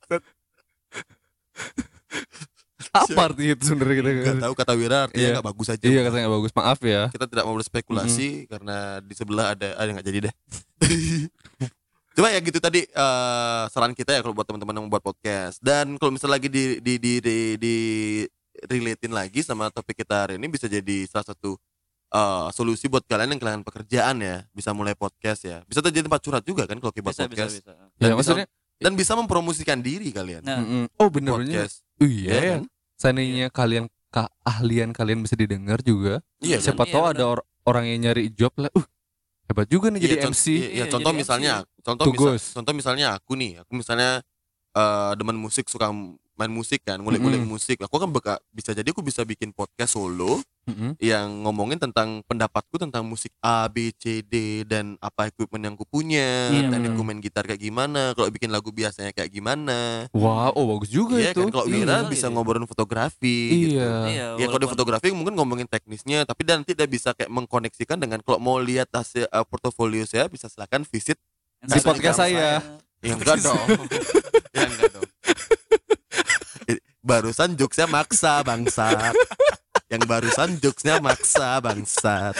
Apa 2.95 3.21
artinya 3.27 3.53
itu 3.53 3.65
sebenarnya 3.67 3.97
kita? 3.97 4.11
nggak 4.15 4.39
tahu 4.41 4.55
kata 4.55 4.73
Wira 4.75 4.99
artinya 5.05 5.19
Iya. 5.21 5.35
nggak 5.35 5.47
bagus 5.47 5.69
aja 5.69 5.85
Iya, 5.85 6.01
katanya 6.03 6.23
nggak 6.23 6.37
bagus. 6.37 6.53
Maaf 6.55 6.79
ya. 6.81 7.03
kita 7.11 7.27
tidak 7.27 7.45
mau 7.45 7.57
berspekulasi 7.57 8.29
karena 8.47 8.77
di 9.01 9.13
sebelah 9.13 9.47
ada 9.51 9.69
ada 9.75 9.89
nggak 9.91 10.07
jadi 10.07 10.19
deh 10.25 10.35
Cuma 12.15 12.31
ya 12.31 12.39
gitu 12.39 12.59
tadi 12.59 12.87
eh, 12.87 13.63
saran 13.69 13.91
kita 13.91 14.15
ya 14.15 14.21
kalau 14.21 14.31
buat 14.33 14.47
teman-teman 14.47 14.71
yang 14.73 14.87
membuat 14.87 15.03
podcast 15.03 15.59
dan 15.59 15.99
kalau 15.99 16.15
misalnya 16.15 16.39
lagi 16.39 16.47
di 16.47 16.79
di 16.79 16.95
di 16.95 17.13
di, 17.19 17.37
di 17.59 17.75
relatein 18.65 19.11
lagi 19.11 19.43
sama 19.43 19.67
topik 19.69 19.99
kita 19.99 20.15
hari 20.21 20.35
ini 20.35 20.47
bisa 20.47 20.65
jadi 20.65 20.97
salah 21.05 21.27
satu 21.27 21.59
eh, 22.09 22.47
solusi 22.51 22.87
buat 22.87 23.03
kalian 23.03 23.35
yang 23.35 23.41
kehilangan 23.41 23.65
pekerjaan 23.65 24.23
ya 24.23 24.47
bisa 24.49 24.71
mulai 24.71 24.95
podcast 24.95 25.43
ya 25.43 25.59
bisa 25.65 25.83
jadi 25.83 26.07
tempat 26.07 26.23
curhat 26.23 26.43
juga 26.43 26.63
kan 26.65 26.79
kalau 26.79 26.95
kita 26.95 27.03
buat 27.03 27.11
bisa 27.11 27.27
bisa 27.27 27.35
podcast 27.35 27.55
bisa 27.59 27.73
Dan 27.73 27.83
Ya, 27.83 28.07
bisa- 28.07 28.15
maksudnya 28.15 28.47
dan 28.77 28.93
bisa 28.93 29.13
mempromosikan 29.15 29.79
diri 29.81 30.09
kalian 30.09 30.43
nah 30.43 30.59
Mm-mm. 30.61 30.85
Oh 30.95 31.11
bener 31.11 31.35
bener. 31.35 31.67
podcast 31.67 31.83
Oh, 31.95 32.07
iya 32.07 32.27
ya 32.29 32.35
ya. 32.37 32.51
kan? 32.53 32.63
Seandainya 33.05 33.53
kalian 33.53 33.85
keahlian 34.09 34.97
kalian 34.97 35.21
bisa 35.21 35.37
didengar 35.37 35.85
juga. 35.85 36.25
iya 36.41 36.57
kan? 36.57 36.73
Siapa 36.73 36.89
Iya, 36.89 36.93
tahu 36.97 37.05
ada 37.05 37.25
or- 37.29 37.45
orang 37.69 37.85
yang 37.85 38.09
nyari 38.09 38.33
job 38.33 38.57
lah. 38.57 38.73
Uh, 38.73 38.87
Hebat 39.45 39.69
juga 39.69 39.93
nih 39.93 40.01
jadi 40.01 40.17
Iya, 40.17 40.25
con- 40.25 40.33
MC. 40.33 40.45
iya, 40.49 40.57
iya, 40.57 40.69
Iya, 40.73 40.85
contoh 40.89 41.13
jadi 41.13 41.21
misalnya, 41.21 41.53
contoh 41.85 42.05
misal, 42.09 42.33
contoh 42.57 42.73
misalnya 42.73 43.07
aku 43.13 43.33
nih, 43.37 43.61
aku 43.61 43.73
misalnya 43.77 44.25
eh 44.75 45.13
demen 45.15 45.37
musik 45.37 45.69
suka 45.69 45.93
main 46.35 46.49
musik 46.51 46.81
kan, 46.81 46.97
ngulik-ngulik 46.99 47.45
Mm-mm. 47.45 47.53
musik. 47.53 47.77
Aku 47.85 48.01
kan 48.01 48.09
beka, 48.09 48.41
bisa 48.51 48.73
jadi 48.73 48.89
aku 48.89 49.05
bisa 49.05 49.21
bikin 49.23 49.53
podcast 49.53 49.95
solo 49.95 50.41
Mm-mm. 50.65 50.97
yang 50.97 51.45
ngomongin 51.45 51.77
tentang 51.77 52.25
pendapatku 52.25 52.81
tentang 52.81 53.05
musik 53.05 53.31
A, 53.39 53.69
B, 53.69 53.93
C, 53.95 54.25
D 54.25 54.65
dan 54.65 54.97
apa 54.99 55.29
equipment 55.29 55.61
yang 55.61 55.75
aku 55.77 55.85
punya, 55.85 56.49
Iya, 56.49 56.73
teknik 56.73 56.91
bener. 56.91 56.99
ku 56.99 57.03
main 57.05 57.21
gitar 57.21 57.45
kayak 57.45 57.61
gimana, 57.61 58.13
kalau 58.13 58.29
bikin 58.29 58.49
lagu 58.49 58.73
biasanya 58.73 59.13
kayak 59.13 59.29
gimana. 59.29 60.09
Wah, 60.11 60.49
oh 60.53 60.65
bagus 60.73 60.89
juga 60.89 61.21
Iya 61.21 61.37
itu. 61.37 61.45
kan 61.45 61.53
kalau 61.53 61.67
Iya, 61.69 61.75
Mira 61.77 61.97
kali 62.01 62.11
bisa 62.11 62.27
dia. 62.27 62.33
ngobrolin 62.33 62.65
fotografi 62.65 63.39
gitu. 63.71 63.77
Iya. 63.77 63.93
Iya, 64.09 64.27
Ya 64.41 64.47
kalau 64.49 64.61
di 64.61 64.69
fotografi 64.69 65.13
mungkin 65.13 65.37
ngomongin 65.37 65.69
teknisnya, 65.69 66.25
tapi 66.25 66.43
dan 66.43 66.65
nanti 66.65 66.73
dia 66.73 66.89
bisa 66.89 67.13
kayak 67.13 67.29
mengkoneksikan 67.29 68.01
dengan 68.01 68.25
kalau 68.25 68.41
mau 68.41 68.57
lihat 68.57 68.89
hasil 68.89 69.29
eh, 69.29 69.45
portofolio 69.45 70.03
saya 70.05 70.27
bisa 70.27 70.49
silakan 70.49 70.83
visit 70.83 71.21
Di 71.61 71.81
podcast 71.81 72.21
saya. 72.21 72.65
Ya 73.01 73.13
enggak 73.13 73.37
dong. 73.41 73.69
ya 74.57 74.65
enggak 74.65 74.91
dong. 74.93 75.05
Barusan 77.05 77.53
jokesnya 77.53 77.85
maksa 77.85 78.41
bangsat. 78.41 79.13
Yang 79.95 80.03
barusan 80.05 80.49
jokesnya 80.59 80.99
maksa 80.99 81.63
bangsat. 81.63 82.35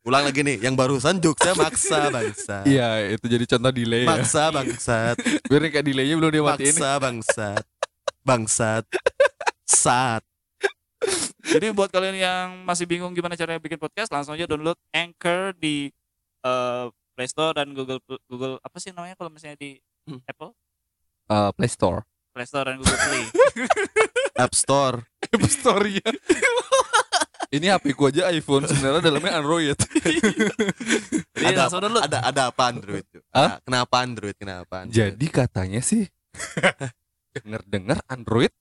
Ulang 0.00 0.24
lagi 0.24 0.40
nih, 0.40 0.56
yang 0.64 0.72
barusan 0.72 1.20
jokesnya 1.20 1.52
maksa 1.54 2.08
bangsat. 2.08 2.64
Iya, 2.64 3.12
itu 3.12 3.28
jadi 3.28 3.44
contoh 3.44 3.68
delay 3.70 4.02
ya. 4.02 4.08
Maksa 4.08 4.48
bangsat. 4.48 5.16
Biar 5.44 5.60
kayak 5.68 5.84
delaynya 5.84 6.16
belum 6.16 6.32
dia 6.32 6.40
matiin. 6.40 6.72
Maksa 6.72 6.90
bangsat. 6.96 7.62
Bangsat. 8.24 8.84
Sat. 9.62 10.24
Jadi 11.40 11.72
buat 11.72 11.88
kalian 11.88 12.16
yang 12.16 12.46
masih 12.64 12.84
bingung 12.84 13.12
gimana 13.12 13.36
caranya 13.36 13.60
bikin 13.60 13.76
podcast, 13.76 14.08
langsung 14.08 14.32
aja 14.32 14.44
download 14.44 14.76
Anchor 14.90 15.52
di 15.54 15.92
eh, 16.40 16.84
Play 17.12 17.28
Store 17.28 17.52
dan 17.52 17.72
Google 17.72 18.00
Google 18.24 18.56
apa 18.58 18.76
sih 18.76 18.90
namanya 18.90 19.12
kalau 19.14 19.28
misalnya 19.28 19.56
di 19.56 19.76
Hmm. 20.08 20.16
Apple 20.24 20.56
Eh, 21.28 21.50
Play 21.54 21.68
Store. 21.68 22.02
Play 22.32 22.42
Store 22.42 22.64
dan 22.66 22.80
Google 22.80 22.96
Play. 22.98 23.24
App 24.40 24.56
Store. 24.56 24.96
App 25.34 25.44
Store 25.46 25.84
ya. 25.86 26.00
Ini 27.50 27.66
HP 27.74 27.98
ku 27.98 28.06
aja 28.06 28.30
iPhone 28.30 28.62
sebenarnya 28.62 29.10
dalamnya 29.10 29.42
Android. 29.42 29.74
Jadi 29.74 30.22
Ada 31.50 31.66
langsung 31.66 31.82
apa, 31.82 31.86
download. 31.90 32.04
ada 32.06 32.18
ada 32.22 32.42
apa 32.46 32.62
Android? 32.70 33.04
tuh? 33.10 33.22
Hah? 33.34 33.42
Nah, 33.42 33.56
Kenapa 33.66 33.94
Android? 34.06 34.36
Kenapa 34.38 34.74
Android? 34.86 34.94
Jadi 34.94 35.26
katanya 35.26 35.80
sih 35.82 36.06
denger-dengar 37.34 37.98
Android 38.06 38.54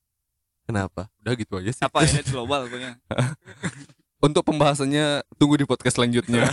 kenapa? 0.66 1.06
udah 1.22 1.34
gitu 1.38 1.54
aja 1.62 1.70
sih. 1.70 1.84
Apa 1.86 2.02
ini 2.02 2.26
global 2.26 2.66
pokoknya. 2.66 2.98
Untuk 4.20 4.42
pembahasannya 4.42 5.22
tunggu 5.38 5.62
di 5.62 5.70
podcast 5.70 6.02
selanjutnya. 6.02 6.50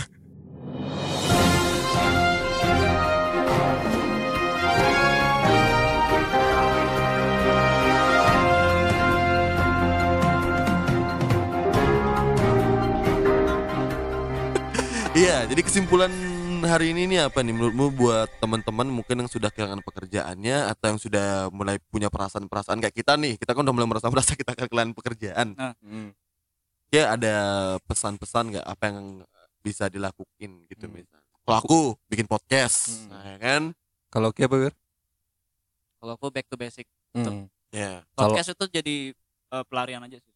Iya, 15.17 15.49
jadi 15.49 15.61
kesimpulan 15.65 16.13
hari 16.61 16.93
ini 16.93 17.09
nih 17.09 17.25
apa 17.25 17.41
nih 17.41 17.49
menurutmu 17.49 17.89
buat 17.89 18.29
teman-teman 18.37 18.85
mungkin 18.85 19.25
yang 19.25 19.29
sudah 19.29 19.49
kehilangan 19.49 19.81
pekerjaannya 19.81 20.69
atau 20.69 20.85
yang 20.93 20.99
sudah 21.01 21.49
mulai 21.49 21.81
punya 21.89 22.13
perasaan-perasaan 22.13 22.77
kayak 22.77 22.93
kita 22.93 23.17
nih, 23.17 23.33
kita 23.41 23.57
kan 23.57 23.65
udah 23.65 23.73
mulai 23.73 23.89
merasa 23.89 24.13
merasa 24.13 24.37
kita 24.39 24.53
kehilangan 24.53 24.93
pekerjaan. 24.93 25.57
Hmm. 25.57 26.13
Ya 26.93 27.17
ada 27.17 27.35
pesan-pesan 27.89 28.53
nggak 28.53 28.65
apa 28.69 28.83
yang 28.87 29.25
bisa 29.65 29.89
dilakuin 29.89 30.69
gitu 30.69 30.85
Hmm. 30.85 30.93
misalnya. 30.93 31.25
Kalau 31.41 31.57
aku 31.57 31.79
bikin 32.05 32.27
podcast, 32.29 32.77
Hmm. 32.85 33.09
nah, 33.09 33.23
ya 33.25 33.37
kan? 33.41 33.61
Kalau 34.13 34.29
Kia 34.29 34.45
apa? 34.45 34.69
Kalau 35.97 36.13
aku 36.13 36.27
back 36.29 36.45
to 36.45 36.55
basic. 36.55 36.85
Hmm. 37.17 37.49
Ya. 37.73 38.05
Kalau- 38.13 38.37
Podcast 38.37 38.53
itu 38.53 38.65
jadi 38.69 38.95
eh, 39.47 39.63
pelarian 39.65 40.03
aja 40.03 40.21
sih. 40.21 40.33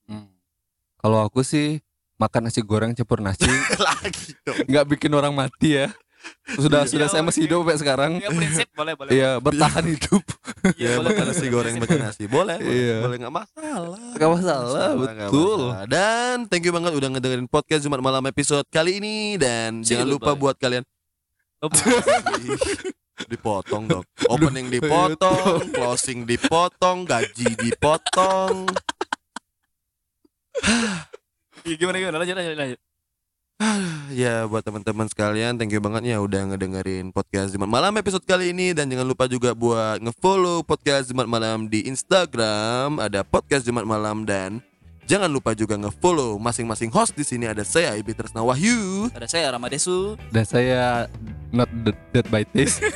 Kalau 0.98 1.22
aku 1.22 1.46
sih 1.46 1.78
makan 2.22 2.42
nasi 2.46 2.62
goreng 2.62 2.94
campur 2.94 3.18
nasi 3.18 3.50
Lagi 3.88 4.38
dong. 4.46 4.62
nggak 4.70 4.86
bikin 4.88 5.12
orang 5.12 5.34
mati 5.34 5.82
ya. 5.82 5.90
Sudah 6.54 6.86
Iya, 6.86 6.90
sudah 6.94 7.08
saya 7.10 7.26
masih 7.26 7.50
hidup 7.50 7.66
sampai 7.66 7.82
sekarang. 7.82 8.12
Ya 8.22 8.30
prinsip 8.30 8.70
boleh 8.78 8.94
boleh. 8.94 9.10
Iya, 9.10 9.42
bertahan 9.42 9.82
hidup. 9.90 10.22
Ya, 10.78 11.02
boleh, 11.02 11.18
makan 11.18 11.26
nasi 11.26 11.46
goreng 11.50 11.76
makan 11.82 11.98
nasi. 12.00 12.24
Boleh, 12.30 12.62
boleh, 12.62 12.78
Iya. 12.78 12.98
boleh 13.02 13.18
nggak 13.18 13.34
masalah. 13.34 13.98
Gak 14.14 14.30
masalah, 14.30 14.88
nggak 14.94 15.30
betul. 15.34 15.62
masalah. 15.66 15.90
Dan 15.90 16.46
thank 16.46 16.62
you 16.62 16.70
banget 16.70 16.94
udah 16.94 17.10
ngedengerin 17.10 17.50
podcast 17.50 17.82
Jumat 17.82 18.06
malam 18.06 18.22
episode 18.24 18.70
kali 18.70 19.02
ini 19.02 19.42
dan 19.42 19.82
jangan 19.82 20.06
lupa 20.06 20.38
buat 20.38 20.62
kalian 20.62 20.86
dipotong 23.26 23.90
dong. 23.90 24.06
Opening 24.30 24.70
dipotong, 24.70 25.74
closing 25.74 26.30
dipotong, 26.30 27.02
gaji 27.02 27.50
dipotong. 27.58 28.70
Iya, 31.62 31.76
gimana 31.78 31.98
gimana 32.02 32.18
lanjut 32.22 32.36
lanjut 32.38 32.58
lanjut. 32.58 32.80
ya 34.22 34.50
buat 34.50 34.66
teman-teman 34.66 35.06
sekalian 35.06 35.54
thank 35.54 35.70
you 35.70 35.78
banget 35.78 36.10
ya 36.10 36.18
udah 36.18 36.50
ngedengerin 36.50 37.14
podcast 37.14 37.54
Jumat 37.54 37.70
malam 37.70 37.94
episode 38.02 38.26
kali 38.26 38.50
ini 38.50 38.74
dan 38.74 38.90
jangan 38.90 39.06
lupa 39.06 39.30
juga 39.30 39.54
buat 39.54 40.02
ngefollow 40.02 40.66
podcast 40.66 41.14
Jumat 41.14 41.30
malam 41.30 41.70
di 41.70 41.86
Instagram 41.86 42.98
ada 42.98 43.22
podcast 43.22 43.62
Jumat 43.62 43.86
malam 43.86 44.26
dan 44.26 44.66
jangan 45.06 45.30
lupa 45.30 45.54
juga 45.54 45.78
ngefollow 45.78 46.42
masing-masing 46.42 46.90
host 46.90 47.14
di 47.14 47.22
sini 47.22 47.46
ada 47.46 47.62
saya 47.62 47.94
Ibi 47.94 48.18
Tresna 48.18 48.42
Wahyu 48.42 49.14
Ada 49.14 49.30
saya 49.30 49.54
Ramadesu. 49.54 50.18
Dan 50.34 50.46
saya 50.48 51.06
not 51.54 51.70
the, 51.86 51.94
dead 52.14 52.26
by 52.34 52.42
taste. 52.42 52.82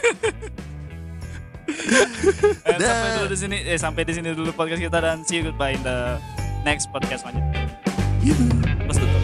Eh, 2.66 2.78
Dah. 2.78 2.82
sampai 2.82 3.10
dulu 3.18 3.28
di 3.30 3.38
sini 3.42 3.58
eh 3.66 3.78
sampai 3.78 4.02
di 4.06 4.14
sini 4.14 4.30
dulu 4.38 4.54
podcast 4.54 4.82
kita 4.82 5.02
dan 5.02 5.26
see 5.26 5.42
you 5.42 5.50
goodbye 5.50 5.74
in 5.74 5.82
the 5.82 6.18
next 6.62 6.90
podcast 6.94 7.26
selanjutnya. 7.26 7.85
you. 8.26 8.34
What's 8.88 9.15